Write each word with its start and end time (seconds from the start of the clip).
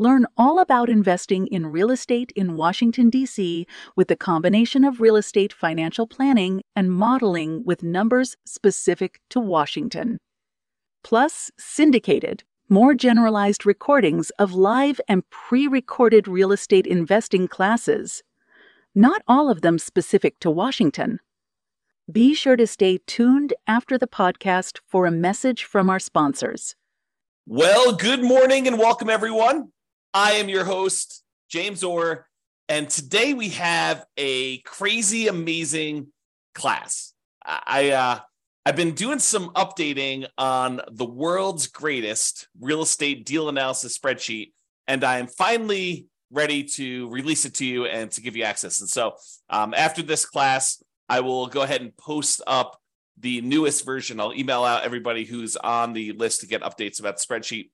Learn 0.00 0.26
all 0.36 0.60
about 0.60 0.88
investing 0.88 1.48
in 1.48 1.66
real 1.66 1.90
estate 1.90 2.32
in 2.36 2.56
Washington, 2.56 3.10
D.C. 3.10 3.66
with 3.96 4.06
the 4.06 4.14
combination 4.14 4.84
of 4.84 5.00
real 5.00 5.16
estate 5.16 5.52
financial 5.52 6.06
planning 6.06 6.62
and 6.76 6.92
modeling 6.92 7.64
with 7.64 7.82
numbers 7.82 8.36
specific 8.46 9.20
to 9.30 9.40
Washington. 9.40 10.18
Plus, 11.02 11.50
syndicated, 11.58 12.44
more 12.68 12.94
generalized 12.94 13.66
recordings 13.66 14.30
of 14.38 14.54
live 14.54 15.00
and 15.08 15.28
pre 15.30 15.66
recorded 15.66 16.28
real 16.28 16.52
estate 16.52 16.86
investing 16.86 17.48
classes, 17.48 18.22
not 18.94 19.22
all 19.26 19.50
of 19.50 19.62
them 19.62 19.80
specific 19.80 20.38
to 20.38 20.48
Washington. 20.48 21.18
Be 22.10 22.34
sure 22.34 22.56
to 22.56 22.68
stay 22.68 23.00
tuned 23.08 23.52
after 23.66 23.98
the 23.98 24.06
podcast 24.06 24.78
for 24.86 25.06
a 25.06 25.10
message 25.10 25.64
from 25.64 25.90
our 25.90 25.98
sponsors. 25.98 26.76
Well, 27.46 27.96
good 27.96 28.22
morning 28.22 28.68
and 28.68 28.78
welcome, 28.78 29.10
everyone. 29.10 29.72
I 30.14 30.32
am 30.32 30.48
your 30.48 30.64
host, 30.64 31.22
James 31.50 31.84
Orr, 31.84 32.26
and 32.68 32.88
today 32.88 33.34
we 33.34 33.50
have 33.50 34.06
a 34.16 34.58
crazy, 34.58 35.28
amazing 35.28 36.06
class. 36.54 37.12
I 37.44 37.90
uh, 37.90 38.20
I've 38.64 38.76
been 38.76 38.94
doing 38.94 39.18
some 39.18 39.50
updating 39.50 40.26
on 40.38 40.80
the 40.90 41.04
world's 41.04 41.66
greatest 41.66 42.48
real 42.58 42.80
estate 42.80 43.26
deal 43.26 43.50
analysis 43.50 43.98
spreadsheet, 43.98 44.52
and 44.86 45.04
I 45.04 45.18
am 45.18 45.26
finally 45.26 46.06
ready 46.30 46.64
to 46.64 47.08
release 47.10 47.44
it 47.44 47.54
to 47.54 47.66
you 47.66 47.84
and 47.84 48.10
to 48.12 48.22
give 48.22 48.34
you 48.34 48.44
access. 48.44 48.80
And 48.80 48.88
so, 48.88 49.14
um, 49.50 49.74
after 49.76 50.02
this 50.02 50.24
class, 50.24 50.82
I 51.10 51.20
will 51.20 51.48
go 51.48 51.62
ahead 51.62 51.82
and 51.82 51.94
post 51.98 52.40
up 52.46 52.80
the 53.18 53.42
newest 53.42 53.84
version. 53.84 54.20
I'll 54.20 54.34
email 54.34 54.64
out 54.64 54.84
everybody 54.84 55.26
who's 55.26 55.56
on 55.56 55.92
the 55.92 56.12
list 56.12 56.40
to 56.40 56.46
get 56.46 56.62
updates 56.62 56.98
about 56.98 57.18
the 57.18 57.26
spreadsheet 57.26 57.70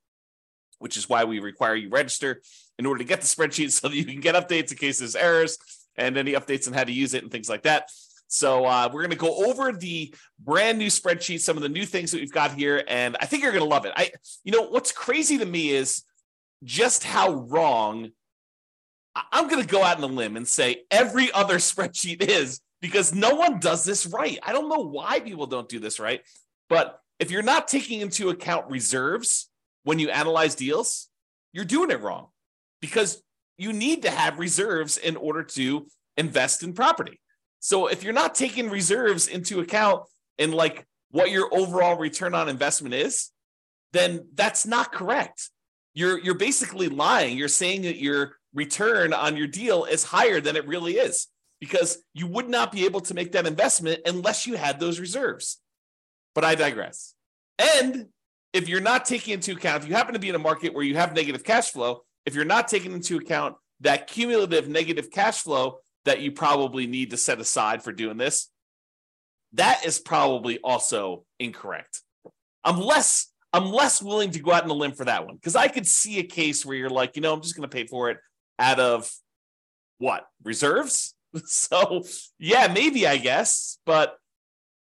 which 0.79 0.97
is 0.97 1.09
why 1.09 1.23
we 1.23 1.39
require 1.39 1.75
you 1.75 1.89
register 1.89 2.41
in 2.77 2.85
order 2.85 2.99
to 2.99 3.05
get 3.05 3.21
the 3.21 3.27
spreadsheet 3.35 3.71
so 3.71 3.87
that 3.87 3.95
you 3.95 4.05
can 4.05 4.19
get 4.19 4.35
updates 4.35 4.71
in 4.71 4.77
case 4.77 4.99
there's 4.99 5.15
errors 5.15 5.57
and 5.97 6.17
any 6.17 6.33
updates 6.33 6.67
on 6.67 6.73
how 6.73 6.83
to 6.83 6.91
use 6.91 7.13
it 7.13 7.23
and 7.23 7.31
things 7.31 7.49
like 7.49 7.63
that. 7.63 7.89
So 8.27 8.65
uh, 8.65 8.89
we're 8.91 9.01
going 9.01 9.11
to 9.11 9.17
go 9.17 9.45
over 9.45 9.71
the 9.71 10.13
brand 10.39 10.77
new 10.77 10.87
spreadsheet, 10.87 11.41
some 11.41 11.57
of 11.57 11.63
the 11.63 11.69
new 11.69 11.85
things 11.85 12.11
that 12.11 12.19
we've 12.19 12.31
got 12.31 12.53
here, 12.53 12.83
and 12.87 13.15
I 13.21 13.25
think 13.25 13.43
you're 13.43 13.51
going 13.51 13.63
to 13.63 13.69
love 13.69 13.85
it. 13.85 13.93
I, 13.95 14.11
you 14.43 14.51
know, 14.51 14.63
what's 14.63 14.91
crazy 14.91 15.37
to 15.37 15.45
me 15.45 15.69
is 15.69 16.03
just 16.63 17.03
how 17.03 17.33
wrong. 17.33 18.11
I'm 19.31 19.47
going 19.47 19.61
to 19.61 19.67
go 19.67 19.83
out 19.83 19.97
on 19.97 20.03
a 20.03 20.07
limb 20.07 20.35
and 20.35 20.47
say 20.47 20.83
every 20.91 21.31
other 21.31 21.55
spreadsheet 21.59 22.21
is 22.21 22.59
because 22.81 23.13
no 23.13 23.35
one 23.35 23.59
does 23.59 23.85
this 23.85 24.05
right. 24.05 24.39
I 24.43 24.51
don't 24.51 24.69
know 24.69 24.83
why 24.83 25.19
people 25.19 25.45
don't 25.45 25.69
do 25.69 25.79
this 25.79 25.99
right, 25.99 26.21
but 26.67 26.99
if 27.19 27.31
you're 27.31 27.43
not 27.43 27.67
taking 27.67 28.01
into 28.01 28.29
account 28.29 28.69
reserves, 28.69 29.49
when 29.85 29.99
you 29.99 30.09
analyze 30.09 30.55
deals, 30.55 31.07
you're 31.53 31.63
doing 31.63 31.91
it 31.91 32.01
wrong 32.01 32.27
because 32.81 33.23
you 33.57 33.71
need 33.71 34.01
to 34.01 34.11
have 34.11 34.39
reserves 34.39 34.97
in 34.97 35.15
order 35.15 35.43
to 35.43 35.87
invest 36.17 36.63
in 36.63 36.73
property. 36.73 37.21
So 37.59 37.87
if 37.87 38.03
you're 38.03 38.13
not 38.13 38.35
taking 38.35 38.69
reserves 38.69 39.27
into 39.27 39.61
account 39.61 40.03
in 40.37 40.51
like 40.51 40.85
what 41.11 41.31
your 41.31 41.47
overall 41.53 41.97
return 41.97 42.33
on 42.35 42.49
investment 42.49 42.93
is, 42.93 43.31
then 43.93 44.27
that's 44.33 44.65
not 44.65 44.91
correct. 44.91 45.49
You're 45.93 46.19
you're 46.19 46.33
basically 46.35 46.89
lying. 46.89 47.37
You're 47.37 47.47
saying 47.47 47.83
that 47.83 47.97
your 47.97 48.35
return 48.53 49.13
on 49.13 49.37
your 49.37 49.47
deal 49.47 49.85
is 49.85 50.03
higher 50.03 50.41
than 50.41 50.55
it 50.55 50.67
really 50.67 50.93
is 50.93 51.27
because 51.61 51.99
you 52.13 52.27
would 52.27 52.49
not 52.49 52.71
be 52.71 52.85
able 52.85 53.01
to 53.01 53.13
make 53.13 53.31
that 53.33 53.47
investment 53.47 54.01
unless 54.05 54.45
you 54.45 54.55
had 54.55 54.79
those 54.79 54.99
reserves. 54.99 55.61
But 56.33 56.43
I 56.43 56.55
digress. 56.55 57.13
And 57.57 58.07
if 58.55 58.69
you're 58.69 58.79
not 58.79 59.03
taking 59.03 59.33
into 59.33 59.51
account, 59.51 59.83
if 59.83 59.89
you 59.89 59.95
happen 59.95 60.13
to 60.13 60.19
be 60.19 60.29
in 60.29 60.35
a 60.35 60.39
market 60.39 60.73
where 60.73 60.83
you 60.83 60.95
have 60.95 61.13
negative 61.13 61.43
cash 61.43 61.71
flow, 61.71 62.03
if 62.25 62.33
you're 62.33 62.45
not 62.45 62.69
taking 62.69 62.93
into 62.93 63.17
account 63.17 63.57
that 63.81 64.07
cumulative 64.07 64.69
negative 64.69 65.11
cash 65.11 65.41
flow 65.41 65.79
that 66.05 66.21
you 66.21 66.31
probably 66.31 66.87
need 66.87 67.11
to 67.11 67.17
set 67.17 67.41
aside 67.41 67.83
for 67.83 67.91
doing 67.91 68.15
this, 68.15 68.49
that 69.53 69.85
is 69.85 69.99
probably 69.99 70.57
also 70.59 71.25
incorrect. 71.37 72.01
I'm 72.63 72.79
less 72.79 73.27
I'm 73.51 73.71
less 73.71 74.01
willing 74.01 74.31
to 74.31 74.39
go 74.39 74.53
out 74.53 74.63
on 74.63 74.69
a 74.69 74.73
limb 74.73 74.93
for 74.93 75.05
that 75.05 75.25
one 75.25 75.35
because 75.35 75.55
I 75.55 75.67
could 75.67 75.85
see 75.85 76.19
a 76.19 76.23
case 76.23 76.65
where 76.65 76.77
you're 76.77 76.89
like, 76.89 77.15
you 77.15 77.21
know, 77.21 77.33
I'm 77.33 77.41
just 77.41 77.55
going 77.55 77.69
to 77.69 77.73
pay 77.73 77.85
for 77.85 78.09
it 78.09 78.17
out 78.57 78.79
of 78.79 79.11
what 79.97 80.25
reserves. 80.43 81.11
So 81.43 82.05
yeah, 82.39 82.71
maybe 82.73 83.05
I 83.05 83.17
guess, 83.17 83.79
but 83.85 84.15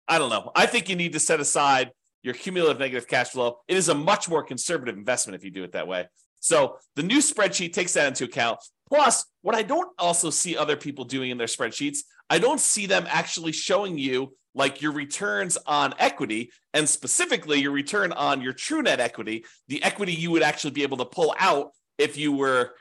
I 0.07 0.17
don't 0.17 0.31
know. 0.31 0.51
I 0.55 0.65
think 0.65 0.89
you 0.89 0.95
need 0.95 1.13
to 1.13 1.19
set 1.19 1.39
aside 1.39 1.91
your 2.23 2.33
cumulative 2.33 2.79
negative 2.79 3.07
cash 3.07 3.29
flow. 3.29 3.57
It 3.67 3.77
is 3.77 3.89
a 3.89 3.95
much 3.95 4.29
more 4.29 4.43
conservative 4.43 4.97
investment 4.97 5.35
if 5.35 5.43
you 5.43 5.51
do 5.51 5.63
it 5.63 5.73
that 5.73 5.87
way. 5.87 6.07
So 6.39 6.77
the 6.95 7.03
new 7.03 7.19
spreadsheet 7.19 7.73
takes 7.73 7.93
that 7.93 8.07
into 8.07 8.25
account. 8.25 8.59
Plus, 8.89 9.25
what 9.41 9.55
I 9.55 9.61
don't 9.61 9.89
also 9.97 10.29
see 10.29 10.57
other 10.57 10.75
people 10.75 11.05
doing 11.05 11.31
in 11.31 11.37
their 11.37 11.47
spreadsheets, 11.47 11.99
I 12.29 12.39
don't 12.39 12.59
see 12.59 12.85
them 12.85 13.05
actually 13.07 13.51
showing 13.51 13.97
you 13.97 14.35
like 14.53 14.81
your 14.81 14.91
returns 14.91 15.57
on 15.65 15.93
equity 15.97 16.51
and 16.73 16.87
specifically 16.87 17.61
your 17.61 17.71
return 17.71 18.11
on 18.11 18.41
your 18.41 18.53
true 18.53 18.81
net 18.81 18.99
equity, 18.99 19.45
the 19.67 19.81
equity 19.81 20.13
you 20.13 20.31
would 20.31 20.43
actually 20.43 20.71
be 20.71 20.83
able 20.83 20.97
to 20.97 21.05
pull 21.05 21.33
out 21.39 21.71
if 21.97 22.17
you 22.17 22.33
were, 22.33 22.73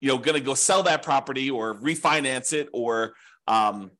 you 0.00 0.08
know, 0.08 0.18
going 0.18 0.36
to 0.36 0.44
go 0.44 0.54
sell 0.54 0.82
that 0.82 1.02
property 1.02 1.50
or 1.50 1.74
refinance 1.74 2.52
it 2.52 2.68
or 2.72 3.14
um, 3.46 3.90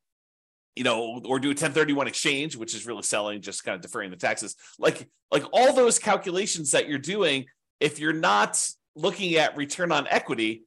you 0.75 0.85
know, 0.85 1.21
or 1.25 1.39
do 1.39 1.49
a 1.49 1.51
1031 1.51 2.07
exchange, 2.07 2.57
which 2.57 2.75
is 2.75 2.87
really 2.87 3.03
selling, 3.03 3.41
just 3.43 3.65
kind 3.65 3.77
of 3.77 3.83
deferring 3.83 4.11
the 4.11 4.17
taxes. 4.17 4.57
Like, 4.79 5.09
like 5.31 5.45
all 5.53 5.75
those 5.75 5.99
calculations 5.99 6.71
that 6.71 6.89
you're 6.89 6.99
doing, 6.99 7.47
if 7.81 7.99
you're 7.99 8.13
not 8.13 8.65
looking 8.95 9.37
at 9.37 9.57
return 9.57 9.93
on 9.93 10.07
equity, 10.09 10.65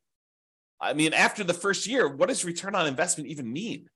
I 0.79 0.93
mean, 0.93 1.13
after 1.13 1.43
the 1.43 1.53
first 1.53 1.87
year, 1.87 2.07
what 2.07 2.29
does 2.29 2.45
return 2.45 2.75
on 2.75 2.87
investment 2.87 3.29
even 3.29 3.51
mean? 3.51 3.87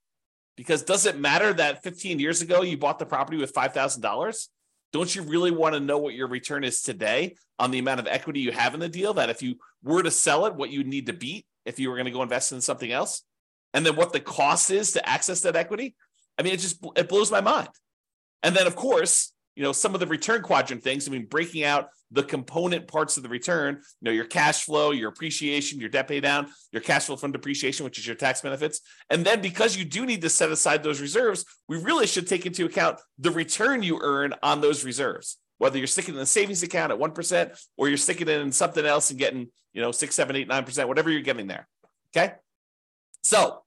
Because 0.55 0.83
does 0.83 1.05
it 1.05 1.19
matter 1.19 1.53
that 1.53 1.83
15 1.83 2.19
years 2.19 2.41
ago 2.41 2.63
you 2.63 2.77
bought 2.77 2.99
the 2.99 3.05
property 3.05 3.37
with 3.37 3.53
$5,000? 3.53 4.47
Don't 4.91 5.15
you 5.15 5.21
really 5.21 5.51
want 5.51 5.75
to 5.75 5.79
know 5.79 5.99
what 5.99 6.15
your 6.15 6.27
return 6.27 6.63
is 6.63 6.81
today 6.81 7.35
on 7.59 7.69
the 7.69 7.79
amount 7.79 7.99
of 7.99 8.07
equity 8.07 8.39
you 8.39 8.51
have 8.51 8.73
in 8.73 8.79
the 8.79 8.89
deal? 8.89 9.13
That 9.13 9.29
if 9.29 9.43
you 9.43 9.55
were 9.83 10.01
to 10.01 10.11
sell 10.11 10.47
it, 10.47 10.55
what 10.55 10.71
you'd 10.71 10.87
need 10.87 11.05
to 11.05 11.13
beat 11.13 11.45
if 11.65 11.79
you 11.79 11.89
were 11.89 11.95
going 11.95 12.05
to 12.05 12.11
go 12.11 12.23
invest 12.23 12.51
in 12.51 12.61
something 12.61 12.91
else? 12.91 13.23
And 13.73 13.85
then 13.85 13.95
what 13.95 14.13
the 14.13 14.19
cost 14.19 14.71
is 14.71 14.93
to 14.93 15.09
access 15.09 15.41
that 15.41 15.55
equity. 15.55 15.95
I 16.37 16.43
mean, 16.43 16.53
it 16.53 16.59
just 16.59 16.83
it 16.95 17.09
blows 17.09 17.31
my 17.31 17.41
mind. 17.41 17.69
And 18.43 18.55
then, 18.55 18.67
of 18.67 18.75
course, 18.75 19.33
you 19.55 19.63
know, 19.63 19.73
some 19.73 19.93
of 19.93 19.99
the 19.99 20.07
return 20.07 20.41
quadrant 20.41 20.83
things. 20.83 21.07
I 21.07 21.11
mean, 21.11 21.25
breaking 21.25 21.63
out 21.65 21.89
the 22.11 22.23
component 22.23 22.87
parts 22.87 23.17
of 23.17 23.23
the 23.23 23.29
return. 23.29 23.75
You 23.75 24.05
know, 24.05 24.11
your 24.11 24.25
cash 24.25 24.63
flow, 24.63 24.91
your 24.91 25.09
appreciation, 25.09 25.79
your 25.79 25.89
debt 25.89 26.07
pay 26.07 26.21
down, 26.21 26.47
your 26.71 26.81
cash 26.81 27.05
flow 27.05 27.17
from 27.17 27.33
depreciation, 27.33 27.83
which 27.83 27.99
is 27.99 28.07
your 28.07 28.15
tax 28.15 28.41
benefits. 28.41 28.79
And 29.09 29.25
then, 29.25 29.41
because 29.41 29.75
you 29.75 29.85
do 29.85 30.05
need 30.05 30.21
to 30.21 30.29
set 30.29 30.49
aside 30.49 30.81
those 30.81 31.01
reserves, 31.01 31.45
we 31.67 31.77
really 31.77 32.07
should 32.07 32.27
take 32.27 32.45
into 32.45 32.65
account 32.65 32.99
the 33.17 33.31
return 33.31 33.83
you 33.83 33.99
earn 34.01 34.33
on 34.41 34.61
those 34.61 34.85
reserves. 34.85 35.37
Whether 35.57 35.77
you're 35.77 35.87
sticking 35.87 36.15
in 36.15 36.21
a 36.21 36.25
savings 36.25 36.63
account 36.63 36.93
at 36.93 36.99
one 36.99 37.11
percent 37.11 37.51
or 37.75 37.89
you're 37.89 37.97
sticking 37.97 38.29
it 38.29 38.39
in 38.39 38.51
something 38.53 38.85
else 38.85 39.09
and 39.09 39.19
getting, 39.19 39.49
you 39.73 39.81
know, 39.81 39.91
six, 39.91 40.15
seven, 40.15 40.37
eight, 40.37 40.47
nine 40.47 40.63
percent, 40.63 40.87
whatever 40.87 41.11
you're 41.11 41.21
getting 41.21 41.47
there. 41.47 41.67
Okay. 42.15 42.33
So, 43.21 43.63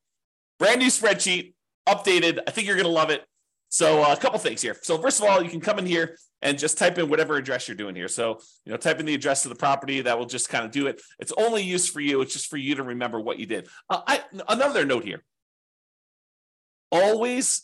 brand 0.58 0.80
new 0.80 0.88
spreadsheet, 0.88 1.54
updated. 1.88 2.40
I 2.46 2.50
think 2.50 2.66
you're 2.66 2.76
going 2.76 2.86
to 2.86 2.92
love 2.92 3.10
it. 3.10 3.24
So, 3.68 4.02
uh, 4.02 4.12
a 4.12 4.16
couple 4.16 4.38
things 4.38 4.60
here. 4.60 4.76
So, 4.82 4.98
first 4.98 5.20
of 5.22 5.28
all, 5.28 5.42
you 5.42 5.50
can 5.50 5.60
come 5.60 5.78
in 5.78 5.86
here 5.86 6.16
and 6.42 6.58
just 6.58 6.76
type 6.76 6.98
in 6.98 7.08
whatever 7.08 7.36
address 7.36 7.68
you're 7.68 7.76
doing 7.76 7.94
here. 7.94 8.08
So, 8.08 8.38
you 8.64 8.72
know, 8.72 8.76
type 8.76 9.00
in 9.00 9.06
the 9.06 9.14
address 9.14 9.44
of 9.44 9.50
the 9.50 9.56
property. 9.56 10.02
That 10.02 10.18
will 10.18 10.26
just 10.26 10.48
kind 10.48 10.64
of 10.64 10.70
do 10.70 10.88
it. 10.88 11.00
It's 11.18 11.32
only 11.38 11.62
used 11.62 11.92
for 11.92 12.00
you. 12.00 12.20
It's 12.20 12.32
just 12.32 12.48
for 12.48 12.56
you 12.56 12.74
to 12.74 12.82
remember 12.82 13.20
what 13.20 13.38
you 13.38 13.46
did. 13.46 13.68
Uh, 13.88 14.02
I, 14.06 14.20
another 14.48 14.84
note 14.84 15.04
here. 15.04 15.22
Always 16.90 17.62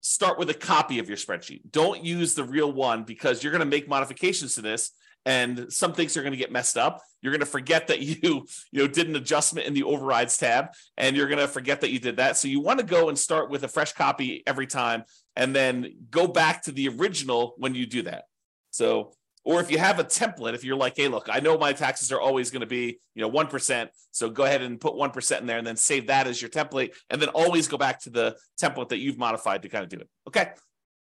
start 0.00 0.38
with 0.38 0.48
a 0.48 0.54
copy 0.54 0.98
of 1.00 1.08
your 1.08 1.18
spreadsheet. 1.18 1.62
Don't 1.70 2.02
use 2.04 2.34
the 2.34 2.44
real 2.44 2.72
one 2.72 3.02
because 3.02 3.42
you're 3.42 3.52
going 3.52 3.60
to 3.60 3.66
make 3.66 3.88
modifications 3.88 4.54
to 4.54 4.62
this 4.62 4.92
and 5.26 5.70
some 5.70 5.92
things 5.92 6.16
are 6.16 6.22
going 6.22 6.32
to 6.32 6.38
get 6.38 6.52
messed 6.52 6.78
up. 6.78 7.02
You're 7.20 7.32
going 7.32 7.40
to 7.40 7.46
forget 7.46 7.88
that 7.88 8.00
you, 8.00 8.16
you 8.72 8.82
know, 8.82 8.86
did 8.86 9.08
an 9.08 9.16
adjustment 9.16 9.66
in 9.66 9.74
the 9.74 9.82
overrides 9.82 10.38
tab, 10.38 10.68
and 10.96 11.16
you're 11.16 11.26
going 11.26 11.40
to 11.40 11.48
forget 11.48 11.82
that 11.82 11.90
you 11.90 11.98
did 11.98 12.16
that. 12.16 12.38
So 12.38 12.48
you 12.48 12.60
want 12.60 12.78
to 12.78 12.86
go 12.86 13.08
and 13.08 13.18
start 13.18 13.50
with 13.50 13.64
a 13.64 13.68
fresh 13.68 13.92
copy 13.92 14.42
every 14.46 14.68
time, 14.68 15.02
and 15.34 15.54
then 15.54 15.96
go 16.10 16.26
back 16.26 16.62
to 16.62 16.72
the 16.72 16.88
original 16.88 17.54
when 17.58 17.74
you 17.74 17.84
do 17.84 18.02
that. 18.02 18.24
So 18.70 19.12
Or 19.44 19.60
if 19.60 19.70
you 19.70 19.78
have 19.78 19.98
a 19.98 20.04
template, 20.04 20.54
if 20.54 20.64
you're 20.64 20.76
like, 20.76 20.94
hey, 20.96 21.08
look, 21.08 21.28
I 21.30 21.40
know 21.40 21.56
my 21.56 21.72
taxes 21.72 22.10
are 22.10 22.20
always 22.20 22.50
going 22.50 22.62
to 22.62 22.66
be, 22.66 22.98
you 23.14 23.22
know, 23.22 23.30
1%. 23.30 23.88
So 24.10 24.28
go 24.28 24.44
ahead 24.44 24.60
and 24.62 24.80
put 24.80 24.94
1% 24.94 25.40
in 25.40 25.46
there 25.46 25.58
and 25.58 25.66
then 25.66 25.76
save 25.76 26.08
that 26.08 26.26
as 26.26 26.42
your 26.42 26.50
template. 26.50 26.94
And 27.10 27.22
then 27.22 27.28
always 27.28 27.68
go 27.68 27.76
back 27.76 28.00
to 28.02 28.10
the 28.10 28.36
template 28.60 28.88
that 28.88 28.98
you've 28.98 29.18
modified 29.18 29.62
to 29.62 29.68
kind 29.68 29.84
of 29.84 29.88
do 29.88 29.98
it. 29.98 30.08
Okay. 30.26 30.50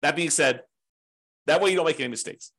That 0.02 0.16
being 0.16 0.32
said, 0.32 0.62
that 1.46 1.62
way 1.62 1.70
you 1.70 1.76
don't 1.76 1.86
make 1.86 2.00
any 2.00 2.10
mistakes. 2.10 2.52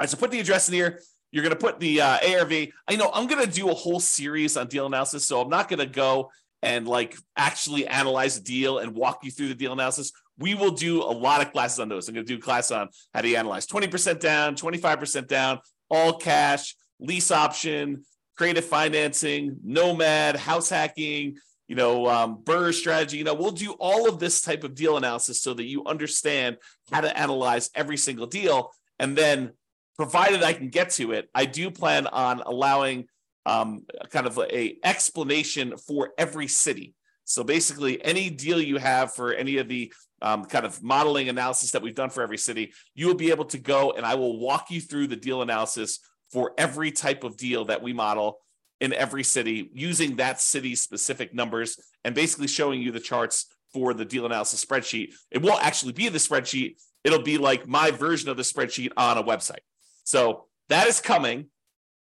All 0.00 0.04
right. 0.04 0.10
So 0.10 0.16
put 0.16 0.30
the 0.30 0.40
address 0.40 0.66
in 0.68 0.74
here. 0.74 0.98
You're 1.30 1.44
going 1.44 1.54
to 1.54 1.60
put 1.60 1.78
the 1.78 2.00
uh, 2.00 2.18
ARV. 2.26 2.52
I 2.88 2.96
know 2.96 3.10
I'm 3.12 3.26
going 3.26 3.44
to 3.44 3.50
do 3.50 3.68
a 3.68 3.74
whole 3.74 4.00
series 4.00 4.56
on 4.56 4.66
deal 4.66 4.86
analysis. 4.86 5.26
So 5.26 5.42
I'm 5.42 5.50
not 5.50 5.68
going 5.68 5.80
to 5.80 5.86
go 5.86 6.30
and 6.62 6.88
like 6.88 7.16
actually 7.36 7.86
analyze 7.86 8.38
a 8.38 8.42
deal 8.42 8.78
and 8.78 8.94
walk 8.94 9.20
you 9.24 9.30
through 9.30 9.48
the 9.48 9.54
deal 9.54 9.74
analysis. 9.74 10.10
We 10.38 10.54
will 10.54 10.70
do 10.70 11.02
a 11.02 11.12
lot 11.12 11.42
of 11.42 11.52
classes 11.52 11.80
on 11.80 11.90
those. 11.90 12.08
I'm 12.08 12.14
going 12.14 12.24
to 12.24 12.32
do 12.32 12.38
a 12.38 12.42
class 12.42 12.70
on 12.70 12.88
how 13.12 13.20
to 13.20 13.34
analyze 13.34 13.66
20% 13.66 14.20
down, 14.20 14.54
25% 14.54 15.28
down, 15.28 15.60
all 15.90 16.14
cash, 16.14 16.76
lease 16.98 17.30
option, 17.30 18.04
creative 18.38 18.64
financing, 18.64 19.58
nomad, 19.62 20.36
house 20.36 20.70
hacking, 20.70 21.36
you 21.68 21.76
know, 21.76 22.06
um, 22.06 22.38
BRRRR 22.42 22.72
strategy. 22.72 23.18
You 23.18 23.24
know, 23.24 23.34
we'll 23.34 23.50
do 23.50 23.72
all 23.72 24.08
of 24.08 24.18
this 24.18 24.40
type 24.40 24.64
of 24.64 24.74
deal 24.74 24.96
analysis 24.96 25.42
so 25.42 25.52
that 25.52 25.64
you 25.64 25.84
understand 25.84 26.56
how 26.90 27.02
to 27.02 27.14
analyze 27.14 27.68
every 27.74 27.98
single 27.98 28.26
deal. 28.26 28.72
And 28.98 29.16
then, 29.16 29.52
provided 30.00 30.42
I 30.42 30.54
can 30.54 30.70
get 30.70 30.88
to 30.92 31.12
it, 31.12 31.28
I 31.34 31.44
do 31.44 31.70
plan 31.70 32.06
on 32.06 32.40
allowing 32.46 33.04
um, 33.44 33.84
kind 34.08 34.26
of 34.26 34.38
a 34.38 34.78
explanation 34.82 35.76
for 35.76 36.14
every 36.16 36.48
city. 36.48 36.94
So 37.26 37.44
basically, 37.44 38.02
any 38.02 38.30
deal 38.30 38.62
you 38.62 38.78
have 38.78 39.12
for 39.12 39.34
any 39.34 39.58
of 39.58 39.68
the 39.68 39.92
um, 40.22 40.46
kind 40.46 40.64
of 40.64 40.82
modeling 40.82 41.28
analysis 41.28 41.72
that 41.72 41.82
we've 41.82 41.94
done 41.94 42.08
for 42.08 42.22
every 42.22 42.38
city, 42.38 42.72
you 42.94 43.08
will 43.08 43.14
be 43.14 43.30
able 43.30 43.44
to 43.44 43.58
go 43.58 43.90
and 43.92 44.06
I 44.06 44.14
will 44.14 44.40
walk 44.40 44.70
you 44.70 44.80
through 44.80 45.08
the 45.08 45.16
deal 45.16 45.42
analysis 45.42 45.98
for 46.32 46.54
every 46.56 46.92
type 46.92 47.22
of 47.22 47.36
deal 47.36 47.66
that 47.66 47.82
we 47.82 47.92
model 47.92 48.38
in 48.80 48.94
every 48.94 49.22
city 49.22 49.70
using 49.74 50.16
that 50.16 50.40
city's 50.40 50.80
specific 50.80 51.34
numbers 51.34 51.78
and 52.06 52.14
basically 52.14 52.48
showing 52.48 52.80
you 52.80 52.90
the 52.90 53.00
charts 53.00 53.54
for 53.74 53.92
the 53.92 54.06
deal 54.06 54.24
analysis 54.24 54.64
spreadsheet. 54.64 55.12
It 55.30 55.42
won't 55.42 55.62
actually 55.62 55.92
be 55.92 56.08
the 56.08 56.16
spreadsheet. 56.16 56.76
It'll 57.04 57.22
be 57.22 57.36
like 57.36 57.68
my 57.68 57.90
version 57.90 58.30
of 58.30 58.38
the 58.38 58.44
spreadsheet 58.44 58.92
on 58.96 59.18
a 59.18 59.22
website. 59.22 59.60
So 60.04 60.46
that 60.68 60.86
is 60.86 61.00
coming 61.00 61.46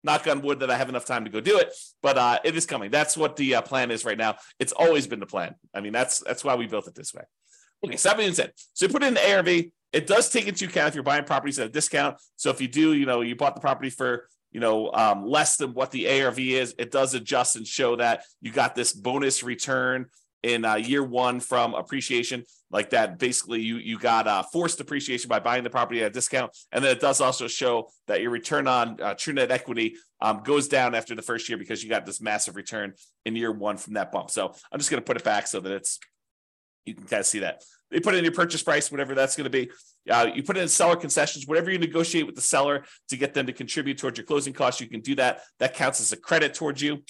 knock 0.03 0.27
on 0.27 0.41
wood 0.41 0.61
that 0.61 0.71
I 0.71 0.77
have 0.77 0.89
enough 0.89 1.05
time 1.05 1.25
to 1.25 1.29
go 1.29 1.39
do 1.41 1.57
it, 1.59 1.73
but 2.01 2.17
uh, 2.17 2.39
it 2.43 2.55
is 2.55 2.65
coming. 2.65 2.89
That's 2.89 3.17
what 3.17 3.35
the 3.35 3.55
uh, 3.55 3.61
plan 3.61 3.91
is 3.91 4.05
right 4.05 4.17
now. 4.17 4.37
It's 4.59 4.71
always 4.71 5.05
been 5.05 5.19
the 5.19 5.25
plan. 5.25 5.55
I 5.73 5.81
mean, 5.81 5.93
that's 5.93 6.19
that's 6.19 6.43
why 6.43 6.55
we 6.55 6.65
built 6.65 6.87
it 6.87 6.95
this 6.95 7.13
way. 7.13 7.23
Okay, 7.85 7.95
that 7.95 8.17
being 8.17 8.33
said, 8.33 8.53
so 8.73 8.85
you 8.85 8.91
put 8.91 9.03
in 9.03 9.13
the 9.13 9.35
ARV. 9.35 9.65
It 9.93 10.05
does 10.05 10.29
take 10.29 10.47
into 10.47 10.65
account 10.65 10.89
if 10.89 10.95
you're 10.95 11.03
buying 11.03 11.23
properties 11.23 11.59
at 11.59 11.67
a 11.67 11.69
discount. 11.69 12.17
So 12.35 12.49
if 12.49 12.59
you 12.59 12.67
do, 12.67 12.93
you 12.93 13.05
know, 13.05 13.21
you 13.21 13.35
bought 13.35 13.55
the 13.55 13.61
property 13.61 13.89
for 13.89 14.27
you 14.51 14.59
know 14.59 14.91
um, 14.91 15.25
less 15.25 15.57
than 15.57 15.73
what 15.73 15.91
the 15.91 16.21
ARV 16.21 16.39
is, 16.39 16.75
it 16.77 16.91
does 16.91 17.13
adjust 17.13 17.55
and 17.55 17.67
show 17.67 17.95
that 17.97 18.23
you 18.41 18.51
got 18.51 18.75
this 18.75 18.93
bonus 18.93 19.43
return 19.43 20.07
in 20.43 20.65
uh, 20.65 20.75
year 20.75 21.03
one 21.03 21.39
from 21.39 21.73
appreciation 21.73 22.43
like 22.69 22.89
that 22.89 23.17
basically 23.17 23.61
you 23.61 23.77
you 23.77 23.97
got 23.97 24.27
uh, 24.27 24.43
forced 24.43 24.79
appreciation 24.81 25.29
by 25.29 25.39
buying 25.39 25.63
the 25.63 25.69
property 25.69 26.01
at 26.01 26.07
a 26.07 26.09
discount. 26.09 26.55
And 26.71 26.83
then 26.83 26.91
it 26.95 26.99
does 26.99 27.21
also 27.21 27.47
show 27.47 27.89
that 28.07 28.21
your 28.21 28.31
return 28.31 28.67
on 28.67 29.01
uh, 29.01 29.13
true 29.13 29.33
net 29.33 29.51
equity 29.51 29.95
um, 30.21 30.41
goes 30.43 30.67
down 30.67 30.95
after 30.95 31.15
the 31.15 31.21
first 31.21 31.47
year 31.49 31.57
because 31.57 31.83
you 31.83 31.89
got 31.89 32.05
this 32.05 32.21
massive 32.21 32.55
return 32.55 32.93
in 33.25 33.35
year 33.35 33.51
one 33.51 33.77
from 33.77 33.93
that 33.93 34.11
bump. 34.11 34.31
So 34.31 34.53
i'm 34.71 34.79
just 34.79 34.89
going 34.89 35.01
to 35.01 35.05
put 35.05 35.17
it 35.17 35.23
back 35.23 35.47
so 35.47 35.59
that 35.59 35.71
it's 35.71 35.99
you 36.85 36.93
can 36.93 37.05
kind 37.05 37.19
of 37.19 37.25
see 37.25 37.39
that. 37.39 37.63
They 37.91 37.99
put 37.99 38.15
in 38.15 38.23
your 38.23 38.33
purchase 38.33 38.63
price 38.63 38.91
whatever 38.91 39.15
that's 39.15 39.35
going 39.35 39.45
to 39.45 39.49
be. 39.49 39.69
Uh, 40.09 40.29
you 40.33 40.43
put 40.43 40.57
in 40.57 40.67
seller 40.67 40.95
concessions 40.95 41.47
whatever 41.47 41.71
you 41.71 41.77
negotiate 41.77 42.25
with 42.25 42.35
the 42.35 42.41
seller 42.41 42.85
to 43.09 43.17
get 43.17 43.33
them 43.33 43.45
to 43.45 43.53
contribute 43.53 43.97
towards 43.97 44.17
your 44.17 44.25
closing 44.25 44.53
costs 44.53 44.81
you 44.81 44.87
can 44.87 45.01
do 45.01 45.15
that. 45.15 45.41
That 45.59 45.73
counts 45.73 46.01
as 46.01 46.11
a 46.11 46.17
credit 46.17 46.53
towards 46.53 46.81
you 46.81 47.03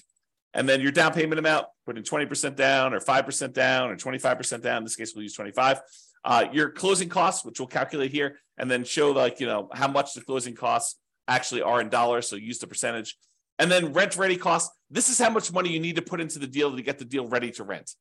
and 0.54 0.68
then 0.68 0.82
your 0.82 0.92
down 0.92 1.14
payment 1.14 1.40
amount, 1.40 1.68
put 1.86 1.98
in 1.98 2.04
20% 2.04 2.56
down 2.56 2.94
or 2.94 3.00
5% 3.00 3.54
down 3.54 3.90
or 3.90 3.96
25% 3.96 4.62
down. 4.62 4.78
In 4.78 4.84
this 4.84 4.96
case, 4.96 5.14
we'll 5.16 5.24
use 5.24 5.34
25. 5.34 5.80
Uh, 6.24 6.46
your 6.52 6.70
closing 6.70 7.10
costs, 7.10 7.46
which 7.46 7.60
we'll 7.60 7.68
calculate 7.68 8.12
here, 8.12 8.40
and 8.58 8.70
then 8.70 8.84
show 8.84 9.12
like, 9.12 9.40
you 9.40 9.48
know, 9.48 9.70
how 9.74 9.88
much 9.88 10.14
the 10.14 10.22
closing 10.22 10.56
costs 10.56 10.98
actually 11.28 11.62
are 11.62 11.80
in 11.82 11.90
dollars. 11.90 12.28
So 12.28 12.36
use 12.36 12.60
the 12.60 12.68
percentage. 12.68 13.18
And 13.60 13.72
then 13.72 13.94
rent 13.94 14.18
ready 14.18 14.38
costs. 14.38 14.76
This 14.90 15.10
is 15.10 15.18
how 15.18 15.30
much 15.30 15.52
money 15.52 15.70
you 15.70 15.80
need 15.80 15.96
to 15.96 16.02
put 16.02 16.22
into 16.22 16.40
the 16.40 16.48
deal 16.48 16.76
to 16.76 16.82
get 16.82 17.00
the 17.00 17.06
deal 17.06 17.28
ready 17.28 17.52
to 17.52 17.64
rent. 17.64 17.92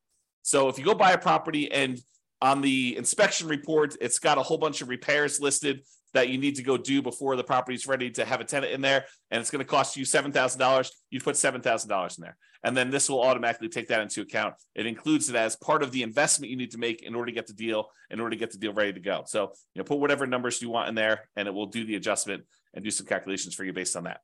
So 0.43 0.69
if 0.69 0.79
you 0.79 0.85
go 0.85 0.95
buy 0.95 1.13
a 1.13 1.19
property 1.19 1.71
and 1.71 2.01
on 2.41 2.61
the 2.61 2.97
inspection 2.97 3.49
report, 3.49 3.97
it's 4.01 4.19
got 4.19 4.39
a 4.39 4.43
whole 4.43 4.59
bunch 4.59 4.83
of 4.83 4.89
repairs 4.89 5.41
listed 5.41 5.83
that 6.17 6.31
you 6.31 6.39
need 6.39 6.57
to 6.57 6.63
go 6.63 6.79
do 6.79 7.03
before 7.03 7.37
the 7.37 7.45
property 7.45 7.75
is 7.75 7.87
ready 7.87 8.11
to 8.11 8.25
have 8.25 8.41
a 8.41 8.45
tenant 8.45 8.73
in 8.73 8.81
there, 8.81 9.05
and 9.31 9.39
it's 9.39 9.51
going 9.51 9.65
to 9.65 9.69
cost 9.69 9.99
you 9.99 10.05
seven 10.05 10.33
thousand 10.33 10.59
dollars. 10.59 10.91
You 11.11 11.21
put 11.21 11.37
seven 11.37 11.61
thousand 11.61 11.91
dollars 11.91 12.17
in 12.17 12.23
there, 12.23 12.39
and 12.65 12.75
then 12.75 12.91
this 12.91 13.11
will 13.11 13.23
automatically 13.23 13.69
take 13.69 13.89
that 13.89 14.01
into 14.01 14.23
account. 14.23 14.55
It 14.75 14.87
includes 14.87 15.29
it 15.29 15.37
as 15.37 15.57
part 15.57 15.83
of 15.83 15.93
the 15.93 16.03
investment 16.03 16.51
you 16.51 16.57
need 16.57 16.71
to 16.71 16.79
make 16.79 17.03
in 17.03 17.15
order 17.15 17.27
to 17.27 17.35
get 17.35 17.47
the 17.47 17.53
deal, 17.53 17.91
in 18.11 18.19
order 18.19 18.31
to 18.31 18.37
get 18.37 18.51
the 18.51 18.57
deal 18.57 18.73
ready 18.73 18.95
to 18.95 19.01
go. 19.01 19.25
So 19.27 19.53
you 19.75 19.81
know, 19.81 19.85
put 19.85 19.99
whatever 19.99 20.27
numbers 20.27 20.63
you 20.63 20.71
want 20.71 20.89
in 20.89 20.95
there, 20.95 21.29
and 21.37 21.47
it 21.47 21.53
will 21.53 21.67
do 21.67 21.85
the 21.85 21.97
adjustment 21.97 22.45
and 22.73 22.83
do 22.83 22.91
some 22.91 23.07
calculations 23.07 23.55
for 23.55 23.65
you 23.65 23.75
based 23.75 23.95
on 23.95 24.05
that. 24.05 24.21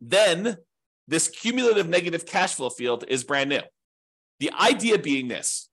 Then 0.00 0.56
this 1.06 1.28
cumulative 1.28 1.88
negative 1.88 2.26
cash 2.26 2.54
flow 2.54 2.70
field 2.70 3.04
is 3.06 3.22
brand 3.22 3.50
new. 3.50 3.62
The 4.40 4.50
idea 4.60 4.98
being 4.98 5.28
this: 5.28 5.70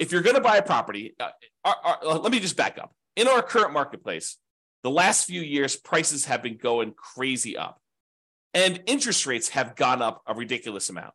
if 0.00 0.10
you're 0.10 0.22
going 0.22 0.36
to 0.36 0.42
buy 0.42 0.56
a 0.56 0.62
property, 0.62 1.14
uh, 1.20 1.30
uh, 1.64 2.18
let 2.18 2.32
me 2.32 2.40
just 2.40 2.56
back 2.56 2.76
up 2.78 2.92
in 3.16 3.28
our 3.28 3.42
current 3.42 3.72
marketplace, 3.72 4.36
the 4.82 4.90
last 4.90 5.26
few 5.26 5.40
years, 5.40 5.74
prices 5.74 6.26
have 6.26 6.42
been 6.42 6.58
going 6.58 6.92
crazy 6.92 7.56
up 7.56 7.80
and 8.54 8.82
interest 8.86 9.26
rates 9.26 9.48
have 9.50 9.74
gone 9.74 10.00
up 10.00 10.22
a 10.26 10.34
ridiculous 10.34 10.88
amount. 10.88 11.12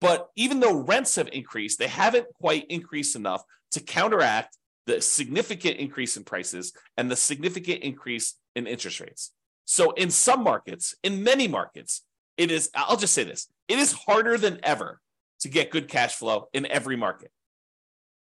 But 0.00 0.28
even 0.36 0.60
though 0.60 0.82
rents 0.82 1.16
have 1.16 1.28
increased, 1.32 1.78
they 1.78 1.86
haven't 1.86 2.26
quite 2.34 2.66
increased 2.68 3.16
enough 3.16 3.42
to 3.72 3.80
counteract 3.80 4.56
the 4.86 5.00
significant 5.00 5.78
increase 5.78 6.16
in 6.16 6.24
prices 6.24 6.72
and 6.96 7.10
the 7.10 7.16
significant 7.16 7.82
increase 7.82 8.34
in 8.54 8.66
interest 8.66 9.00
rates. 9.00 9.32
So, 9.64 9.92
in 9.92 10.10
some 10.10 10.44
markets, 10.44 10.94
in 11.02 11.24
many 11.24 11.48
markets, 11.48 12.02
it 12.36 12.50
is, 12.50 12.70
I'll 12.74 12.98
just 12.98 13.14
say 13.14 13.24
this 13.24 13.48
it 13.66 13.78
is 13.78 13.92
harder 13.92 14.36
than 14.36 14.60
ever 14.62 15.00
to 15.40 15.48
get 15.48 15.70
good 15.70 15.88
cash 15.88 16.16
flow 16.16 16.48
in 16.52 16.66
every 16.66 16.96
market. 16.96 17.30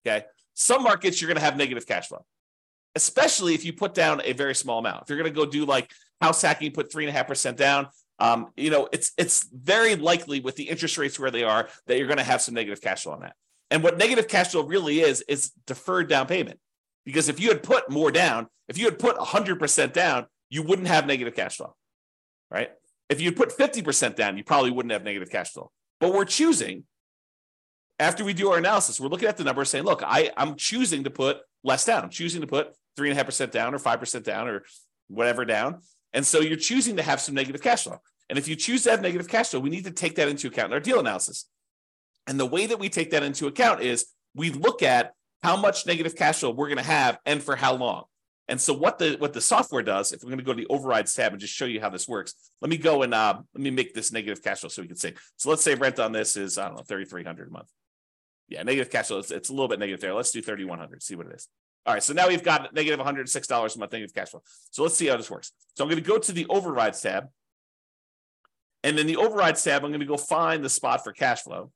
Okay. 0.06 0.26
Some 0.54 0.84
markets, 0.84 1.22
you're 1.22 1.30
going 1.30 1.40
to 1.40 1.44
have 1.44 1.56
negative 1.56 1.88
cash 1.88 2.10
flow 2.10 2.26
especially 2.96 3.54
if 3.54 3.66
you 3.66 3.74
put 3.74 3.94
down 3.94 4.22
a 4.24 4.34
very 4.34 4.56
small 4.56 4.80
amount. 4.80 5.04
If 5.04 5.10
you're 5.10 5.18
going 5.18 5.32
to 5.32 5.36
go 5.36 5.46
do 5.46 5.66
like 5.66 5.92
house 6.22 6.42
hacking, 6.42 6.72
put 6.72 6.92
three 6.92 7.06
and 7.06 7.10
a 7.10 7.14
half 7.14 7.28
percent 7.28 7.58
down. 7.58 7.88
Um, 8.20 8.52
you 8.56 8.70
know, 8.70 8.88
it's 8.92 9.12
it's 9.18 9.48
very 9.52 9.96
likely 9.96 10.40
with 10.40 10.56
the 10.56 10.70
interest 10.70 10.98
rates 10.98 11.20
where 11.20 11.32
they 11.32 11.44
are 11.44 11.68
that 11.88 11.98
you're 11.98 12.08
going 12.08 12.18
to 12.18 12.24
have 12.24 12.42
some 12.42 12.54
negative 12.54 12.82
cash 12.82 13.04
flow 13.04 13.14
on 13.14 13.22
that. 13.22 13.36
And 13.72 13.84
what 13.84 13.98
negative 13.98 14.28
cash 14.28 14.50
flow 14.50 14.64
really 14.64 15.00
is 15.00 15.22
is 15.28 15.52
deferred 15.66 16.10
down 16.10 16.28
payment. 16.28 16.60
Because 17.06 17.30
if 17.30 17.40
you 17.40 17.48
had 17.50 17.64
put 17.64 17.90
more 17.90 18.12
down, 18.12 18.48
if 18.68 18.78
you 18.78 18.86
had 18.86 19.00
put 19.00 19.18
100% 19.18 19.94
down, 19.94 20.28
you 20.50 20.62
wouldn't 20.62 20.88
have 20.88 21.08
negative 21.08 21.36
cash 21.36 21.58
flow, 21.58 21.76
right? 22.52 22.70
If 23.10 23.20
you 23.20 23.32
put 23.32 23.58
50% 23.58 24.16
down, 24.16 24.38
you 24.38 24.44
probably 24.44 24.72
wouldn't 24.72 24.92
have 24.92 25.04
negative 25.04 25.30
cash 25.30 25.52
flow. 25.52 25.72
But 26.00 26.14
we're 26.14 26.26
choosing, 26.26 26.84
after 28.00 28.24
we 28.24 28.34
do 28.34 28.52
our 28.52 28.58
analysis, 28.58 29.00
we're 29.00 29.08
looking 29.08 29.28
at 29.28 29.38
the 29.38 29.44
number 29.44 29.66
saying, 29.66 29.84
look, 29.84 30.04
I, 30.06 30.32
I'm 30.38 30.56
choosing 30.56 31.04
to 31.06 31.10
put 31.10 31.40
less 31.64 31.86
down. 31.86 32.04
I'm 32.04 32.10
choosing 32.10 32.42
to 32.42 32.48
put 32.48 32.74
three 32.96 33.10
and 33.10 33.14
a 33.14 33.18
half 33.18 33.26
percent 33.26 33.52
down 33.52 33.74
or 33.74 33.80
five 33.80 34.00
percent 34.00 34.26
down 34.26 34.48
or 34.48 34.64
whatever 35.08 35.46
down. 35.46 35.82
And 36.14 36.26
so 36.26 36.40
you're 36.42 36.58
choosing 36.58 36.98
to 36.98 37.04
have 37.04 37.22
some 37.22 37.36
negative 37.36 37.62
cash 37.62 37.84
flow. 37.84 38.00
And 38.30 38.38
if 38.38 38.48
you 38.48 38.56
choose 38.56 38.84
to 38.84 38.92
have 38.92 39.02
negative 39.02 39.28
cash 39.28 39.50
flow, 39.50 39.60
we 39.60 39.70
need 39.70 39.86
to 39.86 39.92
take 39.92 40.16
that 40.16 40.28
into 40.28 40.48
account 40.48 40.68
in 40.68 40.74
our 40.74 40.80
deal 40.80 41.00
analysis. 41.00 41.48
And 42.28 42.40
the 42.40 42.46
way 42.46 42.66
that 42.66 42.80
we 42.80 42.90
take 42.90 43.12
that 43.12 43.24
into 43.24 43.48
account 43.48 43.82
is 43.82 44.08
we 44.36 44.50
look 44.52 44.84
at 44.84 45.14
how 45.44 45.58
much 45.58 45.86
negative 45.86 46.16
cash 46.16 46.40
flow 46.40 46.52
we're 46.52 46.68
going 46.68 46.78
to 46.78 46.84
have 46.84 47.18
and 47.26 47.42
for 47.42 47.56
how 47.56 47.76
long. 47.76 48.04
And 48.48 48.60
so 48.60 48.74
what 48.74 49.00
the 49.00 49.16
what 49.18 49.34
the 49.34 49.42
software 49.42 49.84
does, 49.84 50.12
if 50.12 50.24
we're 50.24 50.30
going 50.30 50.40
to 50.40 50.44
go 50.44 50.54
to 50.54 50.62
the 50.62 50.68
overrides 50.68 51.14
tab 51.14 51.32
and 51.32 51.40
just 51.40 51.54
show 51.54 51.66
you 51.66 51.80
how 51.80 51.90
this 51.90 52.08
works, 52.08 52.34
let 52.62 52.70
me 52.70 52.78
go 52.78 53.02
and 53.04 53.14
uh, 53.14 53.40
let 53.54 53.64
me 53.64 53.72
make 53.72 53.94
this 53.94 54.12
negative 54.12 54.44
cash 54.44 54.60
flow 54.60 54.70
so 54.70 54.82
we 54.82 54.90
can 54.90 54.98
see. 54.98 55.14
So 55.38 55.50
let's 55.50 55.64
say 55.64 55.76
rent 55.76 56.00
on 56.00 56.12
this 56.12 56.36
is 56.36 56.58
I 56.58 56.68
don't 56.68 56.78
know 56.78 56.84
thirty 56.84 57.06
three 57.06 57.24
hundred 57.24 57.48
a 57.48 57.52
month. 57.52 57.70
Yeah, 58.50 58.64
negative 58.64 58.92
cash 58.92 59.08
flow. 59.08 59.20
It's, 59.20 59.32
it's 59.32 59.50
a 59.50 59.54
little 59.54 59.70
bit 59.70 59.80
negative 59.80 60.02
there. 60.02 60.14
Let's 60.14 60.32
do 60.32 60.42
thirty 60.42 60.66
one 60.66 60.80
hundred. 60.80 61.02
See 61.02 61.16
what 61.16 61.28
it 61.28 61.36
is. 61.36 61.48
All 61.86 61.94
right, 61.94 62.04
so 62.04 62.14
now 62.14 62.28
we've 62.28 62.44
got 62.44 62.74
negative 62.74 63.00
$106 63.00 63.76
a 63.76 63.80
month 63.80 63.92
negative 63.92 64.14
cash 64.14 64.30
flow. 64.30 64.44
So 64.70 64.84
let's 64.84 64.96
see 64.96 65.08
how 65.08 65.18
this 65.18 65.32
works. 65.32 65.52
So 65.76 65.84
I'm 65.84 65.90
going 65.90 66.02
to 66.02 66.08
go 66.08 66.20
to 66.20 66.32
the 66.32 66.46
overrides 66.48 67.02
tab. 67.02 67.30
And 68.84 68.98
then 68.98 69.08
the 69.08 69.18
overrides 69.18 69.64
tab, 69.64 69.84
I'm 69.84 69.92
going 69.92 70.00
to 70.00 70.06
go 70.06 70.18
find 70.18 70.64
the 70.64 70.70
spot 70.70 71.04
for 71.04 71.12
cash 71.12 71.42
flow, 71.42 71.72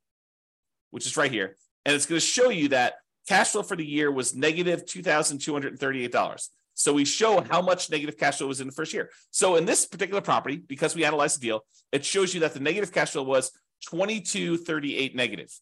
which 0.90 1.06
is 1.06 1.16
right 1.16 1.30
here. 1.30 1.56
And 1.84 1.94
it's 1.94 2.06
going 2.06 2.20
to 2.20 2.26
show 2.26 2.50
you 2.50 2.68
that 2.68 2.94
cash 3.28 3.50
flow 3.50 3.62
for 3.62 3.76
the 3.76 3.86
year 3.86 4.10
was 4.10 4.34
negative 4.34 4.84
$2,238. 4.86 6.48
So 6.74 6.92
we 6.92 7.04
show 7.04 7.40
how 7.40 7.62
much 7.62 7.90
negative 7.90 8.18
cash 8.18 8.38
flow 8.38 8.48
was 8.48 8.60
in 8.60 8.66
the 8.66 8.72
first 8.72 8.92
year. 8.92 9.10
So 9.30 9.56
in 9.56 9.64
this 9.64 9.86
particular 9.86 10.20
property, 10.20 10.56
because 10.56 10.94
we 10.94 11.04
analyzed 11.04 11.40
the 11.40 11.46
deal, 11.46 11.64
it 11.90 12.04
shows 12.04 12.34
you 12.34 12.40
that 12.40 12.54
the 12.54 12.60
negative 12.60 12.92
cash 12.92 13.12
flow 13.12 13.22
was 13.22 13.50
2238 13.88 15.16
negative. 15.16 15.58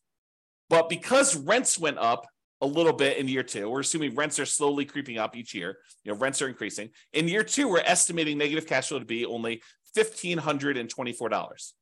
But 0.69 0.89
because 0.89 1.37
rents 1.37 1.79
went 1.79 1.99
up 1.99 2.27
a 2.65 2.67
little 2.67 2.95
bit 2.95 3.19
in 3.19 3.29
year 3.29 3.43
two. 3.43 3.69
We're 3.69 3.81
assuming 3.81 4.15
rents 4.15 4.39
are 4.41 4.47
slowly 4.47 4.87
creeping 4.87 5.19
up 5.19 5.37
each 5.37 5.55
year. 5.55 5.79
You 6.03 6.13
know, 6.13 6.19
rents 6.19 6.41
are 6.41 6.49
increasing. 6.49 6.91
In 7.13 7.29
year 7.29 7.45
two, 7.45 7.69
we're 7.69 7.81
estimating 7.81 8.39
negative 8.39 8.67
cash 8.67 8.89
flow 8.89 8.99
to 8.99 9.05
be 9.05 9.27
only 9.27 9.63
fifteen 9.95 10.39
hundred 10.39 10.77
and 10.79 10.89
twenty-four 10.89 11.29
dollars. 11.29 11.75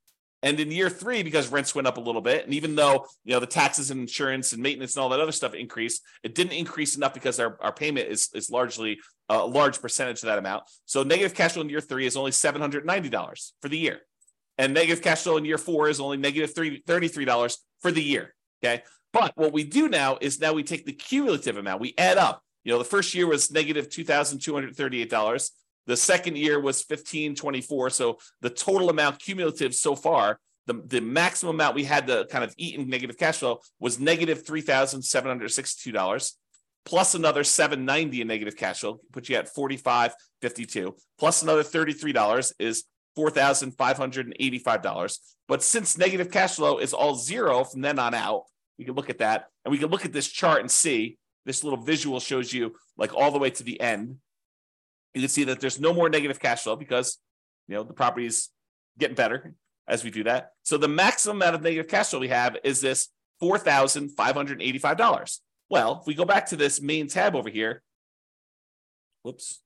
And 0.44 0.58
in 0.58 0.72
year 0.72 0.90
three, 0.90 1.22
because 1.22 1.48
rents 1.52 1.72
went 1.72 1.86
up 1.86 1.98
a 1.98 2.00
little 2.00 2.20
bit, 2.20 2.44
and 2.44 2.52
even 2.52 2.74
though 2.74 3.06
you 3.24 3.32
know 3.32 3.38
the 3.38 3.46
taxes 3.46 3.92
and 3.92 4.00
insurance 4.00 4.52
and 4.52 4.60
maintenance 4.60 4.96
and 4.96 5.02
all 5.02 5.10
that 5.10 5.20
other 5.20 5.30
stuff 5.30 5.54
increased, 5.54 6.02
it 6.24 6.34
didn't 6.34 6.54
increase 6.54 6.96
enough 6.96 7.14
because 7.14 7.38
our, 7.38 7.56
our 7.60 7.72
payment 7.72 8.08
is, 8.08 8.28
is 8.34 8.50
largely 8.50 8.98
a 9.28 9.46
large 9.46 9.80
percentage 9.80 10.22
of 10.24 10.26
that 10.26 10.38
amount. 10.38 10.64
So 10.84 11.04
negative 11.04 11.34
cash 11.34 11.52
flow 11.52 11.62
in 11.62 11.68
year 11.68 11.80
three 11.80 12.06
is 12.06 12.16
only 12.16 12.32
$790 12.32 13.52
for 13.62 13.68
the 13.68 13.78
year. 13.78 14.00
And 14.58 14.74
negative 14.74 15.02
cash 15.02 15.22
flow 15.22 15.36
in 15.36 15.44
year 15.44 15.58
four 15.58 15.88
is 15.88 16.00
only 16.00 16.16
negative 16.16 16.54
$33 16.54 17.56
for 17.80 17.92
the 17.92 18.02
year. 18.02 18.34
Okay. 18.62 18.82
But 19.12 19.33
what 19.37 19.52
we 19.52 19.64
do 19.64 19.88
now 19.88 20.19
is 20.21 20.40
now 20.40 20.52
we 20.52 20.62
take 20.62 20.87
the 20.87 20.92
cumulative 20.92 21.57
amount, 21.57 21.81
we 21.81 21.95
add 21.99 22.19
up. 22.19 22.42
You 22.64 22.73
know, 22.73 22.78
the 22.78 22.85
first 22.85 23.12
year 23.14 23.26
was 23.26 23.50
negative 23.50 23.88
$2,238. 23.88 25.50
The 25.87 25.97
second 25.97 26.38
year 26.38 26.61
was 26.61 26.85
1524. 26.87 27.90
So 27.90 28.19
the 28.40 28.50
total 28.50 28.88
amount 28.88 29.19
cumulative 29.19 29.75
so 29.75 29.97
far, 29.97 30.38
the, 30.66 30.81
the 30.87 31.00
maximum 31.00 31.57
amount 31.57 31.75
we 31.75 31.83
had 31.83 32.07
to 32.07 32.25
kind 32.31 32.45
of 32.45 32.54
eat 32.57 32.78
in 32.78 32.88
negative 32.88 33.19
cash 33.19 33.38
flow 33.38 33.59
was 33.81 33.99
negative 33.99 34.45
$3,762 34.45 36.33
plus 36.85 37.14
another 37.14 37.45
790 37.45 38.21
in 38.21 38.26
negative 38.26 38.57
cash 38.57 38.81
flow, 38.81 38.99
put 39.12 39.28
you 39.28 39.37
at 39.37 39.54
4552, 39.54 40.97
plus 41.19 41.42
another 41.42 41.62
$33 41.62 42.52
is 42.59 42.83
$4,585. 43.16 45.19
But 45.49 45.62
since 45.62 45.99
negative 45.99 46.31
cash 46.31 46.54
flow 46.57 46.78
is 46.78 46.95
all 46.95 47.14
zero 47.14 47.64
from 47.64 47.83
then 47.83 47.99
on 47.99 48.14
out, 48.14 48.45
we 48.82 48.86
can 48.86 48.94
look 48.94 49.10
at 49.10 49.18
that 49.18 49.46
and 49.64 49.70
we 49.70 49.78
can 49.78 49.90
look 49.90 50.04
at 50.04 50.12
this 50.12 50.28
chart 50.28 50.60
and 50.60 50.70
see 50.70 51.16
this 51.46 51.62
little 51.62 51.80
visual 51.80 52.20
shows 52.20 52.52
you 52.52 52.74
like 52.96 53.14
all 53.14 53.30
the 53.30 53.38
way 53.38 53.50
to 53.50 53.62
the 53.62 53.80
end 53.80 54.16
you 55.14 55.20
can 55.20 55.28
see 55.28 55.44
that 55.44 55.60
there's 55.60 55.80
no 55.80 55.92
more 55.92 56.08
negative 56.08 56.40
cash 56.40 56.62
flow 56.62 56.76
because 56.76 57.18
you 57.68 57.74
know 57.74 57.84
the 57.84 57.92
property 57.92 58.26
is 58.26 58.48
getting 58.98 59.14
better 59.14 59.54
as 59.88 60.04
we 60.04 60.10
do 60.10 60.24
that. 60.24 60.52
So 60.62 60.78
the 60.78 60.88
maximum 60.88 61.36
amount 61.36 61.56
of 61.56 61.62
negative 61.62 61.88
cash 61.88 62.10
flow 62.10 62.20
we 62.20 62.28
have 62.28 62.56
is 62.64 62.80
this 62.80 63.08
four 63.40 63.58
thousand 63.58 64.10
five 64.10 64.34
hundred 64.34 64.62
eighty-five 64.62 64.96
dollars. 64.96 65.40
Well, 65.68 65.98
if 66.00 66.06
we 66.06 66.14
go 66.14 66.24
back 66.24 66.46
to 66.46 66.56
this 66.56 66.80
main 66.80 67.08
tab 67.08 67.34
over 67.34 67.50
here, 67.50 67.82
whoops. 69.22 69.60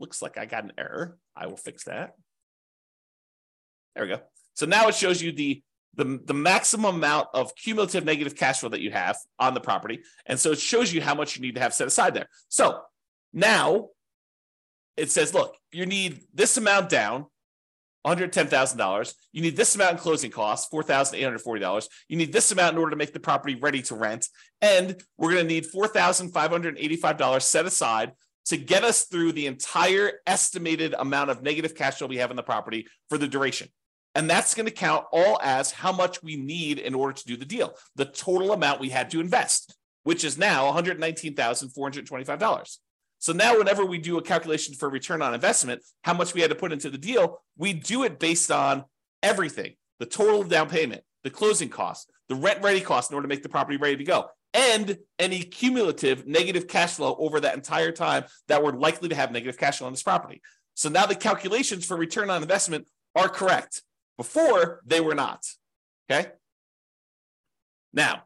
Looks 0.00 0.22
like 0.22 0.38
I 0.38 0.46
got 0.46 0.62
an 0.62 0.72
error. 0.78 1.18
I 1.36 1.48
will 1.48 1.56
fix 1.56 1.84
that. 1.84 2.14
There 3.98 4.06
we 4.06 4.14
go. 4.14 4.20
So 4.54 4.64
now 4.64 4.86
it 4.86 4.94
shows 4.94 5.20
you 5.20 5.32
the 5.32 5.60
the, 5.94 6.20
the 6.24 6.34
maximum 6.34 6.94
amount 6.94 7.26
of 7.34 7.56
cumulative 7.56 8.04
negative 8.04 8.36
cash 8.36 8.60
flow 8.60 8.68
that 8.68 8.80
you 8.80 8.92
have 8.92 9.18
on 9.40 9.52
the 9.52 9.60
property. 9.60 10.02
And 10.26 10.38
so 10.38 10.52
it 10.52 10.60
shows 10.60 10.92
you 10.92 11.00
how 11.02 11.16
much 11.16 11.34
you 11.34 11.42
need 11.42 11.56
to 11.56 11.60
have 11.60 11.74
set 11.74 11.88
aside 11.88 12.14
there. 12.14 12.28
So 12.48 12.82
now 13.32 13.88
it 14.96 15.10
says, 15.10 15.34
look, 15.34 15.56
you 15.72 15.86
need 15.86 16.20
this 16.32 16.56
amount 16.56 16.88
down, 16.88 17.26
$110,000. 18.06 19.14
You 19.32 19.42
need 19.42 19.56
this 19.56 19.74
amount 19.74 19.92
in 19.94 19.98
closing 19.98 20.30
costs, 20.30 20.72
$4,840. 20.72 21.88
You 22.06 22.16
need 22.16 22.32
this 22.32 22.52
amount 22.52 22.74
in 22.74 22.78
order 22.78 22.90
to 22.90 22.96
make 22.96 23.12
the 23.12 23.18
property 23.18 23.56
ready 23.56 23.82
to 23.82 23.96
rent. 23.96 24.28
And 24.60 25.02
we're 25.16 25.32
going 25.32 25.48
to 25.48 25.52
need 25.52 25.66
$4,585 25.66 27.42
set 27.42 27.66
aside 27.66 28.12
to 28.48 28.56
get 28.56 28.82
us 28.82 29.04
through 29.04 29.32
the 29.32 29.46
entire 29.46 30.20
estimated 30.26 30.94
amount 30.98 31.28
of 31.30 31.42
negative 31.42 31.74
cash 31.74 31.96
flow 31.96 32.06
we 32.06 32.16
have 32.16 32.30
in 32.30 32.36
the 32.36 32.42
property 32.42 32.86
for 33.08 33.18
the 33.18 33.28
duration. 33.28 33.68
And 34.14 34.28
that's 34.28 34.54
going 34.54 34.66
to 34.66 34.72
count 34.72 35.06
all 35.12 35.38
as 35.42 35.70
how 35.70 35.92
much 35.92 36.22
we 36.22 36.36
need 36.36 36.78
in 36.78 36.94
order 36.94 37.12
to 37.12 37.24
do 37.24 37.36
the 37.36 37.44
deal, 37.44 37.74
the 37.94 38.04
total 38.04 38.52
amount 38.52 38.80
we 38.80 38.88
had 38.88 39.10
to 39.10 39.20
invest, 39.20 39.76
which 40.02 40.24
is 40.24 40.38
now 40.38 40.72
$119,425. 40.72 42.78
So 43.20 43.32
now, 43.32 43.58
whenever 43.58 43.84
we 43.84 43.98
do 43.98 44.16
a 44.18 44.22
calculation 44.22 44.74
for 44.74 44.88
return 44.88 45.22
on 45.22 45.34
investment, 45.34 45.82
how 46.02 46.14
much 46.14 46.34
we 46.34 46.40
had 46.40 46.50
to 46.50 46.56
put 46.56 46.72
into 46.72 46.88
the 46.88 46.98
deal, 46.98 47.42
we 47.56 47.72
do 47.72 48.04
it 48.04 48.20
based 48.20 48.52
on 48.52 48.84
everything 49.22 49.74
the 49.98 50.06
total 50.06 50.44
down 50.44 50.68
payment, 50.68 51.02
the 51.24 51.30
closing 51.30 51.68
costs, 51.68 52.08
the 52.28 52.36
rent 52.36 52.62
ready 52.62 52.80
cost 52.80 53.10
in 53.10 53.16
order 53.16 53.26
to 53.26 53.28
make 53.28 53.42
the 53.42 53.48
property 53.48 53.76
ready 53.76 53.96
to 53.96 54.04
go, 54.04 54.26
and 54.54 54.96
any 55.18 55.42
cumulative 55.42 56.26
negative 56.26 56.68
cash 56.68 56.94
flow 56.94 57.16
over 57.18 57.40
that 57.40 57.56
entire 57.56 57.90
time 57.90 58.24
that 58.46 58.62
we're 58.62 58.72
likely 58.72 59.08
to 59.08 59.14
have 59.14 59.32
negative 59.32 59.58
cash 59.58 59.78
flow 59.78 59.88
on 59.88 59.92
this 59.92 60.02
property. 60.02 60.40
So 60.74 60.88
now 60.88 61.06
the 61.06 61.16
calculations 61.16 61.84
for 61.84 61.96
return 61.96 62.30
on 62.30 62.42
investment 62.42 62.86
are 63.16 63.28
correct. 63.28 63.82
Before, 64.18 64.82
they 64.84 65.00
were 65.00 65.14
not. 65.14 65.46
Okay. 66.10 66.28
Now, 67.92 68.24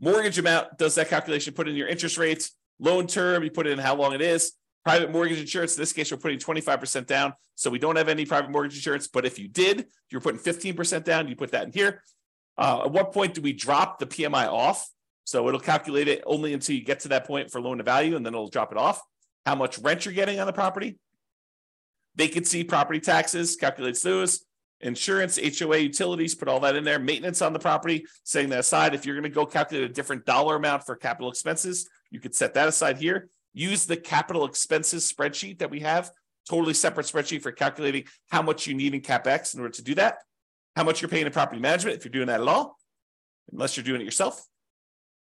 mortgage 0.00 0.38
amount 0.38 0.78
does 0.78 0.94
that 0.94 1.08
calculation, 1.08 1.52
put 1.52 1.68
in 1.68 1.74
your 1.74 1.88
interest 1.88 2.16
rates, 2.16 2.52
loan 2.78 3.06
term, 3.06 3.42
you 3.42 3.50
put 3.50 3.66
in 3.66 3.78
how 3.78 3.96
long 3.96 4.14
it 4.14 4.22
is. 4.22 4.52
Private 4.84 5.10
mortgage 5.10 5.40
insurance, 5.40 5.76
in 5.76 5.82
this 5.82 5.92
case, 5.92 6.10
we're 6.10 6.18
putting 6.18 6.38
25% 6.38 7.06
down. 7.06 7.32
So 7.54 7.70
we 7.70 7.78
don't 7.78 7.96
have 7.96 8.08
any 8.08 8.26
private 8.26 8.50
mortgage 8.50 8.76
insurance. 8.76 9.08
But 9.08 9.26
if 9.26 9.38
you 9.38 9.48
did, 9.48 9.86
you're 10.10 10.20
putting 10.20 10.40
15% 10.40 11.04
down, 11.04 11.26
you 11.28 11.36
put 11.36 11.52
that 11.52 11.64
in 11.64 11.72
here. 11.72 12.02
Uh, 12.56 12.82
at 12.84 12.92
what 12.92 13.12
point 13.12 13.34
do 13.34 13.40
we 13.40 13.52
drop 13.52 13.98
the 13.98 14.06
PMI 14.06 14.46
off? 14.46 14.88
So 15.24 15.48
it'll 15.48 15.60
calculate 15.60 16.06
it 16.06 16.22
only 16.26 16.52
until 16.52 16.76
you 16.76 16.84
get 16.84 17.00
to 17.00 17.08
that 17.08 17.26
point 17.26 17.50
for 17.50 17.60
loan 17.60 17.78
to 17.78 17.84
value, 17.84 18.14
and 18.14 18.24
then 18.24 18.34
it'll 18.34 18.48
drop 18.48 18.72
it 18.72 18.78
off. 18.78 19.00
How 19.46 19.54
much 19.54 19.78
rent 19.78 20.04
you're 20.04 20.14
getting 20.14 20.38
on 20.38 20.46
the 20.46 20.52
property, 20.52 20.98
Vacancy, 22.16 22.64
property 22.64 23.00
taxes, 23.00 23.56
calculates 23.56 24.02
those. 24.02 24.44
Insurance, 24.80 25.38
HOA, 25.38 25.78
utilities, 25.78 26.34
put 26.34 26.48
all 26.48 26.60
that 26.60 26.76
in 26.76 26.84
there. 26.84 26.98
Maintenance 26.98 27.40
on 27.40 27.52
the 27.52 27.58
property, 27.58 28.04
setting 28.22 28.50
that 28.50 28.60
aside. 28.60 28.94
If 28.94 29.06
you're 29.06 29.14
going 29.14 29.30
to 29.30 29.34
go 29.34 29.46
calculate 29.46 29.90
a 29.90 29.92
different 29.92 30.26
dollar 30.26 30.56
amount 30.56 30.84
for 30.84 30.94
capital 30.94 31.30
expenses, 31.30 31.88
you 32.10 32.20
could 32.20 32.34
set 32.34 32.54
that 32.54 32.68
aside 32.68 32.98
here. 32.98 33.28
Use 33.54 33.86
the 33.86 33.96
capital 33.96 34.44
expenses 34.44 35.10
spreadsheet 35.10 35.58
that 35.60 35.70
we 35.70 35.80
have, 35.80 36.10
totally 36.48 36.74
separate 36.74 37.06
spreadsheet 37.06 37.40
for 37.40 37.52
calculating 37.52 38.04
how 38.30 38.42
much 38.42 38.66
you 38.66 38.74
need 38.74 38.94
in 38.94 39.00
CapEx 39.00 39.54
in 39.54 39.60
order 39.60 39.72
to 39.72 39.82
do 39.82 39.94
that. 39.94 40.18
How 40.76 40.84
much 40.84 41.00
you're 41.00 41.08
paying 41.08 41.26
in 41.26 41.32
property 41.32 41.60
management, 41.60 41.96
if 41.96 42.04
you're 42.04 42.12
doing 42.12 42.26
that 42.26 42.40
at 42.40 42.48
all, 42.48 42.76
unless 43.52 43.76
you're 43.76 43.84
doing 43.84 44.00
it 44.00 44.04
yourself. 44.04 44.44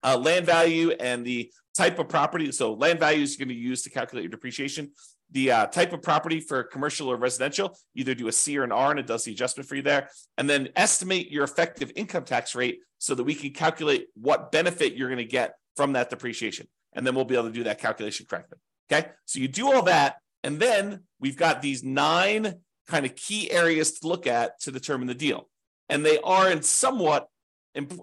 Uh, 0.02 0.16
land 0.16 0.46
value 0.46 0.90
and 0.92 1.24
the 1.24 1.50
type 1.76 1.98
of 1.98 2.08
property. 2.08 2.50
So 2.52 2.74
land 2.74 3.00
value 3.00 3.22
is 3.22 3.36
going 3.36 3.48
to 3.48 3.54
be 3.54 3.60
used 3.60 3.84
to 3.84 3.90
calculate 3.90 4.22
your 4.22 4.30
depreciation 4.30 4.92
the 5.30 5.50
uh, 5.50 5.66
type 5.66 5.92
of 5.92 6.02
property 6.02 6.40
for 6.40 6.62
commercial 6.62 7.08
or 7.08 7.16
residential, 7.16 7.76
either 7.94 8.14
do 8.14 8.28
a 8.28 8.32
C 8.32 8.56
or 8.58 8.62
an 8.62 8.72
R 8.72 8.90
and 8.90 9.00
it 9.00 9.06
does 9.06 9.24
the 9.24 9.32
adjustment 9.32 9.68
for 9.68 9.74
you 9.74 9.82
there. 9.82 10.08
And 10.38 10.48
then 10.48 10.68
estimate 10.76 11.30
your 11.30 11.44
effective 11.44 11.90
income 11.96 12.24
tax 12.24 12.54
rate 12.54 12.80
so 12.98 13.14
that 13.14 13.24
we 13.24 13.34
can 13.34 13.50
calculate 13.50 14.06
what 14.14 14.52
benefit 14.52 14.94
you're 14.94 15.08
going 15.08 15.18
to 15.18 15.24
get 15.24 15.54
from 15.76 15.94
that 15.94 16.10
depreciation. 16.10 16.68
And 16.92 17.06
then 17.06 17.14
we'll 17.14 17.24
be 17.24 17.34
able 17.34 17.48
to 17.48 17.52
do 17.52 17.64
that 17.64 17.80
calculation 17.80 18.26
correctly. 18.28 18.58
Okay. 18.90 19.08
So 19.24 19.40
you 19.40 19.48
do 19.48 19.72
all 19.72 19.82
that. 19.82 20.16
And 20.42 20.60
then 20.60 21.04
we've 21.18 21.36
got 21.36 21.62
these 21.62 21.82
nine 21.82 22.54
kind 22.86 23.06
of 23.06 23.16
key 23.16 23.50
areas 23.50 23.98
to 23.98 24.06
look 24.06 24.26
at 24.26 24.60
to 24.60 24.70
determine 24.70 25.08
the 25.08 25.14
deal. 25.14 25.48
And 25.88 26.04
they 26.04 26.18
are 26.20 26.50
in 26.50 26.62
somewhat 26.62 27.28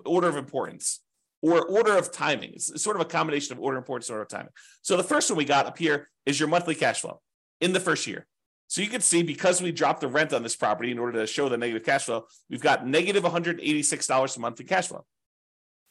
order 0.05 0.27
of 0.27 0.35
importance 0.35 1.01
or 1.41 1.65
order 1.65 1.97
of 1.97 2.11
timing. 2.11 2.51
It's 2.53 2.83
sort 2.83 2.95
of 2.95 3.01
a 3.01 3.05
combination 3.05 3.53
of 3.53 3.59
order 3.59 3.77
of 3.77 3.83
importance 3.83 4.09
and 4.09 4.15
order 4.15 4.23
of 4.23 4.29
timing. 4.29 4.51
So 4.81 4.97
the 4.97 5.03
first 5.03 5.29
one 5.29 5.37
we 5.37 5.45
got 5.45 5.65
up 5.65 5.77
here 5.77 6.09
is 6.25 6.39
your 6.39 6.49
monthly 6.49 6.75
cash 6.75 7.01
flow 7.01 7.21
in 7.59 7.73
the 7.73 7.79
first 7.79 8.07
year. 8.07 8.27
So 8.67 8.81
you 8.81 8.87
can 8.87 9.01
see 9.01 9.21
because 9.21 9.61
we 9.61 9.71
dropped 9.71 10.01
the 10.01 10.07
rent 10.07 10.31
on 10.31 10.43
this 10.43 10.55
property 10.55 10.91
in 10.91 10.99
order 10.99 11.19
to 11.19 11.27
show 11.27 11.49
the 11.49 11.57
negative 11.57 11.83
cash 11.83 12.05
flow, 12.05 12.25
we've 12.49 12.61
got 12.61 12.87
negative 12.87 13.23
$186 13.23 14.37
a 14.37 14.39
month 14.39 14.59
in 14.61 14.67
cash 14.67 14.87
flow. 14.87 15.05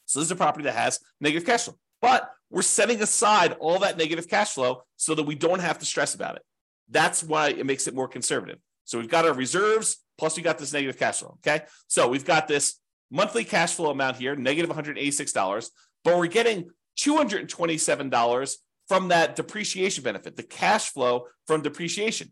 So 0.07 0.19
this 0.19 0.29
is 0.29 0.33
a 0.33 0.37
property 0.37 0.65
that 0.65 0.75
has 0.75 0.99
negative 1.21 1.47
cash 1.47 1.65
flow, 1.65 1.77
but 2.01 2.31
we're 2.51 2.63
setting 2.63 3.03
aside 3.03 3.57
all 3.61 3.81
that 3.81 3.99
negative 3.99 4.29
cash 4.29 4.55
flow 4.55 4.83
so 4.97 5.15
that 5.15 5.25
we 5.25 5.35
don't 5.35 5.61
have 5.61 5.79
to 5.81 5.85
stress 5.85 6.15
about 6.15 6.37
it. 6.37 6.43
That's 6.89 7.23
why 7.23 7.51
it 7.51 7.67
makes 7.67 7.87
it 7.87 7.95
more 7.95 8.09
conservative. 8.09 8.59
So 8.85 8.99
we've 8.99 9.09
got 9.09 9.27
our 9.27 9.35
reserves, 9.35 9.99
plus 10.19 10.37
we 10.37 10.43
got 10.43 10.59
this 10.59 10.73
negative 10.73 10.99
cash 10.99 11.21
flow. 11.21 11.39
Okay. 11.47 11.65
So 11.87 12.09
we've 12.09 12.25
got 12.25 12.49
this 12.49 12.81
monthly 13.11 13.45
cash 13.45 13.75
flow 13.75 13.91
amount 13.91 14.17
here, 14.17 14.35
negative 14.35 14.75
$186, 14.75 15.71
but 16.03 16.17
we're 16.17 16.27
getting 16.27 16.71
$227 16.99 18.57
from 18.91 19.07
that 19.07 19.37
depreciation 19.37 20.03
benefit, 20.03 20.35
the 20.35 20.43
cash 20.43 20.91
flow 20.91 21.27
from 21.47 21.63
depreciation, 21.63 22.29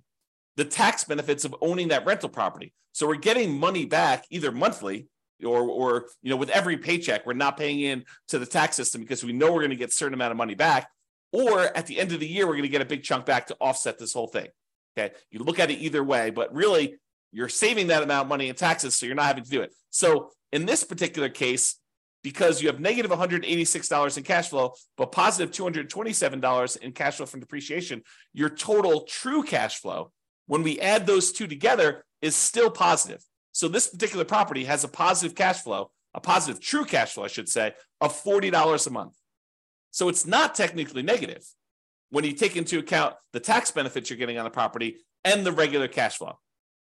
the 0.56 0.64
tax 0.64 1.04
benefits 1.04 1.44
of 1.44 1.54
owning 1.60 1.86
that 1.86 2.04
rental 2.04 2.28
property. 2.28 2.74
So 2.90 3.06
we're 3.06 3.14
getting 3.14 3.56
money 3.56 3.86
back 3.86 4.24
either 4.28 4.50
monthly 4.50 5.06
or, 5.44 5.60
or 5.60 6.06
you 6.20 6.30
know, 6.30 6.36
with 6.36 6.50
every 6.50 6.76
paycheck, 6.76 7.24
we're 7.24 7.34
not 7.34 7.56
paying 7.56 7.78
in 7.78 8.04
to 8.30 8.40
the 8.40 8.44
tax 8.44 8.74
system 8.74 9.00
because 9.00 9.22
we 9.22 9.32
know 9.32 9.52
we're 9.52 9.60
going 9.60 9.70
to 9.70 9.76
get 9.76 9.90
a 9.90 9.92
certain 9.92 10.14
amount 10.14 10.32
of 10.32 10.36
money 10.36 10.56
back. 10.56 10.90
Or 11.30 11.60
at 11.60 11.86
the 11.86 12.00
end 12.00 12.10
of 12.10 12.18
the 12.18 12.26
year, 12.26 12.44
we're 12.44 12.54
going 12.54 12.62
to 12.64 12.68
get 12.68 12.82
a 12.82 12.86
big 12.86 13.04
chunk 13.04 13.24
back 13.24 13.46
to 13.46 13.56
offset 13.60 13.96
this 13.96 14.12
whole 14.12 14.26
thing. 14.26 14.48
Okay. 14.98 15.14
You 15.30 15.44
look 15.44 15.60
at 15.60 15.70
it 15.70 15.78
either 15.78 16.02
way, 16.02 16.30
but 16.30 16.52
really 16.52 16.96
you're 17.30 17.48
saving 17.48 17.86
that 17.86 18.02
amount 18.02 18.24
of 18.24 18.28
money 18.28 18.48
in 18.48 18.56
taxes, 18.56 18.96
so 18.96 19.06
you're 19.06 19.14
not 19.14 19.26
having 19.26 19.44
to 19.44 19.50
do 19.50 19.60
it. 19.60 19.72
So 19.90 20.32
in 20.50 20.66
this 20.66 20.82
particular 20.82 21.28
case, 21.28 21.76
because 22.28 22.60
you 22.60 22.68
have 22.68 22.78
negative 22.78 23.10
$186 23.10 24.18
in 24.18 24.22
cash 24.22 24.50
flow, 24.50 24.74
but 24.98 25.10
positive 25.12 25.50
$227 25.50 26.76
in 26.76 26.92
cash 26.92 27.16
flow 27.16 27.24
from 27.24 27.40
depreciation, 27.40 28.02
your 28.34 28.50
total 28.50 29.06
true 29.08 29.42
cash 29.42 29.80
flow, 29.80 30.12
when 30.46 30.62
we 30.62 30.78
add 30.78 31.06
those 31.06 31.32
two 31.32 31.46
together, 31.46 32.04
is 32.20 32.36
still 32.36 32.70
positive. 32.70 33.22
So 33.52 33.66
this 33.66 33.88
particular 33.88 34.26
property 34.26 34.64
has 34.64 34.84
a 34.84 34.88
positive 34.88 35.34
cash 35.34 35.62
flow, 35.62 35.90
a 36.12 36.20
positive 36.20 36.60
true 36.60 36.84
cash 36.84 37.14
flow, 37.14 37.24
I 37.24 37.28
should 37.28 37.48
say, 37.48 37.72
of 38.02 38.12
$40 38.22 38.86
a 38.86 38.90
month. 38.90 39.14
So 39.90 40.10
it's 40.10 40.26
not 40.26 40.54
technically 40.54 41.02
negative 41.02 41.46
when 42.10 42.24
you 42.24 42.32
take 42.32 42.56
into 42.56 42.78
account 42.78 43.14
the 43.32 43.40
tax 43.40 43.70
benefits 43.70 44.10
you're 44.10 44.18
getting 44.18 44.36
on 44.36 44.44
the 44.44 44.50
property 44.50 44.98
and 45.24 45.46
the 45.46 45.52
regular 45.52 45.88
cash 45.88 46.18
flow. 46.18 46.38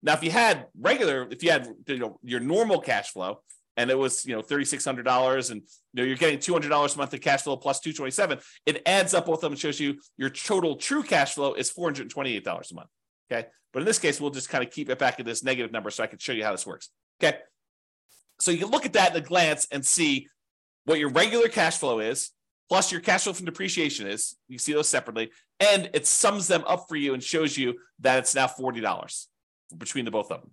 Now, 0.02 0.14
if 0.14 0.25
you 0.25 0.33
had 0.33 0.66
regular, 0.80 1.28
if 1.30 1.45
you 1.45 1.52
had 1.52 1.68
you 1.87 1.99
know, 1.99 2.18
your 2.25 2.40
normal 2.40 2.80
cash 2.80 3.12
flow, 3.12 3.40
and 3.78 3.90
it 3.90 3.97
was 3.97 4.26
you 4.26 4.35
know 4.35 4.42
thirty 4.42 4.64
six 4.66 4.85
hundred 4.85 5.04
dollars, 5.04 5.50
and 5.50 5.62
you 5.62 5.66
know 5.94 6.02
you're 6.02 6.16
getting 6.16 6.38
two 6.38 6.52
hundred 6.52 6.68
dollars 6.68 6.97
a 6.97 6.99
month 6.99 7.14
of 7.14 7.20
cash 7.20 7.42
flow 7.42 7.56
plus 7.56 7.80
two 7.80 7.94
twenty 7.94 8.11
seven. 8.11 8.38
It 8.66 8.82
adds 8.85 9.14
up 9.14 9.26
both 9.26 9.37
of 9.37 9.40
them 9.42 9.52
and 9.52 9.61
shows 9.61 9.80
you 9.80 10.00
your 10.18 10.28
total 10.28 10.76
true 10.76 11.02
cash 11.02 11.35
flow 11.35 11.54
is 11.54 11.70
four 11.70 11.87
hundred 11.87 12.11
twenty 12.11 12.35
eight 12.37 12.44
dollars 12.44 12.70
a 12.73 12.75
month. 12.75 12.88
Okay, 13.30 13.47
but 13.73 13.80
in 13.80 13.87
this 13.87 13.99
case, 13.99 14.20
we'll 14.20 14.30
just 14.30 14.50
kind 14.50 14.64
of 14.64 14.70
keep 14.70 14.90
it 14.90 14.99
back 14.99 15.18
at 15.20 15.25
this 15.25 15.42
negative 15.42 15.73
number 15.73 15.90
so 15.90 16.02
I 16.02 16.08
can 16.08 16.18
show 16.18 16.32
you 16.32 16.44
how 16.44 16.50
this 16.50 16.66
works. 16.66 16.90
Okay, 17.23 17.38
so 18.40 18.50
you 18.50 18.58
can 18.58 18.68
look 18.68 18.85
at 18.85 18.92
that 18.94 19.12
at 19.12 19.16
a 19.16 19.20
glance 19.20 19.68
and 19.70 19.87
see 19.87 20.28
what 20.85 20.99
your 20.99 21.11
regular 21.11 21.49
cash 21.49 21.78
flow 21.78 22.00
is 22.00 22.32
plus 22.68 22.90
your 22.90 23.00
cash 23.00 23.25
flow 23.25 23.32
from 23.32 23.47
depreciation 23.47 24.08
is. 24.08 24.37
You 24.49 24.58
see 24.58 24.73
those 24.73 24.88
separately, 24.88 25.30
and 25.61 25.88
it 25.94 26.06
sums 26.06 26.49
them 26.49 26.64
up 26.66 26.87
for 26.88 26.97
you 26.97 27.14
and 27.14 27.23
shows 27.23 27.56
you 27.56 27.76
that 28.00 28.18
it's 28.18 28.35
now 28.35 28.49
forty 28.49 28.80
dollars 28.80 29.28
between 29.76 30.04
the 30.04 30.11
both 30.11 30.32
of 30.32 30.40
them. 30.40 30.50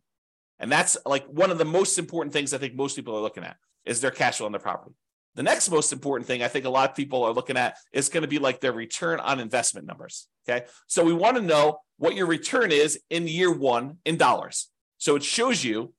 And 0.59 0.71
that's 0.71 0.97
like 1.05 1.25
one 1.25 1.51
of 1.51 1.57
the 1.57 1.65
most 1.65 1.97
important 1.97 2.33
things 2.33 2.53
I 2.53 2.57
think 2.57 2.75
most 2.75 2.95
people 2.95 3.15
are 3.15 3.21
looking 3.21 3.43
at 3.43 3.57
is 3.85 4.01
their 4.01 4.11
cash 4.11 4.37
flow 4.37 4.45
on 4.45 4.51
their 4.51 4.61
property. 4.61 4.95
The 5.35 5.43
next 5.43 5.69
most 5.69 5.91
important 5.91 6.27
thing 6.27 6.41
I 6.41 6.47
think 6.47 6.65
a 6.65 6.69
lot 6.69 6.89
of 6.89 6.95
people 6.95 7.23
are 7.23 7.33
looking 7.33 7.57
at 7.57 7.77
is 7.91 8.07
going 8.07 8.21
to 8.21 8.27
be 8.27 8.39
like 8.39 8.61
their 8.61 8.71
return 8.71 9.19
on 9.19 9.39
investment 9.39 9.85
numbers. 9.85 10.27
Okay. 10.47 10.65
So 10.87 11.03
we 11.03 11.13
want 11.13 11.35
to 11.35 11.41
know 11.41 11.79
what 11.97 12.15
your 12.15 12.25
return 12.25 12.71
is 12.71 12.99
in 13.09 13.27
year 13.27 13.51
one 13.51 13.97
in 14.05 14.15
dollars. 14.15 14.69
So 14.97 15.15
it 15.15 15.23
shows 15.23 15.63
you 15.63 15.93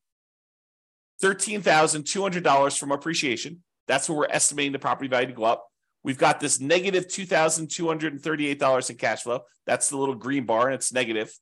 $13,200 1.23 2.79
from 2.79 2.93
appreciation. 2.93 3.63
That's 3.87 4.09
what 4.09 4.19
we're 4.19 4.27
estimating 4.27 4.73
the 4.73 4.79
property 4.79 5.09
value 5.09 5.29
to 5.29 5.33
go 5.33 5.45
up. 5.45 5.67
We've 6.03 6.19
got 6.19 6.41
this 6.41 6.61
negative 6.61 7.09
$2,238 7.09 8.91
in 8.91 8.97
cash 8.97 9.23
flow. 9.23 9.41
That's 9.67 9.89
the 9.91 9.97
little 9.97 10.15
green 10.15 10.47
bar, 10.47 10.69
and 10.69 10.75
it's 10.75 10.93
negative 10.93 11.33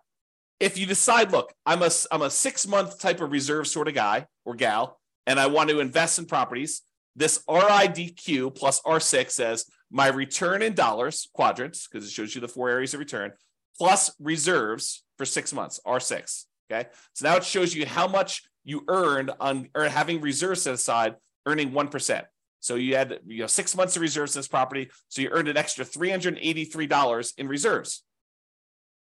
if 0.60 0.78
you 0.78 0.86
decide, 0.86 1.32
look, 1.32 1.54
I'm 1.66 1.82
a, 1.82 1.90
I'm 2.12 2.22
a 2.22 2.30
six 2.30 2.68
month 2.68 3.00
type 3.00 3.22
of 3.22 3.32
reserve 3.32 3.68
sort 3.68 3.88
of 3.88 3.96
guy 3.96 4.28
or 4.46 4.56
gal, 4.56 5.00
and 5.26 5.40
I 5.40 5.48
want 5.48 5.70
to 5.70 5.80
invest 5.80 6.20
in 6.20 6.26
properties, 6.26 6.82
this 7.16 7.44
RIDQ 7.48 8.56
plus 8.56 8.82
R6 8.82 9.32
says 9.32 9.66
my 9.92 10.08
return 10.08 10.62
in 10.62 10.74
dollars, 10.74 11.30
quadrants, 11.34 11.88
because 11.88 12.08
it 12.08 12.12
shows 12.12 12.34
you 12.34 12.42
the 12.42 12.48
four 12.48 12.70
areas 12.70 12.94
of 12.94 13.00
return, 13.00 13.32
plus 13.78 14.12
reserves 14.20 15.04
for 15.18 15.26
six 15.26 15.54
months, 15.54 15.80
R6. 15.86 16.46
Okay. 16.72 16.90
So 17.14 17.28
now 17.28 17.36
it 17.36 17.44
shows 17.44 17.76
you 17.76 17.86
how 17.86 18.08
much 18.08 18.44
you 18.64 18.84
earned 18.88 19.32
on 19.40 19.70
or 19.76 19.88
having 19.90 20.22
reserves 20.22 20.62
set 20.64 20.74
aside, 20.74 21.16
earning 21.46 21.72
1%. 21.72 22.24
So 22.60 22.76
you 22.76 22.96
had 22.96 23.20
you 23.26 23.40
know 23.40 23.48
six 23.48 23.76
months 23.76 23.98
of 23.98 24.02
reserves 24.02 24.36
in 24.36 24.40
this 24.40 24.48
property. 24.48 24.90
So 25.10 25.22
you 25.22 25.30
earned 25.32 25.50
an 25.50 25.58
extra 25.58 25.84
$383 25.84 27.34
in 27.38 27.48
reserves. 27.48 28.04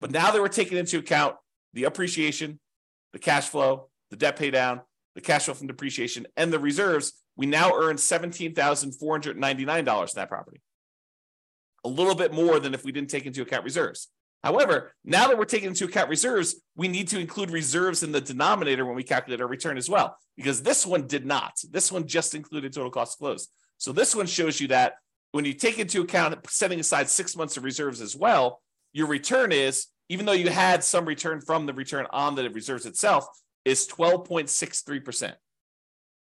But 0.00 0.10
now 0.10 0.30
that 0.30 0.40
we're 0.40 0.48
taking 0.48 0.78
into 0.78 0.98
account 0.98 1.36
the 1.74 1.84
appreciation, 1.84 2.58
the 3.12 3.18
cash 3.18 3.48
flow, 3.48 3.90
the 4.10 4.16
debt 4.16 4.36
pay 4.36 4.50
down, 4.50 4.80
the 5.14 5.20
cash 5.20 5.44
flow 5.44 5.54
from 5.54 5.66
depreciation, 5.66 6.26
and 6.36 6.52
the 6.52 6.58
reserves, 6.58 7.12
we 7.36 7.46
now 7.46 7.72
earn 7.74 7.96
$17,499 7.96 9.78
in 9.78 9.86
that 10.16 10.28
property. 10.28 10.60
A 11.84 11.88
little 11.88 12.14
bit 12.14 12.32
more 12.32 12.58
than 12.58 12.74
if 12.74 12.84
we 12.84 12.92
didn't 12.92 13.10
take 13.10 13.26
into 13.26 13.42
account 13.42 13.64
reserves. 13.64 14.08
However, 14.42 14.92
now 15.04 15.28
that 15.28 15.38
we're 15.38 15.44
taking 15.44 15.68
into 15.68 15.84
account 15.84 16.08
reserves, 16.08 16.56
we 16.74 16.88
need 16.88 17.08
to 17.08 17.20
include 17.20 17.50
reserves 17.50 18.02
in 18.02 18.10
the 18.10 18.20
denominator 18.20 18.84
when 18.84 18.96
we 18.96 19.04
calculate 19.04 19.40
our 19.40 19.46
return 19.46 19.76
as 19.78 19.88
well, 19.88 20.16
because 20.36 20.62
this 20.62 20.84
one 20.84 21.06
did 21.06 21.24
not. 21.24 21.52
This 21.70 21.92
one 21.92 22.08
just 22.08 22.34
included 22.34 22.72
total 22.72 22.90
cost 22.90 23.14
of 23.14 23.18
close. 23.20 23.48
So 23.78 23.92
this 23.92 24.16
one 24.16 24.26
shows 24.26 24.60
you 24.60 24.68
that 24.68 24.94
when 25.30 25.44
you 25.44 25.54
take 25.54 25.78
into 25.78 26.02
account 26.02 26.38
setting 26.48 26.80
aside 26.80 27.08
six 27.08 27.36
months 27.36 27.56
of 27.56 27.62
reserves 27.64 28.00
as 28.00 28.16
well, 28.16 28.60
your 28.92 29.06
return 29.06 29.52
is, 29.52 29.86
even 30.08 30.26
though 30.26 30.32
you 30.32 30.50
had 30.50 30.82
some 30.82 31.04
return 31.04 31.40
from 31.40 31.66
the 31.66 31.72
return 31.72 32.06
on 32.10 32.34
the 32.34 32.50
reserves 32.50 32.84
itself, 32.84 33.26
is 33.64 33.86
12.63%. 33.86 35.34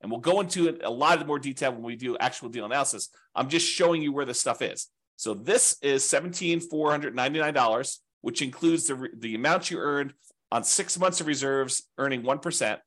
And 0.01 0.12
we'll 0.12 0.19
go 0.19 0.41
into 0.41 0.67
it 0.67 0.82
a 0.84 0.89
lot 0.89 1.25
more 1.25 1.39
detail 1.39 1.71
when 1.71 1.84
we 1.84 1.95
do 1.95 2.17
actual 2.17 2.49
deal 2.49 2.65
analysis. 2.65 3.10
I'm 3.34 3.47
just 3.49 3.67
showing 3.67 4.01
you 4.01 4.12
where 4.12 4.25
this 4.25 4.39
stuff 4.39 4.62
is. 4.62 4.88
So 5.15 5.34
this 5.34 5.77
is 5.82 6.03
$17,499 6.03 7.97
which 8.21 8.41
includes 8.41 8.88
the, 8.88 9.10
the 9.17 9.36
amount 9.36 9.71
you 9.71 9.79
earned 9.79 10.13
on 10.51 10.63
six 10.63 10.97
months 10.99 11.21
of 11.21 11.27
reserves, 11.27 11.84
earning 11.97 12.23
1%. 12.23 12.77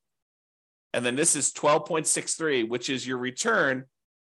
And 0.92 1.06
then 1.06 1.16
this 1.16 1.36
is 1.36 1.52
12.63, 1.52 2.68
which 2.68 2.90
is 2.90 3.06
your 3.06 3.18
return 3.18 3.84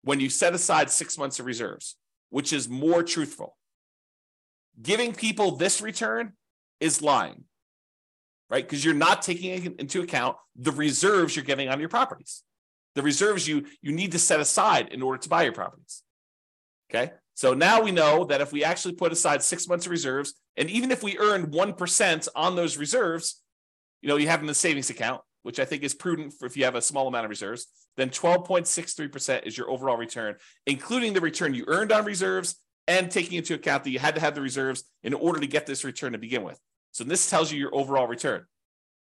when 0.03 0.21
you 0.21 0.29
set 0.29 0.55
aside 0.55 0.91
six 0.91 1.19
months 1.19 1.39
of 1.39 1.47
reserves, 1.47 1.97
which 2.31 2.53
is 2.53 2.69
more 2.69 3.03
truthful. 3.03 3.57
Giving 4.81 5.13
people 5.13 5.57
this 5.57 5.81
return 5.81 6.33
is 6.81 7.03
lying, 7.03 7.45
right? 8.49 8.65
Because 8.65 8.85
you're 8.85 8.95
not 8.95 9.23
taking 9.23 9.77
into 9.79 10.01
account 10.01 10.37
the 10.57 10.73
reserves 10.73 11.37
you're 11.37 11.45
getting 11.45 11.69
on 11.69 11.81
your 11.81 11.89
properties, 11.89 12.43
the 12.95 13.03
reserves 13.03 13.47
you, 13.47 13.67
you 13.83 13.93
need 13.93 14.13
to 14.13 14.19
set 14.19 14.41
aside 14.41 14.89
in 14.89 15.03
order 15.03 15.19
to 15.19 15.29
buy 15.29 15.43
your 15.43 15.53
properties. 15.53 16.03
Okay. 16.91 17.13
So 17.39 17.55
now 17.55 17.81
we 17.81 17.93
know 17.93 18.25
that 18.25 18.41
if 18.41 18.53
we 18.53 18.65
actually 18.65 18.95
put 18.95 19.13
aside 19.13 19.45
six 19.45 19.69
months 19.69 19.87
of 19.87 19.93
reserves, 19.93 20.35
and 20.57 20.69
even 20.69 20.91
if 20.91 21.05
we 21.05 21.17
earn 21.19 21.53
1% 21.53 22.29
on 22.35 22.57
those 22.57 22.77
reserves, 22.77 23.41
you 24.03 24.09
know, 24.09 24.17
you 24.17 24.27
have 24.27 24.41
in 24.41 24.49
the 24.49 24.55
savings 24.55 24.91
account, 24.91 25.21
which 25.45 25.61
I 25.61 25.65
think 25.65 25.85
is 25.85 25.95
prudent 25.95 26.35
for 26.37 26.47
if 26.47 26.57
you 26.57 26.65
have 26.65 26.75
a 26.75 26.83
small 26.83 27.07
amount 27.07 27.27
of 27.27 27.31
reserves, 27.31 27.69
then 27.97 28.11
12.63% 28.11 29.47
is 29.47 29.57
your 29.57 29.71
overall 29.71 29.97
return, 29.97 30.35
including 30.67 31.13
the 31.13 31.21
return 31.21 31.55
you 31.55 31.65
earned 31.69 31.93
on 31.93 32.05
reserves 32.05 32.57
and 32.89 33.09
taking 33.09 33.39
into 33.39 33.55
account 33.55 33.85
that 33.85 33.91
you 33.91 34.01
had 34.01 34.17
to 34.17 34.21
have 34.21 34.35
the 34.35 34.41
reserves 34.41 34.83
in 35.05 35.15
order 35.15 35.39
to 35.39 35.47
get 35.47 35.65
this 35.65 35.85
return 35.85 36.15
to 36.15 36.19
begin 36.19 36.43
with. 36.43 36.59
So 36.91 37.05
this 37.05 37.31
tells 37.31 37.53
you 37.53 37.61
your 37.61 37.73
overall 37.73 38.09
return. 38.09 38.47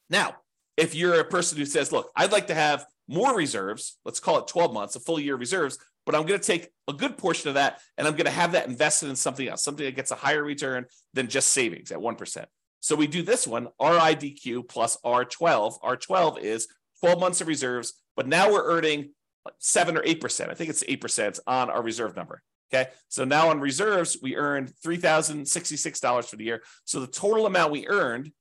Now, 0.10 0.38
if 0.78 0.96
you're 0.96 1.20
a 1.20 1.26
person 1.26 1.58
who 1.58 1.66
says, 1.66 1.92
look, 1.92 2.10
I'd 2.16 2.32
like 2.32 2.48
to 2.48 2.56
have 2.56 2.86
more 3.06 3.36
reserves, 3.36 3.98
let's 4.06 4.22
call 4.22 4.40
it 4.40 4.48
12 4.48 4.74
months, 4.74 4.96
a 4.96 5.02
full 5.02 5.20
year 5.20 5.36
reserves, 5.36 5.78
but 6.06 6.16
I'm 6.16 6.26
going 6.26 6.39
to 6.39 6.46
take 6.46 6.70
a 6.88 6.94
good 6.94 7.18
portion 7.18 7.50
of 7.50 7.56
that 7.56 7.80
and 7.98 8.08
I'm 8.08 8.13
going 8.13 8.26
to 8.26 8.32
have 8.32 8.54
that 8.54 8.68
invested 8.68 9.10
in 9.10 9.16
something 9.16 9.48
else, 9.48 9.63
something 9.63 9.86
that 9.86 9.96
gets 9.96 10.12
a 10.12 10.16
higher 10.16 10.44
return 10.44 10.86
than 11.13 11.28
just 11.28 11.52
savings 11.52 11.92
at 11.92 12.00
1%. 12.00 12.46
So 12.80 12.96
we 12.96 13.08
do 13.08 13.22
this 13.22 13.48
one, 13.48 13.70
RIDQ 13.80 14.68
plus 14.68 14.98
R12. 15.06 15.80
R12 15.82 16.39
is 16.39 16.68
12 17.00 17.20
months 17.20 17.42
of 17.42 17.48
reserves, 17.48 17.94
but 18.16 18.28
now 18.28 18.52
we're 18.52 18.66
earning 18.66 19.12
seven 19.60 19.98
or 19.98 20.02
8%. 20.02 20.50
I 20.50 20.54
think 20.54 20.70
it's 20.70 20.84
8% 20.84 21.39
on 21.48 21.70
our 21.70 21.82
reserve 21.82 22.16
number. 22.16 22.42
Okay. 22.74 22.89
So 23.08 23.24
now 23.24 23.50
on 23.50 23.60
reserves, 23.60 24.18
we 24.22 24.36
earned 24.36 24.74
$3,066 24.86 26.30
for 26.30 26.36
the 26.36 26.44
year. 26.44 26.63
So 26.86 27.00
the 27.00 27.08
total 27.08 27.46
amount 27.46 27.72
we 27.72 27.88
earned 27.88 28.32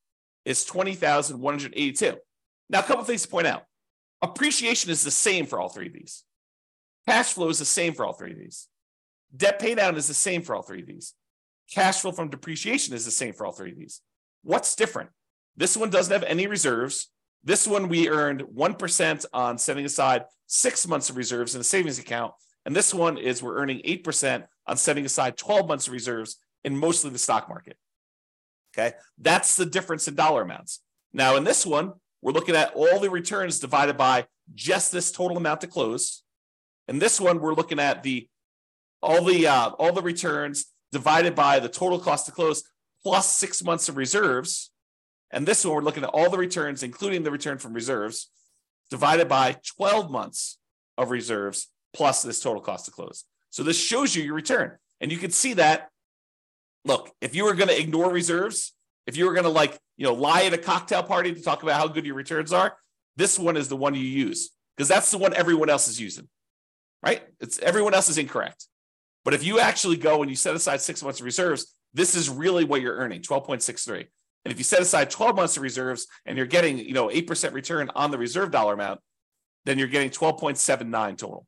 is 0.45 0.65
20,182. 0.65 2.17
Now, 2.71 2.81
a 2.81 2.83
couple 2.83 3.05
things 3.05 3.23
to 3.23 3.29
point 3.29 3.47
out. 3.47 3.65
Appreciation 4.23 4.91
is 4.91 5.05
the 5.05 5.11
same 5.11 5.47
for 5.47 5.61
all 5.61 5.69
three 5.69 5.89
of 5.89 5.93
these. 5.93 6.25
Cash 7.07 7.33
flow 7.33 7.49
is 7.49 7.59
the 7.59 7.65
same 7.65 7.95
for 7.95 8.05
all 8.05 8.13
three 8.13 8.33
of 8.33 8.39
these. 8.39 8.69
Debt 9.37 9.61
paydown 9.61 9.97
is 9.97 10.09
the 10.09 10.15
same 10.15 10.43
for 10.43 10.55
all 10.55 10.63
three 10.63 10.81
of 10.81 10.87
these. 10.87 11.15
Cash 11.71 12.01
flow 12.01 12.13
from 12.13 12.29
depreciation 12.29 12.95
is 12.95 13.05
the 13.05 13.11
same 13.11 13.33
for 13.33 13.47
all 13.47 13.53
three 13.53 13.73
of 13.73 13.79
these. 13.79 14.01
What's 14.43 14.75
different? 14.75 15.11
This 15.57 15.77
one 15.77 15.91
doesn't 15.91 16.13
have 16.13 16.23
any 16.25 16.47
reserves. 16.47 17.09
This 17.45 17.67
one 17.67 17.89
we 17.89 18.09
earned 18.09 18.43
1% 18.43 19.25
on 19.33 19.59
setting 19.59 19.85
aside 19.85 20.25
six 20.47 20.87
months 20.87 21.11
of 21.11 21.17
reserves 21.17 21.55
in 21.55 21.61
a 21.61 21.65
savings 21.65 21.99
account. 21.99 22.33
And 22.65 22.77
this 22.77 22.95
one 22.95 23.19
is 23.19 23.43
we're 23.43 23.57
earning 23.57 23.81
8% 23.81 24.45
on 24.67 24.77
setting 24.77 25.05
aside 25.05 25.37
12 25.37 25.67
months 25.67 25.87
of 25.89 25.93
reserves 25.93 26.37
in 26.63 26.77
mostly 26.77 27.11
the 27.11 27.19
stock 27.19 27.49
market. 27.49 27.77
Okay. 28.75 28.95
That's 29.19 29.57
the 29.57 29.67
difference 29.67 30.07
in 30.09 30.15
dollar 30.15 30.43
amounts. 30.43 30.81
Now, 31.13 31.37
in 31.37 31.45
this 31.45 31.67
one, 31.67 31.93
we're 32.23 32.33
looking 32.33 32.55
at 32.55 32.73
all 32.75 33.01
the 33.01 33.11
returns 33.11 33.59
divided 33.59 33.97
by 33.97 34.27
just 34.55 34.93
this 34.93 35.11
total 35.11 35.37
amount 35.37 35.61
to 35.63 35.67
close. 35.67 36.22
In 36.89 36.99
this 36.99 37.21
one, 37.21 37.41
we're 37.41 37.55
looking 37.55 37.79
at 37.79 38.03
the 38.03 38.29
all 39.03 39.25
the 39.25 39.47
uh, 39.47 39.71
all 39.71 39.93
the 39.93 40.03
returns 40.03 40.67
divided 40.91 41.35
by 41.35 41.59
the 41.59 41.69
total 41.69 41.99
cost 41.99 42.27
to 42.27 42.33
close 42.33 42.63
plus 43.03 43.31
six 43.31 43.65
months 43.65 43.89
of 43.89 43.97
reserves. 43.97 44.71
And 45.31 45.47
this 45.47 45.65
one, 45.65 45.75
we're 45.75 45.83
looking 45.83 46.05
at 46.05 46.11
all 46.11 46.31
the 46.31 46.39
returns, 46.39 46.83
including 46.83 47.23
the 47.23 47.31
return 47.31 47.59
from 47.59 47.73
reserves, 47.73 48.31
divided 48.91 49.29
by 49.29 49.57
12 49.77 50.11
months 50.11 50.59
of 50.99 51.11
reserves 51.11 51.69
plus 51.95 52.23
this 52.23 52.41
total 52.41 52.61
cost 52.61 52.85
to 52.85 52.91
close. 52.91 53.25
So 53.51 53.63
this 53.63 53.83
shows 53.83 54.15
you 54.15 54.23
your 54.23 54.35
return. 54.35 54.77
And 55.01 55.11
you 55.11 55.19
can 55.19 55.31
see 55.31 55.55
that. 55.55 55.89
Look, 56.85 57.13
if 57.21 57.35
you 57.35 57.45
were 57.45 57.55
going 57.55 57.69
to 57.69 57.81
ignore 57.81 58.11
reserves, 58.11 58.75
if 59.07 59.17
you 59.17 59.27
were 59.27 59.35
going 59.35 59.45
to 59.45 59.51
like, 59.51 59.79
you 59.97 60.05
know, 60.05 60.15
lie 60.15 60.43
at 60.45 60.53
a 60.53 60.59
cocktail 60.59 61.03
party 61.03 61.33
to 61.33 61.43
talk 61.43 61.63
about 61.63 61.81
how 61.81 61.87
good 61.87 62.05
your 62.05 62.15
returns 62.15 62.53
are, 62.53 62.77
this 63.17 63.39
one 63.39 63.57
is 63.57 63.69
the 63.69 63.77
one 63.77 63.95
you 63.95 64.01
use 64.01 64.51
because 64.77 64.89
that's 64.89 65.11
the 65.11 65.19
one 65.19 65.35
everyone 65.35 65.69
else 65.69 65.87
is 65.89 66.01
using, 66.01 66.29
right? 67.03 67.23
It's 67.41 67.59
everyone 67.59 67.95
else 67.95 68.09
is 68.09 68.19
incorrect. 68.19 68.67
But 69.25 69.35
if 69.35 69.45
you 69.45 69.61
actually 69.61 69.97
go 69.97 70.23
and 70.23 70.31
you 70.31 70.37
set 70.37 70.55
aside 70.55 70.81
six 70.81 71.03
months 71.03 71.21
of 71.21 71.25
reserves, 71.27 71.75
this 71.95 72.15
is 72.15 72.29
really 72.29 72.65
what 72.65 72.81
you're 72.81 72.97
earning 72.97 73.23
12.63. 73.23 74.07
And 74.45 74.53
if 74.53 74.59
you 74.59 74.65
set 74.65 74.81
aside 74.81 75.11
12 75.11 75.37
months 75.37 75.57
of 75.57 75.63
reserves 75.63 76.09
and 76.27 76.37
you're 76.37 76.47
getting, 76.47 76.79
you 76.79 76.95
know, 76.95 77.09
8% 77.09 77.53
return 77.53 77.91
on 77.95 78.11
the 78.11 78.19
reserve 78.19 78.51
dollar 78.51 78.75
amount, 78.75 79.01
then 79.65 79.79
you're 79.79 79.89
getting 79.89 80.11
12.79 80.11 81.17
total. 81.17 81.47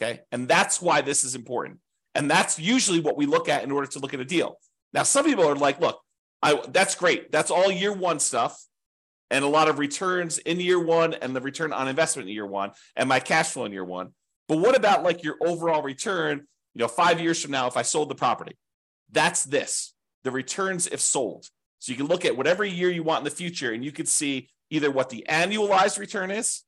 Okay. 0.00 0.20
And 0.32 0.48
that's 0.48 0.80
why 0.80 1.02
this 1.02 1.24
is 1.24 1.34
important. 1.34 1.80
And 2.14 2.30
that's 2.30 2.58
usually 2.58 3.00
what 3.00 3.16
we 3.16 3.26
look 3.26 3.48
at 3.48 3.62
in 3.62 3.70
order 3.70 3.86
to 3.88 3.98
look 3.98 4.14
at 4.14 4.20
a 4.20 4.24
deal. 4.24 4.58
Now, 4.94 5.02
some 5.02 5.24
people 5.24 5.46
are 5.46 5.54
like, 5.54 5.80
look, 5.80 6.00
I, 6.42 6.62
that's 6.68 6.94
great. 6.94 7.30
That's 7.30 7.50
all 7.50 7.70
year 7.70 7.92
one 7.92 8.20
stuff 8.20 8.58
and 9.30 9.44
a 9.44 9.48
lot 9.48 9.68
of 9.68 9.78
returns 9.78 10.38
in 10.38 10.60
year 10.60 10.82
one 10.82 11.14
and 11.14 11.36
the 11.36 11.40
return 11.40 11.72
on 11.72 11.88
investment 11.88 12.28
in 12.28 12.34
year 12.34 12.46
one 12.46 12.72
and 12.96 13.08
my 13.08 13.20
cash 13.20 13.50
flow 13.50 13.66
in 13.66 13.72
year 13.72 13.84
one. 13.84 14.14
But 14.48 14.58
what 14.58 14.76
about 14.76 15.04
like 15.04 15.22
your 15.22 15.36
overall 15.40 15.82
return, 15.82 16.46
you 16.74 16.80
know, 16.80 16.88
five 16.88 17.20
years 17.20 17.40
from 17.40 17.50
now, 17.50 17.66
if 17.66 17.76
I 17.76 17.82
sold 17.82 18.08
the 18.08 18.14
property? 18.14 18.56
That's 19.10 19.44
this 19.44 19.94
the 20.24 20.30
returns 20.30 20.86
if 20.86 21.00
sold. 21.00 21.46
So 21.78 21.92
you 21.92 21.96
can 21.96 22.06
look 22.06 22.24
at 22.24 22.36
whatever 22.36 22.64
year 22.64 22.90
you 22.90 23.02
want 23.02 23.20
in 23.20 23.24
the 23.24 23.30
future 23.30 23.72
and 23.72 23.84
you 23.84 23.92
can 23.92 24.06
see 24.06 24.48
either 24.70 24.90
what 24.90 25.10
the 25.10 25.24
annualized 25.28 25.98
return 25.98 26.30
is, 26.30 26.64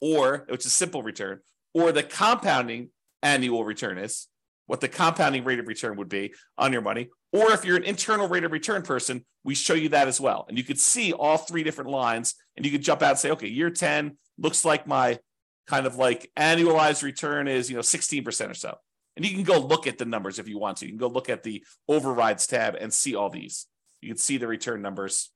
or 0.00 0.46
which 0.48 0.64
is 0.64 0.72
simple 0.72 1.02
return, 1.02 1.40
or 1.72 1.92
the 1.92 2.02
compounding 2.02 2.90
annual 3.22 3.64
return 3.64 3.98
is, 3.98 4.28
what 4.66 4.80
the 4.80 4.88
compounding 4.88 5.44
rate 5.44 5.58
of 5.58 5.66
return 5.66 5.96
would 5.96 6.08
be 6.08 6.32
on 6.56 6.72
your 6.72 6.82
money. 6.82 7.08
Or 7.32 7.50
if 7.52 7.64
you're 7.64 7.76
an 7.76 7.82
internal 7.82 8.28
rate 8.28 8.44
of 8.44 8.52
return 8.52 8.82
person, 8.82 9.24
we 9.42 9.54
show 9.54 9.74
you 9.74 9.88
that 9.90 10.08
as 10.08 10.20
well. 10.20 10.46
And 10.48 10.56
you 10.56 10.64
could 10.64 10.78
see 10.78 11.12
all 11.12 11.36
three 11.36 11.64
different 11.64 11.90
lines 11.90 12.34
and 12.56 12.64
you 12.64 12.70
could 12.70 12.82
jump 12.82 13.02
out 13.02 13.10
and 13.10 13.18
say, 13.18 13.30
okay, 13.32 13.48
year 13.48 13.70
10 13.70 14.16
looks 14.38 14.64
like 14.64 14.86
my 14.86 15.18
kind 15.66 15.86
of 15.86 15.96
like 15.96 16.30
annualized 16.36 17.02
return 17.02 17.48
is, 17.48 17.70
you 17.70 17.76
know, 17.76 17.82
16% 17.82 18.50
or 18.50 18.54
so. 18.54 18.76
And 19.16 19.24
you 19.24 19.32
can 19.32 19.44
go 19.44 19.58
look 19.58 19.86
at 19.86 19.98
the 19.98 20.04
numbers 20.04 20.38
if 20.38 20.48
you 20.48 20.58
want 20.58 20.78
to. 20.78 20.86
You 20.86 20.92
can 20.92 20.98
go 20.98 21.08
look 21.08 21.28
at 21.28 21.42
the 21.42 21.64
overrides 21.88 22.46
tab 22.46 22.74
and 22.74 22.92
see 22.92 23.14
all 23.14 23.30
these. 23.30 23.66
You 24.00 24.08
can 24.08 24.18
see 24.18 24.36
the 24.36 24.46
return 24.46 24.82
numbers 24.82 25.30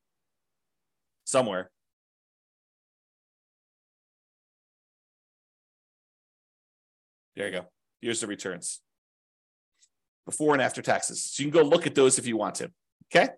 somewhere. 1.25 1.71
There 7.37 7.47
you 7.47 7.53
go. 7.53 7.67
Here's 8.01 8.21
the 8.21 8.27
returns 8.27 8.81
before 10.27 10.55
and 10.55 10.63
after 10.63 10.83
taxes. 10.83 11.25
So 11.25 11.43
you 11.43 11.51
can 11.51 11.63
go 11.63 11.67
look 11.67 11.87
at 11.87 11.95
those 11.95 12.19
if 12.19 12.27
you 12.27 12.37
want 12.37 12.57
to. 12.57 12.71
Okay. 13.15 13.31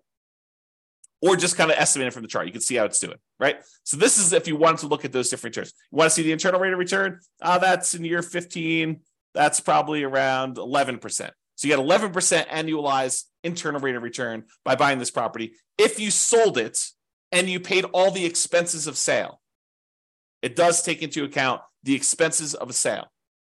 Or 1.21 1.35
just 1.35 1.55
kind 1.55 1.69
of 1.69 1.77
estimate 1.77 2.07
it 2.07 2.13
from 2.13 2.23
the 2.23 2.27
chart. 2.27 2.47
You 2.47 2.51
can 2.51 2.61
see 2.61 2.75
how 2.75 2.85
it's 2.85 2.99
doing, 2.99 3.17
right? 3.39 3.57
So 3.83 3.95
this 3.95 4.17
is 4.17 4.33
if 4.33 4.47
you 4.47 4.55
want 4.55 4.79
to 4.79 4.87
look 4.87 5.05
at 5.05 5.11
those 5.11 5.29
different 5.29 5.55
returns. 5.55 5.73
You 5.91 5.97
want 5.97 6.09
to 6.09 6.15
see 6.15 6.23
the 6.23 6.31
internal 6.31 6.59
rate 6.59 6.73
of 6.73 6.79
return? 6.79 7.19
Uh, 7.41 7.59
that's 7.59 7.93
in 7.93 8.03
year 8.03 8.23
15. 8.23 9.01
That's 9.33 9.59
probably 9.59 10.03
around 10.03 10.55
11%. 10.55 11.29
So 11.55 11.67
you 11.67 11.75
get 11.75 11.79
11% 11.79 12.47
annualized 12.47 13.25
internal 13.43 13.79
rate 13.81 13.95
of 13.95 14.01
return 14.01 14.45
by 14.65 14.75
buying 14.75 14.97
this 14.97 15.11
property. 15.11 15.53
If 15.77 15.99
you 15.99 16.09
sold 16.09 16.57
it 16.57 16.79
and 17.31 17.47
you 17.47 17.59
paid 17.59 17.85
all 17.93 18.09
the 18.09 18.25
expenses 18.25 18.87
of 18.87 18.97
sale, 18.97 19.41
it 20.41 20.55
does 20.55 20.81
take 20.81 21.03
into 21.03 21.23
account 21.23 21.61
the 21.83 21.93
expenses 21.93 22.55
of 22.55 22.69
a 22.69 22.73
sale 22.73 23.11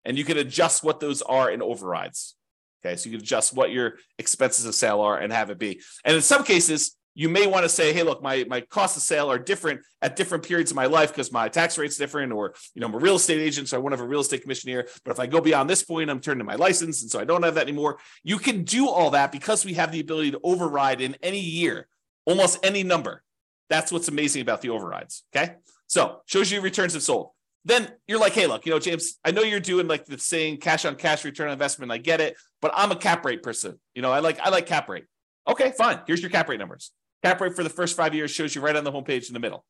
and 0.06 0.18
you 0.18 0.24
can 0.24 0.38
adjust 0.38 0.84
what 0.84 1.00
those 1.00 1.22
are 1.22 1.50
in 1.50 1.62
overrides. 1.62 2.36
Okay, 2.84 2.96
so 2.96 3.10
you 3.10 3.18
can 3.18 3.24
adjust 3.24 3.56
what 3.56 3.72
your 3.72 3.98
expenses 4.18 4.66
of 4.66 4.74
sale 4.74 5.02
are 5.02 5.18
and 5.18 5.32
have 5.32 5.52
it 5.52 5.60
be. 5.60 5.82
And 6.04 6.16
in 6.16 6.22
some 6.22 6.44
cases, 6.44 6.98
you 7.14 7.30
may 7.30 7.48
want 7.48 7.64
to 7.64 7.70
say, 7.70 7.94
hey, 7.94 8.04
look, 8.04 8.22
my, 8.22 8.46
my 8.48 8.62
costs 8.62 8.98
of 8.98 9.04
sale 9.04 9.32
are 9.32 9.40
different 9.40 9.82
at 10.02 10.16
different 10.16 10.46
periods 10.46 10.72
of 10.72 10.76
my 10.76 10.86
life 10.86 11.10
because 11.10 11.32
my 11.32 11.50
tax 11.50 11.78
rate's 11.78 11.98
different, 11.98 12.32
or 12.32 12.54
you 12.74 12.82
know, 12.82 12.88
I'm 12.88 12.94
a 12.94 13.00
real 13.00 13.16
estate 13.16 13.40
agent, 13.40 13.70
so 13.70 13.78
I 13.78 13.80
want 13.80 13.94
to 13.94 13.98
have 13.98 14.06
a 14.06 14.10
real 14.10 14.22
estate 14.22 14.42
commission 14.42 14.70
here. 14.70 14.88
But 15.04 15.12
if 15.12 15.20
I 15.20 15.28
go 15.28 15.42
beyond 15.42 15.70
this 15.70 15.84
point, 15.84 16.10
I'm 16.10 16.22
turning 16.22 16.46
my 16.46 16.56
license, 16.56 17.02
and 17.02 17.12
so 17.12 17.20
I 17.20 17.26
don't 17.26 17.44
have 17.44 17.56
that 17.56 17.64
anymore. 17.64 18.00
You 18.24 18.38
can 18.38 18.64
do 18.64 18.90
all 18.90 19.12
that 19.12 19.32
because 19.32 19.66
we 19.66 19.74
have 19.74 19.92
the 19.92 20.00
ability 20.00 20.32
to 20.32 20.40
override 20.44 21.02
in 21.02 21.16
any 21.22 21.42
year, 21.42 21.88
almost 22.26 22.60
any 22.64 22.84
number. 22.84 23.24
That's 23.70 23.92
what's 23.92 24.08
amazing 24.08 24.42
about 24.42 24.62
the 24.62 24.70
overrides. 24.70 25.24
Okay. 25.36 25.56
So 25.88 26.22
shows 26.26 26.52
you 26.52 26.62
returns 26.62 26.94
have 26.94 27.04
sold 27.04 27.32
then 27.66 27.92
you're 28.08 28.20
like, 28.20 28.34
hey, 28.34 28.48
look, 28.48 28.66
you 28.66 28.72
know, 28.72 28.80
James, 28.80 29.20
I 29.24 29.32
know 29.32 29.44
you're 29.44 29.60
doing 29.60 29.88
like 29.88 30.06
the 30.06 30.18
saying 30.18 30.58
cash 30.58 30.86
on 30.86 30.96
cash 30.96 31.24
return 31.24 31.48
on 31.48 31.54
investment. 31.54 31.92
I 31.92 31.98
get 31.98 32.22
it, 32.22 32.36
but 32.62 32.72
I'm 32.74 32.92
a 32.92 32.96
cap 32.96 33.24
rate 33.24 33.44
person. 33.44 33.80
You 33.94 34.02
know, 34.02 34.12
I 34.12 34.20
like 34.20 34.40
I 34.40 34.50
like 34.50 34.66
cap 34.66 34.90
rate. 34.90 35.06
Okay, 35.48 35.72
fine. 35.78 36.00
Here's 36.08 36.22
your 36.22 36.32
cap 36.32 36.50
rate 36.50 36.60
numbers. 36.60 36.92
Cap 37.24 37.40
rate 37.42 37.56
for 37.56 37.64
the 37.64 37.70
first 37.70 37.96
five 37.96 38.16
years 38.16 38.32
shows 38.32 38.56
you 38.56 38.62
right 38.62 38.76
on 38.76 38.84
the 38.84 38.92
homepage 38.92 39.28
in 39.28 39.34
the 39.34 39.40
middle, 39.40 39.64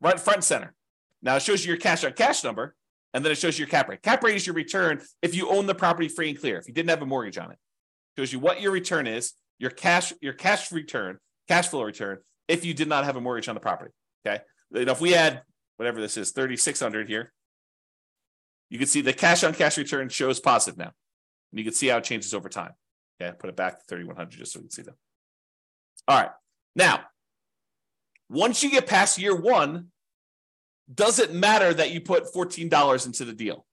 right 0.00 0.18
front 0.20 0.44
center. 0.44 0.74
Now 1.22 1.36
it 1.36 1.42
shows 1.42 1.64
you 1.64 1.68
your 1.70 1.80
cash 1.80 2.04
on 2.04 2.12
cash 2.12 2.44
number, 2.44 2.74
and 3.12 3.24
then 3.24 3.32
it 3.32 3.38
shows 3.38 3.58
you 3.58 3.64
your 3.64 3.70
cap 3.70 3.88
rate. 3.88 4.02
Cap 4.02 4.22
rate 4.22 4.36
is 4.36 4.46
your 4.46 4.54
return 4.54 5.00
if 5.22 5.34
you 5.34 5.48
own 5.48 5.66
the 5.66 5.74
property 5.74 6.08
free 6.08 6.30
and 6.30 6.38
clear. 6.38 6.58
If 6.58 6.68
you 6.68 6.74
didn't 6.74 6.90
have 6.90 7.02
a 7.02 7.06
mortgage 7.06 7.38
on 7.38 7.50
it, 7.50 7.58
it 8.16 8.20
shows 8.20 8.32
you 8.32 8.38
what 8.38 8.60
your 8.60 8.72
return 8.72 9.06
is, 9.06 9.32
your 9.58 9.70
cash, 9.70 10.12
your 10.20 10.32
cash 10.32 10.70
return, 10.72 11.18
cash 11.48 11.68
flow 11.68 11.82
return, 11.82 12.18
if 12.48 12.64
you 12.64 12.72
did 12.72 12.88
not 12.88 13.04
have 13.04 13.16
a 13.16 13.20
mortgage 13.20 13.48
on 13.48 13.54
the 13.54 13.60
property. 13.60 13.92
Okay. 14.24 14.42
You 14.72 14.84
know, 14.84 14.92
if 14.92 15.00
we 15.00 15.10
had 15.10 15.42
whatever 15.80 15.98
this 15.98 16.18
is, 16.18 16.32
3,600 16.32 17.08
here. 17.08 17.32
You 18.68 18.78
can 18.78 18.86
see 18.86 19.00
the 19.00 19.14
cash 19.14 19.42
on 19.42 19.54
cash 19.54 19.78
return 19.78 20.10
shows 20.10 20.38
positive 20.38 20.76
now. 20.76 20.92
And 21.50 21.58
you 21.58 21.64
can 21.64 21.72
see 21.72 21.88
how 21.88 21.96
it 21.96 22.04
changes 22.04 22.34
over 22.34 22.50
time. 22.50 22.72
Okay, 23.18 23.34
put 23.38 23.48
it 23.48 23.56
back 23.56 23.78
to 23.78 23.84
3,100 23.88 24.38
just 24.38 24.52
so 24.52 24.60
we 24.60 24.64
can 24.64 24.70
see 24.70 24.82
that. 24.82 24.94
All 26.06 26.20
right. 26.20 26.30
Now, 26.76 27.00
once 28.28 28.62
you 28.62 28.70
get 28.70 28.86
past 28.86 29.18
year 29.18 29.34
one, 29.34 29.88
does 30.92 31.18
it 31.18 31.32
matter 31.32 31.72
that 31.72 31.90
you 31.90 32.00
put 32.00 32.32
$14 32.32 33.06
into 33.06 33.24
the 33.24 33.32
deal? 33.32 33.66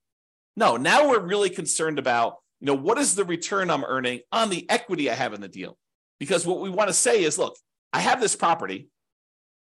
No, 0.56 0.78
now 0.78 1.10
we're 1.10 1.20
really 1.20 1.50
concerned 1.50 2.00
about, 2.00 2.38
you 2.60 2.68
know, 2.68 2.76
what 2.76 2.98
is 2.98 3.16
the 3.16 3.26
return 3.26 3.70
I'm 3.70 3.84
earning 3.84 4.22
on 4.32 4.50
the 4.50 4.70
equity 4.70 5.10
I 5.10 5.14
have 5.14 5.34
in 5.34 5.42
the 5.42 5.48
deal? 5.48 5.78
Because 6.20 6.46
what 6.46 6.60
we 6.60 6.70
want 6.70 6.90
to 6.90 6.94
say 6.94 7.24
is, 7.24 7.38
look, 7.38 7.56
I 7.94 8.00
have 8.00 8.20
this 8.20 8.36
property 8.36 8.90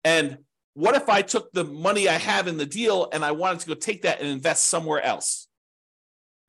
and 0.05 0.39
what 0.75 0.95
if 0.95 1.09
I 1.09 1.23
took 1.23 1.53
the 1.53 1.65
money 1.65 2.09
I 2.09 2.19
have 2.19 2.47
in 2.47 2.57
the 2.57 2.65
deal 2.65 3.09
and 3.13 3.25
I 3.25 3.33
wanted 3.33 3.61
to 3.61 3.67
go 3.67 3.75
take 3.75 4.03
that 4.03 4.21
and 4.21 4.29
invest 4.29 4.69
somewhere 4.69 5.03
else? 5.03 5.49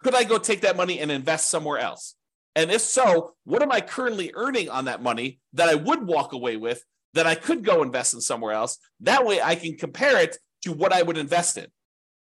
Could 0.04 0.16
I 0.16 0.24
go 0.24 0.38
take 0.38 0.62
that 0.62 0.78
money 0.78 1.00
and 1.00 1.12
invest 1.12 1.50
somewhere 1.50 1.80
else? 1.80 2.16
And 2.60 2.72
if 2.72 2.82
so, 2.82 3.36
what 3.46 3.64
am 3.64 3.72
I 3.72 3.80
currently 3.80 4.34
earning 4.36 4.70
on 4.70 4.86
that 4.86 5.02
money 5.02 5.40
that 5.54 5.70
I 5.70 5.76
would 5.76 6.06
walk 6.06 6.34
away 6.34 6.58
with 6.58 6.84
that 7.14 7.26
I 7.26 7.34
could 7.34 7.64
go 7.64 7.84
invest 7.84 8.14
in 8.14 8.20
somewhere 8.20 8.52
else? 8.52 8.78
That 9.00 9.26
way 9.26 9.42
I 9.42 9.56
can 9.56 9.78
compare 9.78 10.22
it 10.22 10.36
to 10.64 10.74
what 10.74 10.92
I 10.92 11.02
would 11.02 11.18
invest 11.18 11.58
in. 11.58 11.68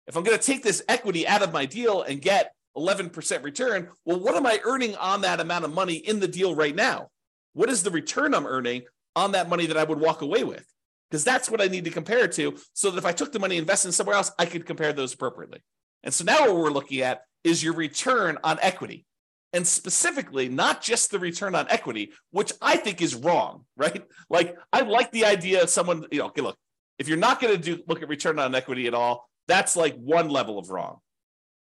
If 0.07 0.16
I'm 0.16 0.23
going 0.23 0.38
to 0.38 0.43
take 0.43 0.62
this 0.62 0.85
equity 0.88 1.27
out 1.27 1.43
of 1.43 1.53
my 1.53 1.66
deal 1.66 2.03
and 2.03 2.23
get 2.23 2.53
11% 2.77 3.43
return, 3.43 3.88
well, 4.05 4.21
what 4.21 4.37
am 4.37 4.47
I 4.47 4.61
earning 4.62 4.95
on 4.95 5.23
that 5.23 5.40
amount 5.40 5.64
of 5.64 5.75
money 5.75 5.95
in 5.95 6.21
the 6.21 6.29
deal 6.29 6.55
right 6.55 6.77
now? 6.77 7.09
What 7.55 7.69
is 7.69 7.83
the 7.83 7.90
return 7.90 8.33
I'm 8.33 8.47
earning 8.47 8.83
on 9.16 9.33
that 9.33 9.49
money 9.49 9.66
that 9.66 9.77
I 9.77 9.83
would 9.83 9.99
walk 9.99 10.23
away 10.23 10.45
with? 10.45 10.64
Because 11.11 11.25
that's 11.25 11.51
what 11.51 11.61
I 11.61 11.66
need 11.66 11.87
to 11.87 11.90
compare 11.90 12.23
it 12.23 12.33
to 12.33 12.57
so 12.73 12.93
that 12.93 12.99
if 12.99 13.05
I 13.05 13.11
took 13.11 13.33
the 13.33 13.40
money 13.40 13.57
invested 13.57 13.88
in 13.88 13.93
somewhere 13.93 14.14
else, 14.14 14.31
I 14.38 14.47
could 14.47 14.64
compare 14.64 14.93
those 14.93 15.12
appropriately. 15.12 15.61
And 16.05 16.14
so 16.14 16.23
now 16.23 16.47
what 16.47 16.55
we're 16.55 16.71
looking 16.71 17.01
at 17.01 17.23
is 17.43 17.64
your 17.64 17.75
return 17.75 18.38
on 18.45 18.61
equity. 18.62 19.07
And 19.52 19.66
specifically, 19.66 20.48
not 20.48 20.80
just 20.80 21.10
the 21.10 21.18
return 21.18 21.54
on 21.54 21.66
equity, 21.68 22.12
which 22.30 22.52
I 22.62 22.76
think 22.76 23.02
is 23.02 23.14
wrong, 23.14 23.64
right? 23.76 24.04
Like, 24.28 24.56
I 24.72 24.80
like 24.80 25.10
the 25.10 25.24
idea 25.24 25.62
of 25.62 25.70
someone, 25.70 26.06
you 26.12 26.20
know, 26.20 26.26
okay, 26.26 26.40
look, 26.40 26.56
if 26.98 27.08
you're 27.08 27.18
not 27.18 27.40
going 27.40 27.56
to 27.56 27.60
do 27.60 27.82
look 27.88 28.02
at 28.02 28.08
return 28.08 28.38
on 28.38 28.54
equity 28.54 28.86
at 28.86 28.94
all, 28.94 29.28
that's 29.48 29.74
like 29.74 29.96
one 29.96 30.28
level 30.28 30.58
of 30.58 30.70
wrong. 30.70 30.98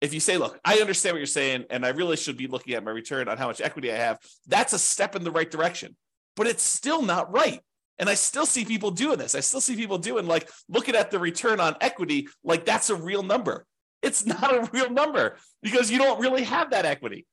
If 0.01 0.15
you 0.15 0.21
say, 0.21 0.39
look, 0.39 0.59
I 0.65 0.77
understand 0.77 1.15
what 1.15 1.19
you're 1.19 1.27
saying, 1.27 1.65
and 1.71 1.85
I 1.85 1.91
really 1.91 2.17
should 2.17 2.37
be 2.37 2.47
looking 2.47 2.75
at 2.75 2.85
my 2.85 2.91
return 2.91 3.29
on 3.29 3.37
how 3.37 3.49
much 3.49 3.61
equity 3.61 3.93
I 3.93 3.97
have, 3.97 4.19
that's 4.47 4.73
a 4.73 4.79
step 4.79 5.17
in 5.17 5.25
the 5.25 5.31
right 5.31 5.51
direction. 5.51 5.97
But 6.37 6.47
it's 6.47 6.63
still 6.63 7.03
not 7.03 7.33
right. 7.33 7.61
And 7.99 8.09
I 8.09 8.15
still 8.15 8.47
see 8.47 8.65
people 8.65 8.91
doing 8.91 9.19
this. 9.19 9.35
I 9.35 9.41
still 9.41 9.61
see 9.61 9.77
people 9.77 9.99
doing 9.99 10.27
like 10.27 10.51
looking 10.69 10.97
at 10.97 11.11
the 11.11 11.19
return 11.19 11.61
on 11.61 11.77
equity 11.81 12.29
like 12.43 12.65
that's 12.65 12.91
a 12.91 12.97
real 12.97 13.23
number. 13.23 13.67
It's 14.03 14.27
not 14.27 14.55
a 14.55 14.69
real 14.73 14.91
number 14.91 15.37
because 15.63 15.91
you 15.91 15.99
don't 15.99 16.21
really 16.21 16.45
have 16.45 16.71
that 16.71 16.87
equity. 16.87 17.27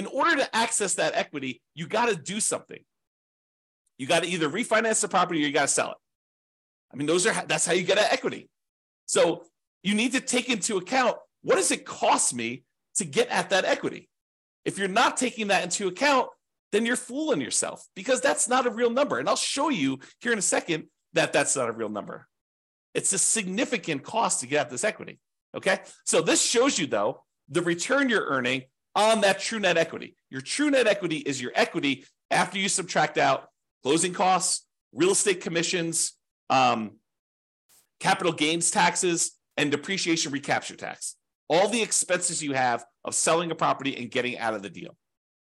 In 0.00 0.06
order 0.06 0.36
to 0.36 0.56
access 0.56 0.94
that 0.94 1.14
equity, 1.14 1.60
you 1.74 1.86
got 1.86 2.08
to 2.08 2.16
do 2.16 2.40
something. 2.40 2.82
You 3.98 4.06
got 4.06 4.22
to 4.22 4.28
either 4.30 4.48
refinance 4.48 5.02
the 5.02 5.08
property 5.08 5.42
or 5.42 5.46
you 5.46 5.52
got 5.52 5.68
to 5.68 5.68
sell 5.68 5.90
it. 5.90 5.96
I 6.90 6.96
mean, 6.96 7.06
those 7.06 7.26
are 7.26 7.44
that's 7.46 7.66
how 7.66 7.74
you 7.74 7.82
get 7.82 7.98
at 7.98 8.10
equity. 8.10 8.48
So 9.04 9.44
you 9.82 9.94
need 9.94 10.12
to 10.12 10.22
take 10.22 10.48
into 10.48 10.78
account 10.78 11.18
what 11.42 11.56
does 11.56 11.70
it 11.70 11.84
cost 11.84 12.34
me 12.34 12.64
to 12.94 13.04
get 13.04 13.28
at 13.28 13.50
that 13.50 13.66
equity. 13.66 14.08
If 14.64 14.78
you're 14.78 14.88
not 14.88 15.18
taking 15.18 15.48
that 15.48 15.64
into 15.64 15.86
account, 15.88 16.28
then 16.72 16.86
you're 16.86 16.96
fooling 16.96 17.42
yourself 17.42 17.86
because 17.94 18.22
that's 18.22 18.48
not 18.48 18.66
a 18.66 18.70
real 18.70 18.88
number. 18.88 19.18
And 19.18 19.28
I'll 19.28 19.36
show 19.36 19.68
you 19.68 19.98
here 20.20 20.32
in 20.32 20.38
a 20.38 20.42
second 20.56 20.84
that 21.12 21.34
that's 21.34 21.54
not 21.56 21.68
a 21.68 21.72
real 21.72 21.90
number. 21.90 22.26
It's 22.94 23.12
a 23.12 23.18
significant 23.18 24.02
cost 24.02 24.40
to 24.40 24.46
get 24.46 24.62
at 24.62 24.70
this 24.70 24.82
equity. 24.82 25.20
Okay. 25.54 25.80
So 26.06 26.22
this 26.22 26.42
shows 26.42 26.78
you, 26.78 26.86
though, 26.86 27.22
the 27.50 27.60
return 27.60 28.08
you're 28.08 28.24
earning 28.24 28.62
on 28.94 29.20
that 29.22 29.40
true 29.40 29.58
net 29.58 29.76
equity. 29.76 30.16
Your 30.30 30.40
true 30.40 30.70
net 30.70 30.86
equity 30.86 31.18
is 31.18 31.40
your 31.40 31.52
equity 31.54 32.04
after 32.30 32.58
you 32.58 32.68
subtract 32.68 33.18
out 33.18 33.48
closing 33.82 34.12
costs, 34.12 34.66
real 34.92 35.12
estate 35.12 35.40
commissions, 35.40 36.12
um, 36.48 36.92
capital 37.98 38.32
gains 38.32 38.70
taxes, 38.70 39.32
and 39.56 39.70
depreciation 39.70 40.32
recapture 40.32 40.76
tax. 40.76 41.16
All 41.48 41.68
the 41.68 41.82
expenses 41.82 42.42
you 42.42 42.52
have 42.52 42.84
of 43.04 43.14
selling 43.14 43.50
a 43.50 43.54
property 43.54 43.96
and 43.96 44.10
getting 44.10 44.38
out 44.38 44.54
of 44.54 44.62
the 44.62 44.70
deal. 44.70 44.96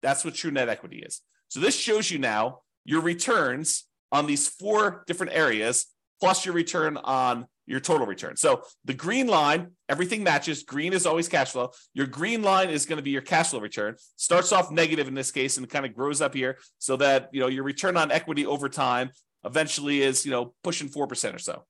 That's 0.03 0.25
what 0.25 0.35
true 0.35 0.51
net 0.51 0.69
equity 0.69 0.99
is. 0.99 1.21
So 1.49 1.61
this 1.61 1.77
shows 1.79 2.11
you 2.11 2.19
now 2.19 2.61
your 2.85 3.01
returns 3.01 3.85
on 4.13 4.27
these 4.27 4.47
four 4.47 5.03
different 5.07 5.33
areas, 5.33 5.87
plus 6.21 6.45
your 6.45 6.55
return 6.55 6.97
on 6.97 7.47
your 7.67 7.81
total 7.81 8.07
return. 8.07 8.37
So 8.37 8.63
the 8.85 8.95
green 8.95 9.27
line, 9.27 9.73
everything 9.89 10.23
matches. 10.23 10.63
Green 10.63 10.93
is 10.93 11.07
always 11.07 11.29
cash 11.29 11.53
flow. 11.53 11.71
Your 11.95 12.07
green 12.07 12.43
line 12.43 12.71
is 12.71 12.87
going 12.87 12.99
to 12.99 13.03
be 13.03 13.11
your 13.11 13.23
cash 13.23 13.51
flow 13.51 13.61
return. 13.61 13.97
Starts 14.17 14.53
off 14.53 14.71
negative 14.71 15.09
in 15.09 15.15
this 15.15 15.31
case 15.31 15.57
and 15.57 15.69
kind 15.69 15.87
of 15.87 15.95
grows 15.95 16.21
up 16.21 16.35
here 16.35 16.59
so 16.79 16.97
that 16.97 17.31
you 17.33 17.41
know 17.41 17.49
your 17.49 17.65
return 17.65 17.97
on 17.97 18.11
equity 18.11 18.47
over 18.47 18.69
time 18.69 19.11
eventually 19.45 20.03
is 20.03 20.25
you 20.25 20.31
know 20.31 20.55
pushing 20.63 20.89
4% 20.89 21.35
or 21.35 21.39
so. 21.39 21.65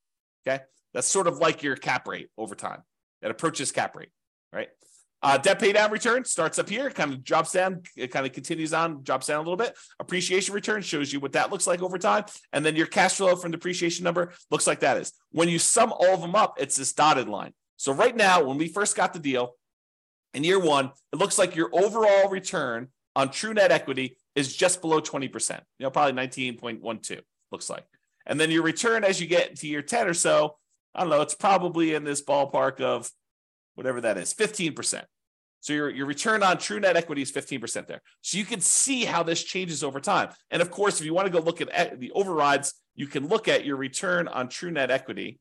Okay. 0.46 0.62
That's 0.92 1.08
sort 1.08 1.26
of 1.26 1.38
like 1.38 1.62
your 1.62 1.76
cap 1.76 2.06
rate 2.06 2.28
over 2.38 2.54
time. 2.54 2.82
That 3.22 3.30
approaches 3.30 3.72
cap 3.72 3.96
rate, 3.96 4.10
right? 4.52 4.68
Uh, 5.24 5.38
debt 5.38 5.58
pay 5.58 5.72
down 5.72 5.90
return 5.90 6.22
starts 6.22 6.58
up 6.58 6.68
here, 6.68 6.90
kind 6.90 7.10
of 7.10 7.24
drops 7.24 7.50
down, 7.50 7.80
it 7.96 8.08
kind 8.08 8.26
of 8.26 8.32
continues 8.34 8.74
on, 8.74 9.02
drops 9.02 9.26
down 9.26 9.38
a 9.38 9.40
little 9.40 9.56
bit. 9.56 9.74
Appreciation 9.98 10.54
return 10.54 10.82
shows 10.82 11.14
you 11.14 11.18
what 11.18 11.32
that 11.32 11.50
looks 11.50 11.66
like 11.66 11.80
over 11.80 11.96
time. 11.96 12.26
And 12.52 12.62
then 12.62 12.76
your 12.76 12.86
cash 12.86 13.14
flow 13.14 13.34
from 13.34 13.50
depreciation 13.50 14.04
number 14.04 14.34
looks 14.50 14.66
like 14.66 14.80
that 14.80 14.98
is. 14.98 15.12
When 15.30 15.48
you 15.48 15.58
sum 15.58 15.92
all 15.92 16.12
of 16.12 16.20
them 16.20 16.34
up, 16.34 16.58
it's 16.60 16.76
this 16.76 16.92
dotted 16.92 17.26
line. 17.26 17.54
So 17.78 17.94
right 17.94 18.14
now, 18.14 18.44
when 18.44 18.58
we 18.58 18.68
first 18.68 18.96
got 18.96 19.14
the 19.14 19.18
deal 19.18 19.56
in 20.34 20.44
year 20.44 20.60
one, 20.60 20.92
it 21.10 21.16
looks 21.18 21.38
like 21.38 21.56
your 21.56 21.70
overall 21.72 22.28
return 22.28 22.88
on 23.16 23.30
true 23.30 23.54
net 23.54 23.72
equity 23.72 24.18
is 24.34 24.54
just 24.54 24.82
below 24.82 25.00
20%, 25.00 25.52
you 25.78 25.84
know, 25.84 25.90
probably 25.90 26.20
19.12 26.20 27.22
looks 27.50 27.70
like. 27.70 27.86
And 28.26 28.38
then 28.38 28.50
your 28.50 28.62
return 28.62 29.04
as 29.04 29.22
you 29.22 29.26
get 29.26 29.56
to 29.56 29.66
year 29.66 29.80
10 29.80 30.06
or 30.06 30.12
so, 30.14 30.58
I 30.94 31.00
don't 31.00 31.08
know, 31.08 31.22
it's 31.22 31.34
probably 31.34 31.94
in 31.94 32.04
this 32.04 32.22
ballpark 32.22 32.82
of 32.82 33.10
whatever 33.74 34.02
that 34.02 34.18
is, 34.18 34.34
15%. 34.34 35.04
So 35.64 35.72
your, 35.72 35.88
your 35.88 36.04
return 36.04 36.42
on 36.42 36.58
true 36.58 36.78
net 36.78 36.94
equity 36.94 37.22
is 37.22 37.32
15% 37.32 37.86
there. 37.86 38.02
So 38.20 38.36
you 38.36 38.44
can 38.44 38.60
see 38.60 39.06
how 39.06 39.22
this 39.22 39.42
changes 39.42 39.82
over 39.82 39.98
time. 39.98 40.28
And 40.50 40.60
of 40.60 40.70
course, 40.70 41.00
if 41.00 41.06
you 41.06 41.14
want 41.14 41.24
to 41.26 41.32
go 41.32 41.38
look 41.38 41.62
at 41.62 41.98
the 41.98 42.10
overrides, 42.10 42.74
you 42.94 43.06
can 43.06 43.28
look 43.28 43.48
at 43.48 43.64
your 43.64 43.76
return 43.76 44.28
on 44.28 44.50
true 44.50 44.70
net 44.70 44.90
equity 44.90 45.40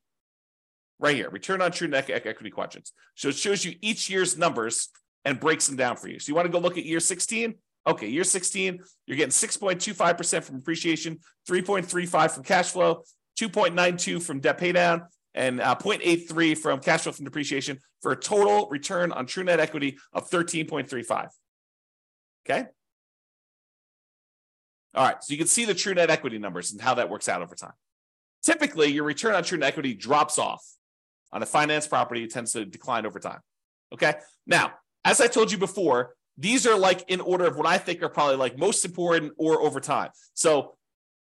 right 0.98 1.14
here, 1.14 1.30
return 1.30 1.62
on 1.62 1.74
true 1.74 1.90
net 1.90 2.10
equity 2.10 2.52
quadrants. 2.52 2.94
So 3.16 3.28
it 3.28 3.36
shows 3.36 3.66
you 3.66 3.76
each 3.82 4.10
year's 4.10 4.38
numbers 4.38 4.88
and 5.26 5.42
breaks 5.42 5.68
them 5.68 5.76
down 5.76 5.98
for 5.98 6.08
you. 6.08 6.20
So 6.20 6.30
you 6.30 6.36
want 6.36 6.46
to 6.46 6.52
go 6.54 6.60
look 6.60 6.78
at 6.78 6.86
year 6.86 7.02
16? 7.02 7.56
Okay, 7.86 8.08
year 8.08 8.24
16, 8.24 8.80
you're 9.06 9.18
getting 9.18 9.30
6.25% 9.30 10.44
from 10.46 10.56
appreciation, 10.56 11.20
3.35 11.50 12.32
from 12.32 12.44
cash 12.44 12.72
flow, 12.72 13.04
2.92 13.38 14.24
from 14.24 14.40
debt 14.40 14.58
paydown, 14.58 15.02
and 15.34 15.60
uh, 15.60 15.76
0.83 15.76 16.58
from 16.58 16.80
cash 16.80 17.02
flow 17.02 17.12
from 17.12 17.26
depreciation 17.26 17.78
for 18.04 18.12
a 18.12 18.16
total 18.16 18.68
return 18.70 19.12
on 19.12 19.26
true 19.26 19.46
net 19.46 19.60
equity 19.60 19.98
of 20.12 20.30
13.35. 20.30 21.30
Okay. 22.46 22.66
All 24.94 25.06
right. 25.06 25.24
So 25.24 25.32
you 25.32 25.38
can 25.38 25.48
see 25.48 25.66
the 25.66 25.74
true 25.74 25.96
net 25.96 26.12
equity 26.12 26.38
numbers 26.38 26.74
and 26.74 26.82
how 26.82 26.94
that 26.96 27.10
works 27.10 27.28
out 27.28 27.42
over 27.42 27.56
time. 27.56 27.74
Typically, 28.44 28.92
your 28.92 29.06
return 29.06 29.34
on 29.34 29.44
true 29.44 29.58
net 29.58 29.70
equity 29.70 29.94
drops 29.94 30.38
off 30.38 30.64
on 31.32 31.42
a 31.42 31.46
finance 31.46 31.88
property. 31.88 32.26
It 32.26 32.32
tends 32.32 32.52
to 32.54 32.66
decline 32.66 33.06
over 33.06 33.20
time. 33.20 33.40
Okay. 33.94 34.16
Now, 34.46 34.74
as 35.06 35.22
I 35.22 35.28
told 35.28 35.52
you 35.52 35.58
before, 35.58 36.14
these 36.38 36.68
are 36.68 36.78
like 36.78 37.10
in 37.10 37.22
order 37.22 37.46
of 37.46 37.56
what 37.56 37.66
I 37.66 37.78
think 37.78 38.04
are 38.04 38.10
probably 38.10 38.36
like 38.36 38.58
most 38.58 38.84
important 38.84 39.34
or 39.38 39.62
over 39.62 39.80
time. 39.80 40.10
So 40.34 40.76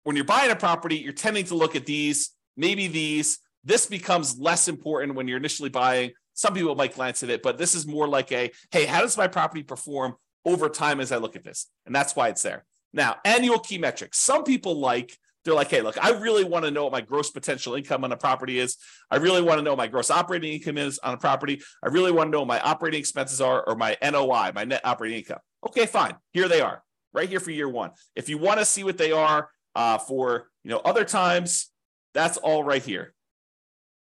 when 0.02 0.16
you're 0.16 0.24
buying 0.24 0.50
a 0.50 0.56
property, 0.56 0.96
you're 0.96 1.12
tending 1.12 1.44
to 1.46 1.54
look 1.54 1.76
at 1.76 1.86
these, 1.86 2.30
maybe 2.56 2.88
these, 2.88 3.38
this 3.62 3.86
becomes 3.86 4.38
less 4.38 4.68
important 4.68 5.14
when 5.14 5.28
you're 5.28 5.38
initially 5.38 5.68
buying. 5.68 6.12
Some 6.36 6.54
people 6.54 6.74
might 6.74 6.94
glance 6.94 7.22
at 7.22 7.30
it, 7.30 7.42
but 7.42 7.58
this 7.58 7.74
is 7.74 7.86
more 7.86 8.06
like 8.06 8.30
a 8.30 8.52
hey, 8.70 8.84
how 8.84 9.00
does 9.00 9.16
my 9.16 9.26
property 9.26 9.62
perform 9.62 10.14
over 10.44 10.68
time 10.68 11.00
as 11.00 11.10
I 11.10 11.16
look 11.16 11.34
at 11.34 11.42
this? 11.42 11.66
And 11.86 11.94
that's 11.94 12.14
why 12.14 12.28
it's 12.28 12.42
there. 12.42 12.64
Now, 12.92 13.16
annual 13.24 13.58
key 13.58 13.78
metrics. 13.78 14.18
Some 14.18 14.44
people 14.44 14.78
like, 14.78 15.16
they're 15.44 15.54
like, 15.54 15.70
hey, 15.70 15.80
look, 15.80 16.02
I 16.02 16.10
really 16.10 16.44
want 16.44 16.64
to 16.64 16.70
know 16.70 16.84
what 16.84 16.92
my 16.92 17.00
gross 17.00 17.30
potential 17.30 17.74
income 17.74 18.04
on 18.04 18.12
a 18.12 18.16
property 18.16 18.58
is. 18.58 18.76
I 19.10 19.16
really 19.16 19.42
want 19.42 19.58
to 19.58 19.62
know 19.62 19.70
what 19.72 19.78
my 19.78 19.86
gross 19.86 20.10
operating 20.10 20.52
income 20.52 20.76
is 20.76 20.98
on 20.98 21.14
a 21.14 21.18
property. 21.18 21.62
I 21.82 21.88
really 21.88 22.12
want 22.12 22.28
to 22.28 22.32
know 22.32 22.40
what 22.40 22.48
my 22.48 22.60
operating 22.60 23.00
expenses 23.00 23.40
are 23.40 23.62
or 23.66 23.76
my 23.76 23.96
NOI, 24.02 24.52
my 24.54 24.64
net 24.64 24.82
operating 24.84 25.18
income. 25.18 25.38
Okay, 25.66 25.86
fine. 25.86 26.16
Here 26.32 26.48
they 26.48 26.60
are, 26.60 26.82
right 27.12 27.28
here 27.28 27.40
for 27.40 27.50
year 27.50 27.68
one. 27.68 27.92
If 28.14 28.28
you 28.28 28.38
want 28.38 28.60
to 28.60 28.64
see 28.64 28.84
what 28.84 28.98
they 28.98 29.12
are 29.12 29.48
uh, 29.74 29.98
for 29.98 30.48
you 30.64 30.70
know 30.70 30.80
other 30.84 31.04
times, 31.04 31.70
that's 32.12 32.36
all 32.36 32.62
right 32.62 32.82
here. 32.82 33.14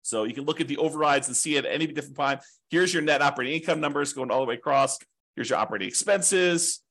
So 0.10 0.24
you 0.24 0.34
can 0.34 0.46
look 0.46 0.60
at 0.60 0.68
the 0.68 0.78
overrides 0.78 1.28
and 1.28 1.38
see 1.38 1.58
at 1.58 1.66
any 1.66 1.86
different 1.86 2.18
time. 2.18 2.40
Here's 2.72 2.94
your 2.94 3.04
net 3.04 3.22
operating 3.22 3.56
income 3.56 3.80
numbers 3.80 4.14
going 4.14 4.32
all 4.32 4.40
the 4.40 4.48
way 4.48 4.56
across. 4.56 4.98
Here's 5.36 5.50
your 5.50 5.60
operating 5.60 5.88
expenses. 5.88 6.82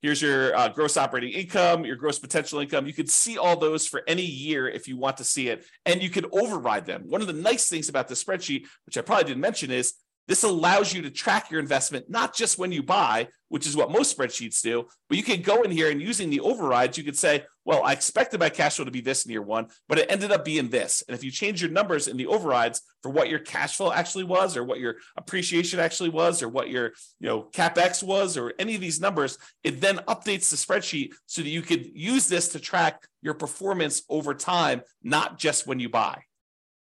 Here's 0.00 0.22
your 0.22 0.56
uh, 0.56 0.68
gross 0.68 0.96
operating 0.96 1.32
income, 1.32 1.84
your 1.84 1.96
gross 1.96 2.18
potential 2.18 2.60
income. 2.60 2.86
You 2.86 2.94
can 2.94 3.08
see 3.08 3.36
all 3.36 3.56
those 3.56 3.86
for 3.86 4.02
any 4.06 4.24
year 4.24 4.68
if 4.68 4.86
you 4.86 4.96
want 4.96 5.16
to 5.16 5.24
see 5.24 5.48
it, 5.48 5.66
and 5.84 6.00
you 6.00 6.08
can 6.08 6.24
override 6.32 6.86
them. 6.86 7.02
One 7.06 7.20
of 7.20 7.26
the 7.26 7.32
nice 7.32 7.68
things 7.68 7.88
about 7.88 8.06
the 8.06 8.14
spreadsheet, 8.14 8.66
which 8.86 8.96
I 8.96 9.02
probably 9.02 9.24
didn't 9.24 9.40
mention, 9.40 9.72
is 9.72 9.94
this 10.28 10.42
allows 10.42 10.92
you 10.92 11.02
to 11.02 11.10
track 11.10 11.50
your 11.50 11.58
investment, 11.58 12.08
not 12.08 12.34
just 12.34 12.58
when 12.58 12.70
you 12.70 12.82
buy, 12.82 13.28
which 13.48 13.66
is 13.66 13.74
what 13.74 13.90
most 13.90 14.16
spreadsheets 14.16 14.60
do, 14.60 14.86
but 15.08 15.16
you 15.16 15.24
can 15.24 15.40
go 15.40 15.62
in 15.62 15.70
here 15.70 15.90
and 15.90 16.02
using 16.02 16.28
the 16.28 16.40
overrides, 16.40 16.98
you 16.98 17.02
could 17.02 17.16
say, 17.16 17.44
well, 17.64 17.82
I 17.82 17.92
expected 17.92 18.38
my 18.38 18.50
cash 18.50 18.76
flow 18.76 18.84
to 18.84 18.90
be 18.90 19.00
this 19.00 19.24
in 19.24 19.32
year 19.32 19.42
one, 19.42 19.68
but 19.88 19.98
it 19.98 20.10
ended 20.10 20.30
up 20.30 20.44
being 20.44 20.68
this. 20.68 21.02
And 21.08 21.16
if 21.16 21.24
you 21.24 21.30
change 21.30 21.62
your 21.62 21.70
numbers 21.70 22.08
in 22.08 22.18
the 22.18 22.26
overrides 22.26 22.82
for 23.02 23.10
what 23.10 23.30
your 23.30 23.38
cash 23.38 23.76
flow 23.76 23.90
actually 23.90 24.24
was, 24.24 24.56
or 24.56 24.64
what 24.64 24.80
your 24.80 24.96
appreciation 25.16 25.80
actually 25.80 26.10
was, 26.10 26.42
or 26.42 26.48
what 26.48 26.68
your 26.68 26.92
you 27.20 27.28
know 27.28 27.48
capex 27.52 28.02
was, 28.02 28.36
or 28.36 28.52
any 28.58 28.74
of 28.74 28.82
these 28.82 29.00
numbers, 29.00 29.38
it 29.64 29.80
then 29.80 29.96
updates 30.08 30.50
the 30.50 30.56
spreadsheet 30.56 31.12
so 31.26 31.40
that 31.40 31.48
you 31.48 31.62
could 31.62 31.86
use 31.94 32.28
this 32.28 32.50
to 32.50 32.60
track 32.60 33.06
your 33.22 33.34
performance 33.34 34.02
over 34.10 34.34
time, 34.34 34.82
not 35.02 35.38
just 35.38 35.66
when 35.66 35.80
you 35.80 35.88
buy. 35.88 36.22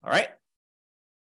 All 0.03 0.11
right. 0.11 0.29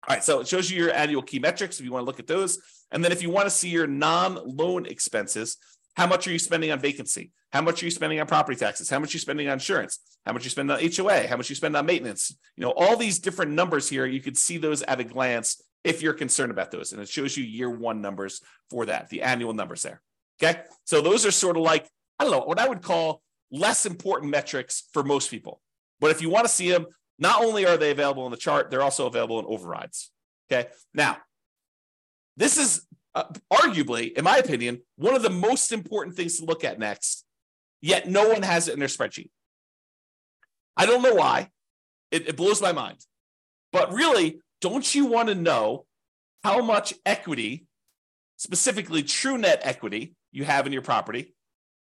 All 0.07 0.15
right, 0.15 0.23
so 0.23 0.39
it 0.39 0.47
shows 0.47 0.69
you 0.69 0.77
your 0.77 0.93
annual 0.93 1.23
key 1.23 1.39
metrics 1.39 1.79
if 1.79 1.85
you 1.85 1.91
want 1.91 2.03
to 2.03 2.05
look 2.05 2.19
at 2.19 2.27
those. 2.27 2.59
And 2.91 3.03
then 3.03 3.11
if 3.11 3.23
you 3.23 3.29
want 3.31 3.47
to 3.47 3.49
see 3.49 3.69
your 3.69 3.87
non-loan 3.87 4.85
expenses, 4.85 5.57
how 5.95 6.05
much 6.05 6.27
are 6.27 6.31
you 6.31 6.39
spending 6.39 6.71
on 6.71 6.79
vacancy? 6.79 7.31
How 7.51 7.61
much 7.61 7.81
are 7.81 7.85
you 7.85 7.91
spending 7.91 8.19
on 8.19 8.27
property 8.27 8.57
taxes? 8.57 8.89
How 8.89 8.99
much 8.99 9.13
are 9.13 9.15
you 9.15 9.21
spending 9.21 9.47
on 9.47 9.53
insurance? 9.53 9.99
How 10.25 10.33
much 10.33 10.43
you 10.43 10.49
spend 10.49 10.71
on 10.71 10.79
HOA? 10.79 11.27
How 11.27 11.37
much 11.37 11.49
you 11.49 11.55
spend 11.55 11.75
on 11.75 11.85
maintenance? 11.85 12.35
You 12.55 12.65
know, 12.65 12.71
all 12.71 12.97
these 12.97 13.19
different 13.19 13.53
numbers 13.53 13.89
here, 13.89 14.05
you 14.05 14.19
could 14.19 14.37
see 14.37 14.57
those 14.57 14.83
at 14.83 14.99
a 14.99 15.03
glance 15.03 15.61
if 15.83 16.01
you're 16.01 16.13
concerned 16.13 16.51
about 16.51 16.71
those. 16.71 16.91
And 16.91 17.01
it 17.01 17.09
shows 17.09 17.37
you 17.37 17.43
year 17.43 17.69
one 17.69 18.01
numbers 18.01 18.41
for 18.69 18.85
that, 18.87 19.09
the 19.09 19.21
annual 19.21 19.53
numbers 19.53 19.81
there. 19.83 20.01
Okay. 20.41 20.59
So 20.83 21.01
those 21.01 21.25
are 21.25 21.31
sort 21.31 21.57
of 21.57 21.63
like, 21.63 21.87
I 22.19 22.25
don't 22.25 22.33
know, 22.33 22.41
what 22.41 22.59
I 22.59 22.67
would 22.67 22.81
call 22.81 23.21
less 23.51 23.85
important 23.85 24.31
metrics 24.31 24.83
for 24.91 25.03
most 25.03 25.31
people. 25.31 25.61
But 25.99 26.11
if 26.11 26.21
you 26.21 26.29
want 26.29 26.45
to 26.45 26.53
see 26.53 26.69
them, 26.69 26.87
not 27.17 27.43
only 27.43 27.65
are 27.65 27.77
they 27.77 27.91
available 27.91 28.25
in 28.25 28.31
the 28.31 28.37
chart, 28.37 28.69
they're 28.69 28.81
also 28.81 29.07
available 29.07 29.39
in 29.39 29.45
overrides. 29.45 30.11
Okay. 30.51 30.69
Now, 30.93 31.17
this 32.37 32.57
is 32.57 32.85
uh, 33.13 33.23
arguably, 33.51 34.13
in 34.13 34.23
my 34.23 34.37
opinion, 34.37 34.81
one 34.97 35.15
of 35.15 35.21
the 35.21 35.29
most 35.29 35.71
important 35.71 36.15
things 36.15 36.39
to 36.39 36.45
look 36.45 36.63
at 36.63 36.77
next, 36.77 37.25
yet 37.81 38.09
no 38.09 38.27
one 38.27 38.41
has 38.41 38.67
it 38.67 38.73
in 38.73 38.79
their 38.79 38.89
spreadsheet. 38.89 39.29
I 40.75 40.85
don't 40.85 41.01
know 41.01 41.15
why. 41.15 41.49
It, 42.11 42.29
it 42.29 42.37
blows 42.37 42.61
my 42.61 42.73
mind. 42.73 42.97
But 43.71 43.93
really, 43.93 44.41
don't 44.61 44.93
you 44.93 45.05
want 45.05 45.29
to 45.29 45.35
know 45.35 45.85
how 46.43 46.61
much 46.61 46.93
equity, 47.05 47.65
specifically 48.37 49.03
true 49.03 49.37
net 49.37 49.61
equity, 49.63 50.15
you 50.31 50.43
have 50.43 50.67
in 50.67 50.73
your 50.73 50.81
property, 50.81 51.33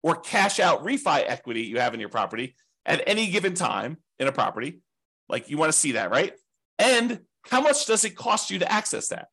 or 0.03 0.17
cash 0.17 0.61
out 0.61 0.85
refi 0.85 1.25
equity 1.27 1.63
you 1.63 1.81
have 1.81 1.95
in 1.95 2.01
your 2.01 2.09
property 2.09 2.55
at 2.87 3.03
any 3.07 3.29
given 3.29 3.55
time 3.55 3.99
in 4.19 4.29
a 4.29 4.33
property? 4.33 4.81
Like 5.29 5.51
you 5.51 5.57
want 5.57 5.73
to 5.73 5.79
see 5.79 5.93
that, 5.93 6.11
right? 6.11 6.33
And 6.79 7.21
how 7.49 7.61
much 7.61 7.87
does 7.87 8.05
it 8.05 8.17
cost 8.17 8.51
you 8.51 8.59
to 8.59 8.71
access 8.71 9.09
that? 9.09 9.29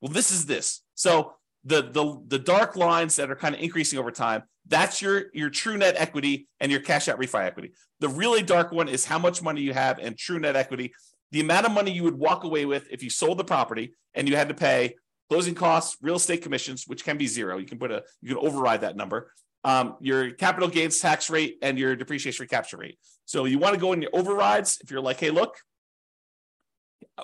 Well, 0.00 0.12
this 0.12 0.30
is 0.30 0.46
this. 0.46 0.82
So 0.94 1.34
the 1.64 1.82
the 1.82 2.22
the 2.26 2.38
dark 2.38 2.76
lines 2.76 3.16
that 3.16 3.30
are 3.30 3.36
kind 3.36 3.54
of 3.54 3.60
increasing 3.60 3.98
over 3.98 4.10
time, 4.10 4.42
that's 4.66 5.00
your 5.00 5.26
your 5.32 5.50
true 5.50 5.76
net 5.76 5.94
equity 5.96 6.48
and 6.60 6.72
your 6.72 6.80
cash 6.80 7.08
out 7.08 7.18
refi 7.18 7.44
equity. 7.44 7.72
The 8.00 8.08
really 8.08 8.42
dark 8.42 8.72
one 8.72 8.88
is 8.88 9.04
how 9.04 9.18
much 9.18 9.42
money 9.42 9.60
you 9.60 9.72
have 9.72 9.98
in 9.98 10.16
true 10.16 10.40
net 10.40 10.56
equity, 10.56 10.92
the 11.30 11.40
amount 11.40 11.66
of 11.66 11.72
money 11.72 11.92
you 11.92 12.02
would 12.04 12.18
walk 12.18 12.44
away 12.44 12.64
with 12.66 12.88
if 12.90 13.02
you 13.02 13.10
sold 13.10 13.38
the 13.38 13.44
property 13.44 13.94
and 14.14 14.28
you 14.28 14.36
had 14.36 14.48
to 14.48 14.54
pay 14.54 14.96
closing 15.28 15.54
costs, 15.54 15.96
real 16.02 16.16
estate 16.16 16.42
commissions, 16.42 16.84
which 16.86 17.04
can 17.04 17.16
be 17.16 17.26
zero. 17.26 17.58
You 17.58 17.66
can 17.66 17.78
put 17.78 17.90
a 17.90 18.02
you 18.20 18.34
can 18.34 18.46
override 18.46 18.82
that 18.82 18.96
number. 18.96 19.32
Um, 19.64 19.96
your 20.00 20.32
capital 20.32 20.68
gains 20.68 20.98
tax 20.98 21.30
rate 21.30 21.58
and 21.62 21.78
your 21.78 21.94
depreciation 21.94 22.42
recapture 22.42 22.76
rate. 22.76 22.98
So 23.24 23.44
you 23.44 23.58
want 23.58 23.74
to 23.74 23.80
go 23.80 23.92
in 23.92 24.02
your 24.02 24.10
overrides 24.14 24.78
if 24.82 24.90
you're 24.90 25.00
like, 25.00 25.20
hey, 25.20 25.30
look, 25.30 25.56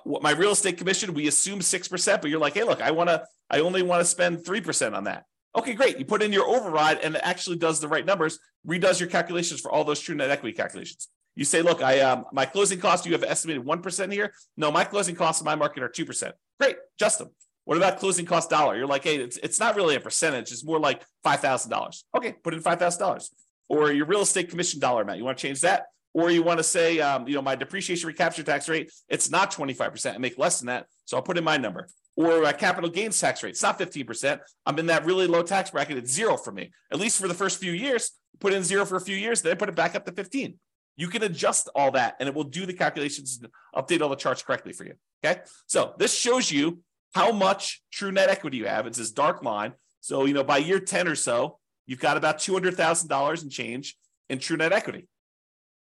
my 0.04 0.32
real 0.32 0.52
estate 0.52 0.78
commission, 0.78 1.14
we 1.14 1.28
assume 1.28 1.60
6%, 1.60 2.20
but 2.20 2.30
you're 2.30 2.40
like, 2.40 2.54
hey, 2.54 2.64
look, 2.64 2.80
I 2.80 2.90
want 2.90 3.08
to, 3.08 3.24
I 3.50 3.60
only 3.60 3.82
want 3.82 4.00
to 4.00 4.04
spend 4.04 4.38
3% 4.38 4.96
on 4.96 5.04
that. 5.04 5.24
Okay, 5.56 5.74
great. 5.74 5.98
You 5.98 6.04
put 6.04 6.22
in 6.22 6.32
your 6.32 6.46
override 6.46 6.98
and 6.98 7.16
it 7.16 7.20
actually 7.24 7.56
does 7.56 7.80
the 7.80 7.88
right 7.88 8.04
numbers, 8.04 8.38
redoes 8.66 9.00
your 9.00 9.08
calculations 9.08 9.60
for 9.60 9.72
all 9.72 9.84
those 9.84 10.00
true 10.00 10.14
net 10.14 10.30
equity 10.30 10.56
calculations. 10.56 11.08
You 11.34 11.44
say, 11.44 11.62
look, 11.62 11.82
I 11.82 12.00
um, 12.00 12.26
my 12.32 12.44
closing 12.44 12.80
costs, 12.80 13.06
you 13.06 13.12
have 13.12 13.22
estimated 13.22 13.64
1% 13.64 14.12
here. 14.12 14.32
No, 14.56 14.70
my 14.70 14.84
closing 14.84 15.14
costs 15.14 15.40
in 15.40 15.44
my 15.44 15.54
market 15.54 15.82
are 15.82 15.88
2%. 15.88 16.32
Great, 16.58 16.76
adjust 16.96 17.18
them. 17.18 17.30
What 17.64 17.76
about 17.76 17.98
closing 17.98 18.24
cost 18.24 18.50
dollar? 18.50 18.76
You're 18.76 18.86
like, 18.86 19.04
hey, 19.04 19.16
it's, 19.16 19.36
it's 19.38 19.60
not 19.60 19.76
really 19.76 19.94
a 19.94 20.00
percentage. 20.00 20.50
It's 20.52 20.64
more 20.64 20.80
like 20.80 21.02
$5,000. 21.24 22.02
Okay, 22.16 22.32
put 22.42 22.54
in 22.54 22.62
$5,000. 22.62 23.28
Or 23.68 23.92
your 23.92 24.06
real 24.06 24.22
estate 24.22 24.48
commission 24.50 24.80
dollar 24.80 25.02
amount. 25.02 25.18
You 25.18 25.24
want 25.24 25.38
to 25.38 25.46
change 25.46 25.60
that? 25.62 25.86
Or 26.14 26.30
you 26.30 26.42
want 26.42 26.58
to 26.58 26.64
say, 26.64 27.00
um, 27.00 27.28
you 27.28 27.34
know, 27.34 27.42
my 27.42 27.54
depreciation 27.54 28.06
recapture 28.06 28.42
tax 28.42 28.68
rate, 28.68 28.90
it's 29.08 29.30
not 29.30 29.52
25% 29.52 30.12
and 30.12 30.20
make 30.20 30.38
less 30.38 30.58
than 30.58 30.66
that. 30.66 30.86
So 31.04 31.16
I'll 31.16 31.22
put 31.22 31.38
in 31.38 31.44
my 31.44 31.56
number. 31.56 31.88
Or 32.16 32.42
my 32.42 32.52
capital 32.52 32.90
gains 32.90 33.20
tax 33.20 33.42
rate, 33.42 33.50
it's 33.50 33.62
not 33.62 33.78
15%. 33.78 34.40
I'm 34.66 34.78
in 34.78 34.86
that 34.86 35.04
really 35.04 35.26
low 35.26 35.42
tax 35.42 35.70
bracket. 35.70 35.98
It's 35.98 36.10
zero 36.10 36.36
for 36.36 36.50
me, 36.50 36.72
at 36.90 36.98
least 36.98 37.20
for 37.20 37.28
the 37.28 37.34
first 37.34 37.60
few 37.60 37.72
years. 37.72 38.10
Put 38.40 38.52
in 38.52 38.64
zero 38.64 38.84
for 38.84 38.96
a 38.96 39.00
few 39.00 39.16
years, 39.16 39.42
then 39.42 39.56
put 39.56 39.68
it 39.68 39.74
back 39.74 39.94
up 39.94 40.04
to 40.06 40.12
15. 40.12 40.58
You 40.96 41.08
can 41.08 41.22
adjust 41.22 41.68
all 41.74 41.92
that 41.92 42.16
and 42.18 42.28
it 42.28 42.34
will 42.34 42.44
do 42.44 42.66
the 42.66 42.72
calculations, 42.72 43.38
and 43.40 43.52
update 43.76 44.00
all 44.00 44.08
the 44.08 44.16
charts 44.16 44.42
correctly 44.42 44.72
for 44.72 44.84
you. 44.84 44.94
Okay. 45.24 45.40
So 45.66 45.94
this 45.98 46.16
shows 46.16 46.50
you 46.50 46.80
how 47.14 47.32
much 47.32 47.82
true 47.92 48.10
net 48.10 48.28
equity 48.28 48.56
you 48.56 48.66
have. 48.66 48.86
It's 48.86 48.98
this 48.98 49.12
dark 49.12 49.44
line. 49.44 49.74
So, 50.00 50.24
you 50.24 50.34
know, 50.34 50.44
by 50.44 50.58
year 50.58 50.80
10 50.80 51.06
or 51.08 51.14
so, 51.14 51.58
you've 51.88 51.98
got 51.98 52.16
about 52.16 52.38
$200,000 52.38 53.42
in 53.42 53.50
change 53.50 53.96
in 54.28 54.38
true 54.38 54.56
net 54.56 54.72
equity. 54.72 55.08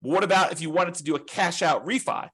What 0.01 0.25
about 0.25 0.53
if 0.53 0.63
you 0.63 0.71
wanted 0.71 0.95
to 0.95 1.05
do 1.05 1.17
a 1.17 1.21
cash 1.21 1.61
out 1.61 1.85
refi? 1.85 2.31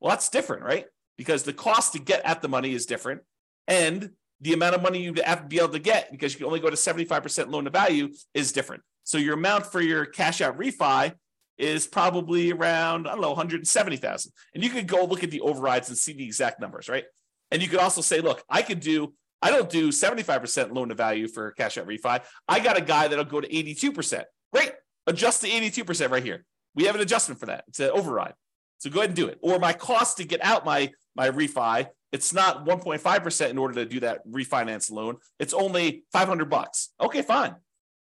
Well, 0.00 0.10
that's 0.10 0.28
different, 0.28 0.64
right? 0.64 0.84
Because 1.16 1.44
the 1.44 1.54
cost 1.54 1.94
to 1.94 1.98
get 1.98 2.20
at 2.26 2.42
the 2.42 2.48
money 2.48 2.74
is 2.74 2.84
different. 2.84 3.22
And 3.66 4.10
the 4.40 4.52
amount 4.52 4.74
of 4.74 4.82
money 4.82 5.02
you 5.02 5.14
have 5.24 5.42
to 5.42 5.46
be 5.46 5.58
able 5.58 5.70
to 5.70 5.78
get 5.78 6.10
because 6.10 6.34
you 6.34 6.38
can 6.38 6.46
only 6.46 6.60
go 6.60 6.68
to 6.68 6.76
75% 6.76 7.50
loan 7.50 7.64
to 7.64 7.70
value 7.70 8.10
is 8.34 8.52
different. 8.52 8.82
So 9.04 9.18
your 9.18 9.34
amount 9.34 9.66
for 9.66 9.80
your 9.80 10.04
cash 10.04 10.40
out 10.40 10.58
refi 10.58 11.14
is 11.58 11.86
probably 11.86 12.52
around, 12.52 13.06
I 13.06 13.12
don't 13.12 13.22
know, 13.22 13.28
170,000. 13.28 14.32
And 14.54 14.62
you 14.62 14.68
could 14.68 14.86
go 14.86 15.04
look 15.04 15.24
at 15.24 15.30
the 15.30 15.40
overrides 15.40 15.88
and 15.88 15.96
see 15.96 16.12
the 16.12 16.24
exact 16.24 16.60
numbers, 16.60 16.88
right? 16.88 17.04
And 17.50 17.62
you 17.62 17.68
could 17.68 17.78
also 17.78 18.00
say, 18.00 18.20
look, 18.20 18.42
I 18.50 18.62
could 18.62 18.80
do, 18.80 19.14
I 19.46 19.50
don't 19.50 19.70
do 19.70 19.90
75% 19.90 20.74
loan 20.74 20.88
to 20.88 20.96
value 20.96 21.28
for 21.28 21.52
cash 21.52 21.78
out 21.78 21.86
refi. 21.86 22.20
I 22.48 22.58
got 22.58 22.76
a 22.76 22.80
guy 22.80 23.06
that'll 23.06 23.24
go 23.24 23.40
to 23.40 23.46
82%. 23.46 24.24
Great. 24.52 24.72
Adjust 25.06 25.42
to 25.42 25.48
82% 25.48 26.10
right 26.10 26.24
here. 26.24 26.44
We 26.74 26.86
have 26.86 26.96
an 26.96 27.00
adjustment 27.00 27.38
for 27.38 27.46
that. 27.46 27.62
It's 27.68 27.78
an 27.78 27.90
override. 27.90 28.34
So 28.78 28.90
go 28.90 28.98
ahead 28.98 29.10
and 29.10 29.16
do 29.16 29.28
it. 29.28 29.38
Or 29.42 29.60
my 29.60 29.72
cost 29.72 30.16
to 30.16 30.24
get 30.24 30.44
out 30.44 30.64
my, 30.64 30.90
my 31.14 31.30
refi, 31.30 31.86
it's 32.10 32.34
not 32.34 32.66
1.5% 32.66 33.50
in 33.50 33.56
order 33.56 33.74
to 33.74 33.86
do 33.86 34.00
that 34.00 34.26
refinance 34.26 34.90
loan. 34.90 35.18
It's 35.38 35.54
only 35.54 36.02
500 36.12 36.50
bucks. 36.50 36.90
Okay, 37.00 37.22
fine. 37.22 37.54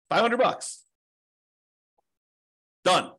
500 0.09 0.38
bucks. 0.38 0.83
Done. 2.87 3.12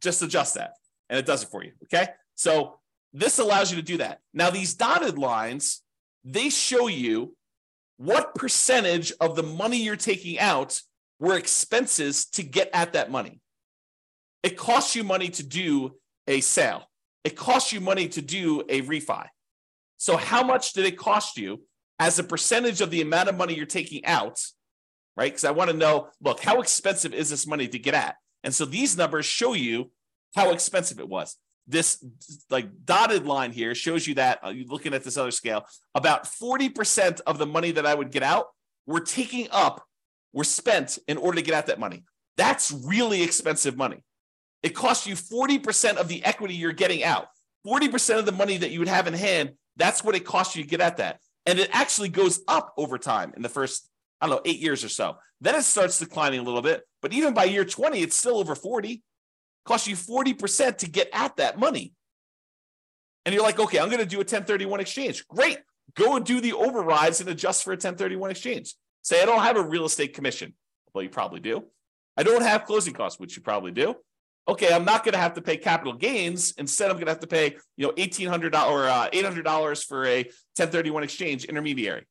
Just 0.00 0.22
adjust 0.22 0.54
that 0.54 0.72
and 1.08 1.20
it 1.20 1.24
does 1.24 1.44
it 1.44 1.50
for 1.50 1.62
you. 1.62 1.70
Okay. 1.84 2.08
So 2.34 2.80
this 3.12 3.38
allows 3.38 3.70
you 3.70 3.76
to 3.76 3.82
do 3.82 3.98
that. 3.98 4.18
Now, 4.32 4.50
these 4.50 4.74
dotted 4.74 5.18
lines, 5.18 5.82
they 6.24 6.48
show 6.48 6.88
you 6.88 7.36
what 8.04 8.34
percentage 8.34 9.12
of 9.18 9.34
the 9.34 9.42
money 9.42 9.78
you're 9.78 9.96
taking 9.96 10.38
out 10.38 10.80
were 11.18 11.38
expenses 11.38 12.26
to 12.26 12.42
get 12.42 12.68
at 12.74 12.92
that 12.92 13.10
money. 13.10 13.40
It 14.42 14.58
costs 14.58 14.94
you 14.94 15.04
money 15.04 15.30
to 15.30 15.42
do 15.42 15.94
a 16.26 16.42
sale. 16.42 16.82
It 17.24 17.34
costs 17.34 17.72
you 17.72 17.80
money 17.80 18.08
to 18.08 18.20
do 18.20 18.62
a 18.68 18.82
refi. 18.82 19.26
So, 19.96 20.18
how 20.18 20.42
much 20.44 20.74
did 20.74 20.84
it 20.84 20.98
cost 20.98 21.38
you 21.38 21.62
as 21.98 22.18
a 22.18 22.24
percentage 22.24 22.82
of 22.82 22.90
the 22.90 23.00
amount 23.00 23.30
of 23.30 23.36
money 23.36 23.54
you're 23.54 23.64
taking 23.64 24.04
out? 24.04 24.38
Right? 25.16 25.32
Because 25.32 25.44
I 25.44 25.52
want 25.52 25.70
to 25.70 25.76
know 25.76 26.08
look, 26.20 26.40
how 26.40 26.60
expensive 26.60 27.14
is 27.14 27.30
this 27.30 27.46
money 27.46 27.68
to 27.68 27.78
get 27.78 27.94
at? 27.94 28.16
And 28.42 28.54
so 28.54 28.66
these 28.66 28.98
numbers 28.98 29.24
show 29.24 29.54
you 29.54 29.90
how 30.34 30.50
expensive 30.50 30.98
it 30.98 31.08
was. 31.08 31.36
This 31.66 32.04
like 32.50 32.68
dotted 32.84 33.26
line 33.26 33.52
here 33.52 33.74
shows 33.74 34.06
you 34.06 34.14
that 34.16 34.40
uh, 34.42 34.52
looking 34.66 34.92
at 34.94 35.02
this 35.02 35.16
other 35.16 35.30
scale, 35.30 35.66
about 35.94 36.24
40% 36.24 37.20
of 37.26 37.38
the 37.38 37.46
money 37.46 37.70
that 37.72 37.86
I 37.86 37.94
would 37.94 38.10
get 38.10 38.22
out 38.22 38.48
were 38.86 39.00
taking 39.00 39.48
up, 39.50 39.82
were 40.32 40.44
spent 40.44 40.98
in 41.08 41.16
order 41.16 41.36
to 41.36 41.42
get 41.42 41.54
out 41.54 41.66
that 41.66 41.78
money. 41.78 42.04
That's 42.36 42.70
really 42.70 43.22
expensive 43.22 43.76
money. 43.76 44.02
It 44.62 44.74
costs 44.74 45.06
you 45.06 45.14
40% 45.14 45.96
of 45.96 46.08
the 46.08 46.24
equity 46.24 46.54
you're 46.54 46.72
getting 46.72 47.04
out. 47.04 47.28
40% 47.66 48.18
of 48.18 48.26
the 48.26 48.32
money 48.32 48.58
that 48.58 48.70
you 48.70 48.78
would 48.78 48.88
have 48.88 49.06
in 49.06 49.14
hand, 49.14 49.52
that's 49.76 50.04
what 50.04 50.14
it 50.14 50.24
costs 50.24 50.56
you 50.56 50.62
to 50.62 50.68
get 50.68 50.80
at 50.80 50.98
that. 50.98 51.20
And 51.46 51.58
it 51.58 51.70
actually 51.72 52.08
goes 52.08 52.40
up 52.48 52.72
over 52.76 52.98
time 52.98 53.32
in 53.36 53.42
the 53.42 53.48
first, 53.48 53.88
I 54.20 54.26
don't 54.26 54.36
know, 54.36 54.42
eight 54.44 54.60
years 54.60 54.84
or 54.84 54.88
so. 54.88 55.16
Then 55.40 55.54
it 55.54 55.62
starts 55.62 55.98
declining 55.98 56.40
a 56.40 56.42
little 56.42 56.62
bit. 56.62 56.82
But 57.02 57.12
even 57.12 57.34
by 57.34 57.44
year 57.44 57.64
20, 57.64 58.00
it's 58.00 58.16
still 58.16 58.38
over 58.38 58.54
40. 58.54 59.02
Costs 59.64 59.88
you 59.88 59.96
40% 59.96 60.78
to 60.78 60.88
get 60.88 61.08
at 61.12 61.36
that 61.36 61.58
money. 61.58 61.92
And 63.24 63.34
you're 63.34 63.44
like, 63.44 63.58
okay, 63.58 63.78
I'm 63.78 63.88
going 63.88 64.00
to 64.00 64.06
do 64.06 64.16
a 64.16 64.20
1031 64.20 64.80
exchange. 64.80 65.26
Great. 65.28 65.58
Go 65.94 66.16
and 66.16 66.24
do 66.24 66.40
the 66.40 66.52
overrides 66.52 67.20
and 67.20 67.28
adjust 67.30 67.64
for 67.64 67.70
a 67.70 67.74
1031 67.74 68.30
exchange. 68.30 68.74
Say, 69.02 69.22
I 69.22 69.24
don't 69.24 69.42
have 69.42 69.56
a 69.56 69.62
real 69.62 69.84
estate 69.84 70.14
commission. 70.14 70.54
Well, 70.92 71.02
you 71.02 71.10
probably 71.10 71.40
do. 71.40 71.64
I 72.16 72.22
don't 72.22 72.42
have 72.42 72.64
closing 72.64 72.94
costs, 72.94 73.18
which 73.18 73.36
you 73.36 73.42
probably 73.42 73.72
do. 73.72 73.96
Okay, 74.46 74.72
I'm 74.72 74.84
not 74.84 75.04
going 75.04 75.14
to 75.14 75.18
have 75.18 75.34
to 75.34 75.42
pay 75.42 75.56
capital 75.56 75.94
gains. 75.94 76.52
Instead, 76.58 76.90
I'm 76.90 76.96
going 76.96 77.06
to 77.06 77.12
have 77.12 77.20
to 77.20 77.26
pay, 77.26 77.56
you 77.76 77.86
know, 77.86 77.92
$1,800 77.94 78.70
or 78.70 78.88
uh, 78.88 79.08
$800 79.10 79.86
for 79.86 80.04
a 80.04 80.24
1031 80.24 81.02
exchange 81.02 81.44
intermediary. 81.44 82.06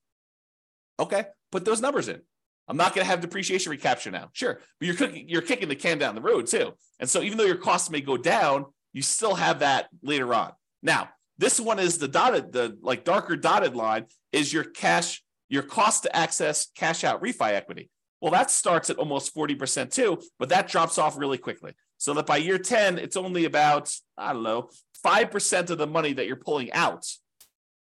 Okay, 1.00 1.26
put 1.52 1.63
those 1.63 1.82
numbers 1.82 2.08
in. 2.08 2.22
I'm 2.67 2.78
not 2.78 2.95
going 2.95 3.04
to 3.06 3.10
have 3.10 3.21
depreciation 3.21 3.71
recapture 3.71 4.12
now. 4.12 4.30
Sure, 4.34 4.60
but 4.80 4.86
you're 4.86 4.95
cooking, 4.95 5.28
you're 5.28 5.41
kicking 5.41 5.69
the 5.69 5.76
can 5.76 5.97
down 5.97 6.15
the 6.15 6.21
road 6.21 6.47
too. 6.47 6.73
And 6.99 7.10
so 7.10 7.21
even 7.21 7.38
though 7.38 7.45
your 7.45 7.58
costs 7.58 7.89
may 7.89 8.02
go 8.02 8.17
down, 8.17 8.65
you 8.93 9.02
still 9.02 9.36
have 9.36 9.60
that 9.60 9.88
later 10.02 10.34
on. 10.34 10.52
Now, 10.82 11.10
this 11.38 11.59
one 11.59 11.80
is 11.80 11.97
the 11.97 12.07
dotted, 12.07 12.51
the 12.51 12.78
like 12.82 13.03
darker 13.03 13.36
dotted 13.36 13.76
line 13.76 14.05
is 14.32 14.53
your 14.53 14.64
cash, 14.64 15.24
your 15.49 15.64
cost 15.64 16.03
to 16.03 16.16
access 16.16 16.68
cash 16.76 17.03
out 17.03 17.22
refi 17.22 17.53
equity. 17.53 17.89
Well, 18.22 18.32
that 18.32 18.51
starts 18.51 18.89
at 18.89 18.97
almost 18.97 19.36
40% 19.36 19.91
too, 19.91 20.22
but 20.39 20.49
that 20.49 20.70
drops 20.70 20.97
off 20.97 21.18
really 21.18 21.38
quickly. 21.38 21.74
So 21.97 22.14
that 22.14 22.26
by 22.26 22.38
year 22.38 22.57
10, 22.57 22.97
it's 22.97 23.18
only 23.18 23.45
about, 23.45 23.93
I 24.18 24.32
don't 24.34 24.43
know, 24.43 24.70
5% 25.05 25.70
of 25.70 25.78
the 25.78 25.88
money 25.88 26.14
that 26.14 26.28
you're 26.28 26.38
pulling 26.38 26.72
out 26.72 27.05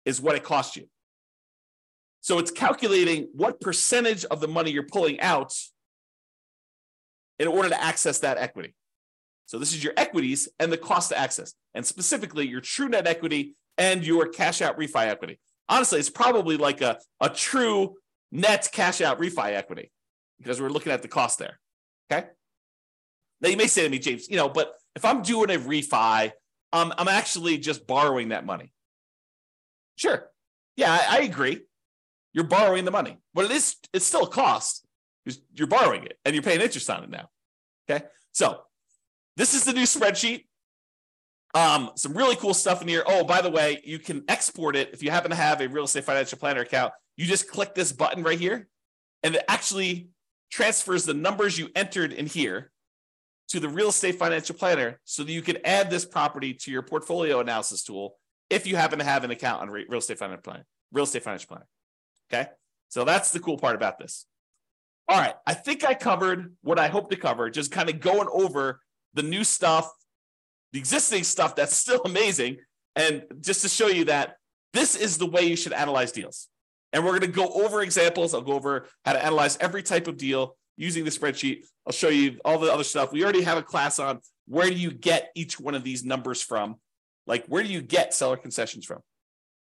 is 0.04 0.20
what 0.20 0.36
it 0.36 0.44
costs 0.44 0.76
you. 0.76 0.88
So 2.20 2.38
it's 2.38 2.50
calculating 2.50 3.28
what 3.32 3.60
percentage 3.60 4.24
of 4.26 4.40
the 4.40 4.48
money 4.48 4.70
you're 4.70 4.82
pulling 4.82 5.20
out 5.20 5.54
in 7.38 7.46
order 7.48 7.68
to 7.68 7.82
access 7.82 8.18
that 8.20 8.38
equity. 8.38 8.74
So 9.46 9.58
this 9.58 9.72
is 9.72 9.82
your 9.82 9.94
equities 9.96 10.48
and 10.58 10.70
the 10.70 10.76
cost 10.76 11.08
to 11.10 11.18
access, 11.18 11.54
and 11.74 11.86
specifically 11.86 12.46
your 12.46 12.60
true 12.60 12.88
net 12.88 13.06
equity 13.06 13.54
and 13.78 14.04
your 14.04 14.28
cash 14.28 14.60
out 14.60 14.78
refi 14.78 15.06
equity. 15.06 15.38
honestly, 15.68 16.00
it's 16.00 16.10
probably 16.10 16.56
like 16.56 16.80
a, 16.80 16.98
a 17.20 17.28
true 17.30 17.94
net 18.32 18.68
cash 18.72 19.00
out 19.00 19.18
refi 19.20 19.54
equity 19.54 19.90
because 20.38 20.60
we're 20.60 20.68
looking 20.68 20.92
at 20.92 21.02
the 21.02 21.08
cost 21.08 21.38
there. 21.38 21.58
Okay. 22.10 22.26
Now 23.40 23.48
you 23.48 23.56
may 23.56 23.68
say 23.68 23.84
to 23.84 23.88
me, 23.88 23.98
James, 23.98 24.28
you 24.28 24.36
know, 24.36 24.48
but 24.48 24.74
if 24.96 25.04
I'm 25.04 25.22
doing 25.22 25.50
a 25.50 25.58
refi, 25.58 26.32
um, 26.72 26.92
I'm 26.98 27.08
actually 27.08 27.58
just 27.58 27.86
borrowing 27.86 28.30
that 28.30 28.44
money. 28.44 28.72
Sure. 29.96 30.28
Yeah, 30.76 30.92
I, 30.92 31.18
I 31.18 31.22
agree. 31.22 31.60
You're 32.38 32.46
borrowing 32.46 32.84
the 32.84 32.92
money, 32.92 33.18
but 33.34 33.46
it 33.46 33.50
is 33.50 33.74
it's 33.92 34.06
still 34.06 34.22
a 34.22 34.28
cost. 34.28 34.86
You're 35.54 35.66
borrowing 35.66 36.04
it 36.04 36.20
and 36.24 36.36
you're 36.36 36.42
paying 36.44 36.60
interest 36.60 36.88
on 36.88 37.02
it 37.02 37.10
now. 37.10 37.30
Okay. 37.90 38.04
So 38.30 38.60
this 39.36 39.54
is 39.54 39.64
the 39.64 39.72
new 39.72 39.82
spreadsheet. 39.82 40.44
Um, 41.52 41.90
some 41.96 42.16
really 42.16 42.36
cool 42.36 42.54
stuff 42.54 42.80
in 42.80 42.86
here. 42.86 43.02
Oh, 43.04 43.24
by 43.24 43.42
the 43.42 43.50
way, 43.50 43.82
you 43.84 43.98
can 43.98 44.22
export 44.28 44.76
it 44.76 44.90
if 44.92 45.02
you 45.02 45.10
happen 45.10 45.30
to 45.32 45.36
have 45.36 45.60
a 45.60 45.68
real 45.68 45.82
estate 45.82 46.04
financial 46.04 46.38
planner 46.38 46.60
account. 46.60 46.92
You 47.16 47.26
just 47.26 47.50
click 47.50 47.74
this 47.74 47.90
button 47.90 48.22
right 48.22 48.38
here, 48.38 48.68
and 49.24 49.34
it 49.34 49.42
actually 49.48 50.10
transfers 50.48 51.06
the 51.06 51.14
numbers 51.14 51.58
you 51.58 51.70
entered 51.74 52.12
in 52.12 52.26
here 52.26 52.70
to 53.48 53.58
the 53.58 53.68
real 53.68 53.88
estate 53.88 54.14
financial 54.14 54.54
planner 54.54 55.00
so 55.02 55.24
that 55.24 55.32
you 55.32 55.42
can 55.42 55.58
add 55.64 55.90
this 55.90 56.04
property 56.04 56.54
to 56.54 56.70
your 56.70 56.82
portfolio 56.82 57.40
analysis 57.40 57.82
tool 57.82 58.14
if 58.48 58.64
you 58.64 58.76
happen 58.76 59.00
to 59.00 59.04
have 59.04 59.24
an 59.24 59.32
account 59.32 59.60
on 59.60 59.70
real 59.70 59.98
estate 59.98 60.18
financial 60.18 60.42
planner, 60.42 60.66
real 60.92 61.02
estate 61.02 61.24
financial 61.24 61.48
planner. 61.48 61.66
Okay. 62.32 62.48
So 62.88 63.04
that's 63.04 63.30
the 63.32 63.40
cool 63.40 63.58
part 63.58 63.76
about 63.76 63.98
this. 63.98 64.26
All 65.08 65.18
right. 65.18 65.34
I 65.46 65.54
think 65.54 65.84
I 65.84 65.94
covered 65.94 66.54
what 66.62 66.78
I 66.78 66.88
hope 66.88 67.10
to 67.10 67.16
cover, 67.16 67.48
just 67.50 67.72
kind 67.72 67.88
of 67.88 68.00
going 68.00 68.28
over 68.30 68.80
the 69.14 69.22
new 69.22 69.44
stuff, 69.44 69.90
the 70.72 70.78
existing 70.78 71.24
stuff 71.24 71.56
that's 71.56 71.76
still 71.76 72.02
amazing. 72.04 72.58
And 72.96 73.24
just 73.40 73.62
to 73.62 73.68
show 73.68 73.86
you 73.86 74.04
that 74.06 74.36
this 74.72 74.96
is 74.96 75.18
the 75.18 75.26
way 75.26 75.42
you 75.42 75.56
should 75.56 75.72
analyze 75.72 76.12
deals. 76.12 76.48
And 76.92 77.04
we're 77.04 77.18
going 77.18 77.32
to 77.32 77.36
go 77.36 77.48
over 77.48 77.82
examples. 77.82 78.34
I'll 78.34 78.40
go 78.40 78.52
over 78.52 78.86
how 79.04 79.12
to 79.12 79.24
analyze 79.24 79.56
every 79.60 79.82
type 79.82 80.08
of 80.08 80.16
deal 80.16 80.56
using 80.76 81.04
the 81.04 81.10
spreadsheet. 81.10 81.64
I'll 81.86 81.92
show 81.92 82.08
you 82.08 82.38
all 82.44 82.58
the 82.58 82.72
other 82.72 82.84
stuff. 82.84 83.12
We 83.12 83.22
already 83.22 83.42
have 83.42 83.58
a 83.58 83.62
class 83.62 83.98
on 83.98 84.20
where 84.46 84.68
do 84.68 84.74
you 84.74 84.90
get 84.90 85.30
each 85.34 85.60
one 85.60 85.74
of 85.74 85.84
these 85.84 86.04
numbers 86.04 86.42
from? 86.42 86.76
Like, 87.26 87.46
where 87.46 87.62
do 87.62 87.68
you 87.68 87.82
get 87.82 88.14
seller 88.14 88.36
concessions 88.38 88.86
from? 88.86 89.00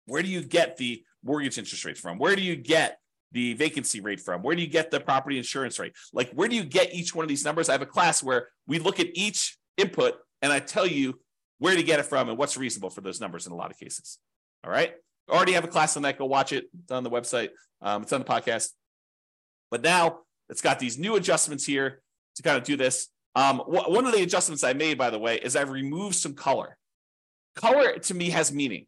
Where 0.06 0.22
do 0.22 0.30
you 0.30 0.42
get 0.42 0.78
the 0.78 1.04
mortgage 1.24 1.58
interest 1.58 1.86
rates 1.86 2.00
from? 2.00 2.18
Where 2.18 2.36
do 2.36 2.42
you 2.42 2.56
get 2.56 3.00
the 3.32 3.54
vacancy 3.54 4.02
rate 4.02 4.20
from? 4.20 4.42
Where 4.42 4.56
do 4.56 4.62
you 4.62 4.68
get 4.68 4.92
the 4.92 5.00
property 5.00 5.38
insurance 5.38 5.80
rate? 5.80 5.94
Like, 6.14 6.32
where 6.32 6.48
do 6.48 6.56
you 6.56 6.64
get 6.64 6.94
each 6.94 7.16
one 7.16 7.24
of 7.24 7.30
these 7.30 7.46
numbers? 7.46 7.70
I 7.70 7.74
have 7.74 7.82
a 7.82 7.86
class 7.88 8.22
where 8.22 8.50
we 8.68 8.80
look 8.80 9.00
at 9.00 9.08
each 9.14 9.58
input 9.78 10.16
and 10.42 10.52
I 10.52 10.60
tell 10.60 10.86
you 10.86 11.20
where 11.60 11.76
to 11.76 11.84
get 11.84 12.00
it 12.00 12.06
from 12.06 12.30
and 12.30 12.38
what's 12.38 12.58
reasonable 12.58 12.90
for 12.90 13.02
those 13.02 13.22
numbers 13.22 13.46
in 13.46 13.54
a 13.54 13.56
lot 13.56 13.72
of 13.72 13.78
cases. 13.78 14.18
All 14.64 14.72
right. 14.72 14.94
already 15.30 15.54
have 15.54 15.64
a 15.64 15.68
class 15.70 15.96
on 15.96 16.04
that. 16.04 16.18
Go 16.18 16.26
watch 16.26 16.54
it. 16.54 16.66
It's 16.84 16.92
on 16.92 17.04
the 17.04 17.10
website. 17.10 17.50
Um, 17.82 18.04
it's 18.04 18.14
on 18.14 18.20
the 18.22 18.26
podcast. 18.26 18.70
But 19.70 19.82
now 19.82 20.20
it's 20.50 20.62
got 20.62 20.80
these 20.80 20.98
new 20.98 21.16
adjustments 21.16 21.66
here 21.66 22.02
to 22.36 22.44
kind 22.44 22.58
of 22.58 22.64
do 22.64 22.76
this. 22.76 23.08
Um, 23.36 23.60
wh- 23.60 23.90
one 23.90 24.06
of 24.06 24.12
the 24.12 24.22
adjustments 24.22 24.64
I 24.64 24.74
made, 24.74 24.98
by 24.98 25.10
the 25.10 25.20
way, 25.20 25.38
is 25.38 25.56
I've 25.56 25.70
removed 25.70 26.16
some 26.16 26.34
color. 26.34 26.78
Color 27.56 28.00
to 28.00 28.14
me 28.14 28.30
has 28.32 28.52
meaning. 28.52 28.88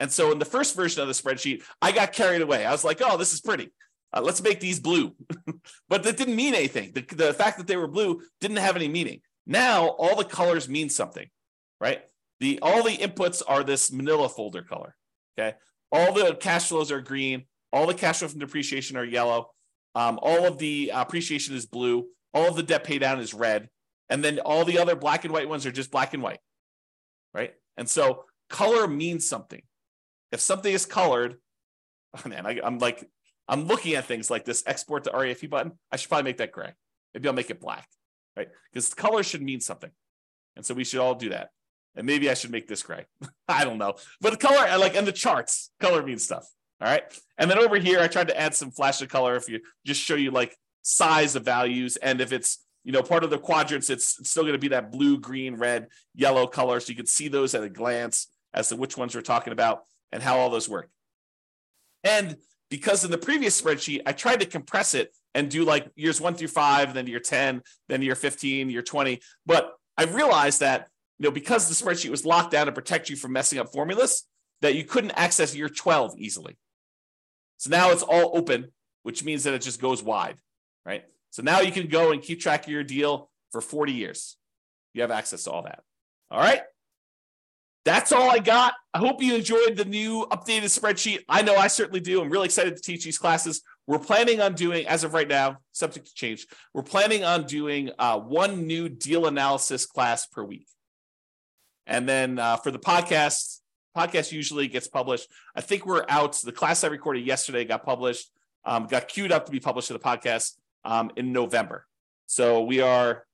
And 0.00 0.12
so 0.12 0.30
in 0.32 0.38
the 0.38 0.44
first 0.44 0.76
version 0.76 1.02
of 1.02 1.08
the 1.08 1.14
spreadsheet, 1.14 1.62
I 1.82 1.92
got 1.92 2.12
carried 2.12 2.42
away. 2.42 2.64
I 2.64 2.72
was 2.72 2.84
like, 2.84 3.00
oh, 3.04 3.16
this 3.16 3.32
is 3.32 3.40
pretty. 3.40 3.70
Uh, 4.12 4.22
let's 4.22 4.42
make 4.42 4.60
these 4.60 4.80
blue. 4.80 5.14
but 5.88 6.02
that 6.02 6.16
didn't 6.16 6.36
mean 6.36 6.54
anything. 6.54 6.92
The, 6.92 7.02
the 7.14 7.34
fact 7.34 7.58
that 7.58 7.66
they 7.66 7.76
were 7.76 7.88
blue 7.88 8.22
didn't 8.40 8.58
have 8.58 8.76
any 8.76 8.88
meaning. 8.88 9.20
Now 9.46 9.88
all 9.88 10.16
the 10.16 10.24
colors 10.24 10.68
mean 10.68 10.88
something, 10.88 11.28
right? 11.80 12.02
The 12.40 12.60
all 12.62 12.82
the 12.82 12.96
inputs 12.96 13.42
are 13.46 13.64
this 13.64 13.90
manila 13.90 14.28
folder 14.28 14.62
color. 14.62 14.94
Okay. 15.38 15.56
All 15.90 16.12
the 16.12 16.36
cash 16.38 16.68
flows 16.68 16.92
are 16.92 17.00
green. 17.00 17.44
All 17.72 17.86
the 17.86 17.94
cash 17.94 18.18
flow 18.18 18.28
from 18.28 18.40
depreciation 18.40 18.96
are 18.96 19.04
yellow. 19.04 19.50
Um, 19.94 20.18
all 20.22 20.46
of 20.46 20.58
the 20.58 20.92
appreciation 20.94 21.56
is 21.56 21.66
blue. 21.66 22.06
All 22.34 22.48
of 22.48 22.56
the 22.56 22.62
debt 22.62 22.84
pay 22.84 22.98
down 22.98 23.20
is 23.20 23.34
red. 23.34 23.68
And 24.08 24.22
then 24.22 24.38
all 24.38 24.64
the 24.64 24.78
other 24.78 24.96
black 24.96 25.24
and 25.24 25.32
white 25.32 25.48
ones 25.48 25.66
are 25.66 25.72
just 25.72 25.90
black 25.90 26.14
and 26.14 26.22
white. 26.22 26.40
Right. 27.34 27.54
And 27.76 27.88
so 27.88 28.24
color 28.48 28.86
means 28.86 29.28
something. 29.28 29.62
If 30.32 30.40
something 30.40 30.72
is 30.72 30.86
colored, 30.86 31.36
oh 32.16 32.28
man, 32.28 32.46
I, 32.46 32.60
I'm 32.62 32.78
like, 32.78 33.08
I'm 33.48 33.64
looking 33.64 33.94
at 33.94 34.04
things 34.04 34.30
like 34.30 34.44
this 34.44 34.62
export 34.66 35.04
to 35.04 35.10
REFE 35.10 35.48
button. 35.48 35.72
I 35.90 35.96
should 35.96 36.08
probably 36.08 36.24
make 36.24 36.38
that 36.38 36.52
gray. 36.52 36.74
Maybe 37.14 37.28
I'll 37.28 37.34
make 37.34 37.50
it 37.50 37.60
black, 37.60 37.88
right? 38.36 38.48
Because 38.72 38.92
color 38.92 39.22
should 39.22 39.42
mean 39.42 39.60
something. 39.60 39.90
And 40.56 40.66
so 40.66 40.74
we 40.74 40.84
should 40.84 41.00
all 41.00 41.14
do 41.14 41.30
that. 41.30 41.50
And 41.96 42.06
maybe 42.06 42.28
I 42.28 42.34
should 42.34 42.50
make 42.50 42.68
this 42.68 42.82
gray. 42.82 43.06
I 43.48 43.64
don't 43.64 43.78
know. 43.78 43.94
But 44.20 44.32
the 44.32 44.36
color, 44.36 44.78
like, 44.78 44.94
and 44.94 45.06
the 45.06 45.12
charts, 45.12 45.70
color 45.80 46.02
means 46.02 46.24
stuff. 46.24 46.46
All 46.80 46.88
right. 46.88 47.02
And 47.38 47.50
then 47.50 47.58
over 47.58 47.76
here, 47.76 48.00
I 48.00 48.06
tried 48.06 48.28
to 48.28 48.38
add 48.38 48.54
some 48.54 48.70
flash 48.70 49.00
of 49.02 49.08
color 49.08 49.34
if 49.36 49.48
you 49.48 49.60
just 49.84 50.00
show 50.00 50.14
you 50.14 50.30
like 50.30 50.56
size 50.82 51.34
of 51.34 51.44
values. 51.44 51.96
And 51.96 52.20
if 52.20 52.32
it's, 52.32 52.64
you 52.84 52.92
know, 52.92 53.02
part 53.02 53.24
of 53.24 53.30
the 53.30 53.38
quadrants, 53.38 53.90
it's, 53.90 54.18
it's 54.20 54.30
still 54.30 54.44
going 54.44 54.52
to 54.52 54.58
be 54.58 54.68
that 54.68 54.92
blue, 54.92 55.18
green, 55.18 55.56
red, 55.56 55.88
yellow 56.14 56.46
color. 56.46 56.78
So 56.78 56.90
you 56.90 56.96
can 56.96 57.06
see 57.06 57.28
those 57.28 57.54
at 57.54 57.64
a 57.64 57.68
glance 57.68 58.28
as 58.54 58.68
to 58.68 58.76
which 58.76 58.96
ones 58.96 59.14
we're 59.14 59.22
talking 59.22 59.52
about 59.52 59.82
and 60.12 60.22
how 60.22 60.38
all 60.38 60.50
those 60.50 60.68
work. 60.68 60.88
And 62.04 62.36
because 62.70 63.04
in 63.04 63.10
the 63.10 63.18
previous 63.18 63.60
spreadsheet, 63.60 64.02
I 64.06 64.12
tried 64.12 64.40
to 64.40 64.46
compress 64.46 64.94
it 64.94 65.14
and 65.34 65.50
do 65.50 65.64
like 65.64 65.90
years 65.96 66.20
one 66.20 66.34
through 66.34 66.48
five, 66.48 66.94
then 66.94 67.06
year 67.06 67.20
10, 67.20 67.62
then 67.88 68.02
year 68.02 68.14
15, 68.14 68.70
year 68.70 68.82
20. 68.82 69.20
But 69.46 69.72
I 69.96 70.04
realized 70.04 70.60
that, 70.60 70.88
you 71.18 71.24
know, 71.24 71.30
because 71.30 71.68
the 71.68 71.74
spreadsheet 71.74 72.10
was 72.10 72.24
locked 72.24 72.50
down 72.50 72.66
to 72.66 72.72
protect 72.72 73.10
you 73.10 73.16
from 73.16 73.32
messing 73.32 73.58
up 73.58 73.72
formulas, 73.72 74.24
that 74.60 74.74
you 74.74 74.84
couldn't 74.84 75.12
access 75.12 75.54
year 75.54 75.68
12 75.68 76.14
easily. 76.18 76.56
So 77.56 77.70
now 77.70 77.90
it's 77.90 78.02
all 78.02 78.36
open, 78.36 78.72
which 79.02 79.24
means 79.24 79.44
that 79.44 79.54
it 79.54 79.62
just 79.62 79.80
goes 79.80 80.02
wide, 80.02 80.36
right? 80.84 81.04
So 81.30 81.42
now 81.42 81.60
you 81.60 81.72
can 81.72 81.88
go 81.88 82.12
and 82.12 82.22
keep 82.22 82.40
track 82.40 82.64
of 82.64 82.72
your 82.72 82.84
deal 82.84 83.30
for 83.50 83.60
40 83.60 83.92
years. 83.92 84.36
You 84.94 85.02
have 85.02 85.10
access 85.10 85.44
to 85.44 85.50
all 85.50 85.62
that. 85.62 85.80
All 86.30 86.40
right. 86.40 86.62
That's 87.88 88.12
all 88.12 88.30
I 88.30 88.38
got. 88.38 88.74
I 88.92 88.98
hope 88.98 89.22
you 89.22 89.34
enjoyed 89.34 89.78
the 89.78 89.86
new 89.86 90.26
updated 90.30 90.64
spreadsheet. 90.64 91.20
I 91.26 91.40
know 91.40 91.56
I 91.56 91.68
certainly 91.68 92.00
do. 92.00 92.20
I'm 92.20 92.28
really 92.28 92.44
excited 92.44 92.76
to 92.76 92.82
teach 92.82 93.02
these 93.02 93.16
classes. 93.16 93.62
We're 93.86 93.98
planning 93.98 94.42
on 94.42 94.52
doing, 94.52 94.86
as 94.86 95.04
of 95.04 95.14
right 95.14 95.26
now, 95.26 95.56
subject 95.72 96.06
to 96.06 96.14
change, 96.14 96.46
we're 96.74 96.82
planning 96.82 97.24
on 97.24 97.46
doing 97.46 97.88
uh, 97.98 98.18
one 98.18 98.66
new 98.66 98.90
deal 98.90 99.24
analysis 99.24 99.86
class 99.86 100.26
per 100.26 100.44
week. 100.44 100.68
And 101.86 102.06
then 102.06 102.38
uh, 102.38 102.58
for 102.58 102.70
the 102.70 102.78
podcast, 102.78 103.60
podcast 103.96 104.32
usually 104.32 104.68
gets 104.68 104.86
published. 104.86 105.26
I 105.56 105.62
think 105.62 105.86
we're 105.86 106.04
out. 106.10 106.38
The 106.44 106.52
class 106.52 106.84
I 106.84 106.88
recorded 106.88 107.24
yesterday 107.24 107.64
got 107.64 107.86
published, 107.86 108.30
um, 108.66 108.86
got 108.86 109.08
queued 109.08 109.32
up 109.32 109.46
to 109.46 109.50
be 109.50 109.60
published 109.60 109.88
to 109.88 109.94
the 109.94 109.98
podcast 109.98 110.58
um, 110.84 111.10
in 111.16 111.32
November. 111.32 111.86
So 112.26 112.64
we 112.64 112.82
are, 112.82 113.24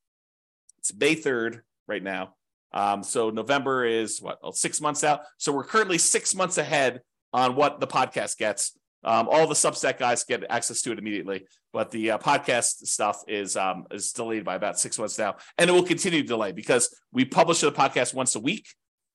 it's 0.79 0.95
May 0.95 1.17
3rd 1.17 1.63
right 1.89 2.05
now. 2.05 2.37
Um, 2.75 3.05
so 3.05 3.31
November 3.31 3.87
is 3.87 4.21
what 4.21 4.39
six 4.55 4.81
months 4.81 5.05
out. 5.05 5.21
So 5.39 5.53
we're 5.53 5.65
currently 5.65 5.97
six 5.97 6.35
months 6.35 6.59
ahead 6.59 7.01
on 7.33 7.55
what 7.55 7.81
the 7.81 7.87
podcast 7.87 8.37
gets. 8.37 8.77
Um, 9.05 9.29
all 9.31 9.47
the 9.47 9.55
Substack 9.55 9.99
guys 9.99 10.25
get 10.25 10.45
access 10.51 10.83
to 10.83 10.93
it 10.93 10.99
immediately, 10.99 11.47
but 11.73 11.91
the 11.91 12.13
uh, 12.13 12.19
podcast 12.19 12.87
stuff 12.87 13.23
is 13.29 13.57
um, 13.57 13.85
is 13.91 14.13
delayed 14.13 14.45
by 14.45 14.57
about 14.57 14.79
six 14.79 14.99
months 14.99 15.19
now, 15.19 15.37
and 15.57 15.71
it 15.71 15.73
will 15.73 15.85
continue 15.85 16.23
to 16.23 16.27
delay 16.27 16.53
because 16.53 16.95
we 17.13 17.25
publish 17.25 17.61
the 17.61 17.71
podcast 17.71 18.13
once 18.15 18.35
a 18.35 18.41
week. 18.41 18.67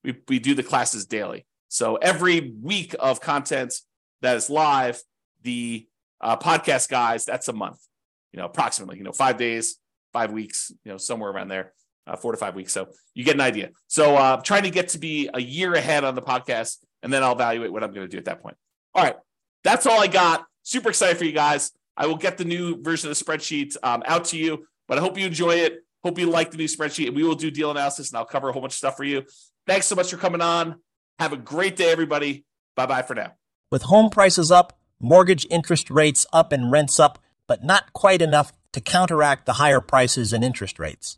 We 0.04 0.16
we 0.28 0.40
do 0.40 0.54
the 0.54 0.64
classes 0.64 1.06
daily, 1.06 1.46
so 1.68 1.96
every 1.96 2.54
week 2.62 2.96
of 3.00 3.20
content 3.20 3.74
that 4.22 4.38
is 4.38 4.50
live, 4.50 5.02
the 5.42 5.88
uh, 6.22 6.38
podcast 6.38 6.88
guys 6.88 7.26
that's 7.26 7.48
a 7.48 7.54
month, 7.54 7.80
you 8.32 8.40
know, 8.40 8.46
approximately, 8.46 8.98
you 8.98 9.04
know, 9.04 9.12
five 9.12 9.38
days, 9.38 9.78
five 10.14 10.32
weeks, 10.32 10.72
you 10.84 10.92
know, 10.92 10.98
somewhere 10.98 11.32
around 11.32 11.48
there 11.48 11.74
uh, 12.08 12.16
four 12.16 12.32
to 12.32 12.38
five 12.38 12.56
weeks. 12.56 12.74
So 12.74 12.90
you 13.14 13.24
get 13.24 13.36
an 13.36 13.42
idea. 13.42 13.70
So 13.88 14.16
uh, 14.16 14.38
trying 14.38 14.64
to 14.64 14.70
get 14.70 14.90
to 14.90 14.98
be 14.98 15.30
a 15.34 15.42
year 15.42 15.74
ahead 15.74 16.04
on 16.04 16.16
the 16.16 16.22
podcast, 16.22 16.78
and 17.04 17.12
then 17.14 17.24
I'll 17.24 17.34
evaluate 17.34 17.72
what 17.72 17.84
I'm 17.84 17.94
going 17.94 18.08
to 18.08 18.12
do 18.12 18.18
at 18.18 18.26
that 18.26 18.42
point. 18.42 18.58
All 18.94 19.04
right, 19.04 19.16
that's 19.64 19.86
all 19.86 20.02
I 20.02 20.08
got. 20.08 20.46
Super 20.64 20.90
excited 20.90 21.18
for 21.18 21.26
you 21.26 21.32
guys. 21.32 21.72
I 21.96 22.08
will 22.08 22.18
get 22.18 22.38
the 22.38 22.46
new 22.46 22.82
version 22.82 23.10
of 23.10 23.18
the 23.18 23.24
spreadsheet 23.24 23.76
um, 23.84 24.04
out 24.06 24.26
to 24.26 24.38
you, 24.38 24.66
but 24.88 24.98
I 24.98 25.02
hope 25.02 25.18
you 25.18 25.26
enjoy 25.26 25.56
it. 25.56 25.84
Hope 26.04 26.18
you 26.18 26.30
like 26.30 26.52
the 26.52 26.58
new 26.58 26.66
spreadsheet, 26.66 27.08
and 27.08 27.16
we 27.16 27.24
will 27.24 27.36
do 27.36 27.52
deal 27.52 27.72
analysis, 27.72 28.10
and 28.10 28.18
I'll 28.18 28.26
cover 28.26 28.50
a 28.50 28.54
whole 28.54 28.62
bunch 28.62 28.74
of 28.74 28.78
stuff 28.78 28.96
for 28.96 29.04
you. 29.04 29.24
Thanks 29.68 29.86
so 29.86 29.96
much 29.96 30.10
for 30.10 30.18
coming 30.18 30.42
on. 30.42 30.76
Have 31.20 31.34
a 31.34 31.38
great 31.38 31.76
day, 31.76 31.92
everybody. 31.92 32.46
Bye 32.76 32.86
bye 32.86 33.02
for 33.02 33.16
now. 33.16 33.34
With 33.70 33.84
home 33.84 34.10
prices 34.10 34.50
up, 34.50 34.80
mortgage 35.02 35.46
interest 35.50 35.90
rates 35.90 36.26
up, 36.32 36.54
and 36.54 36.72
rents 36.72 37.00
up, 37.00 37.20
but 37.48 37.64
not 37.66 37.92
quite 37.92 38.22
enough 38.22 38.54
to 38.72 38.80
counteract 38.80 39.46
the 39.46 39.54
higher 39.54 39.82
prices 39.82 40.32
and 40.32 40.44
interest 40.44 40.80
rates. 40.80 41.18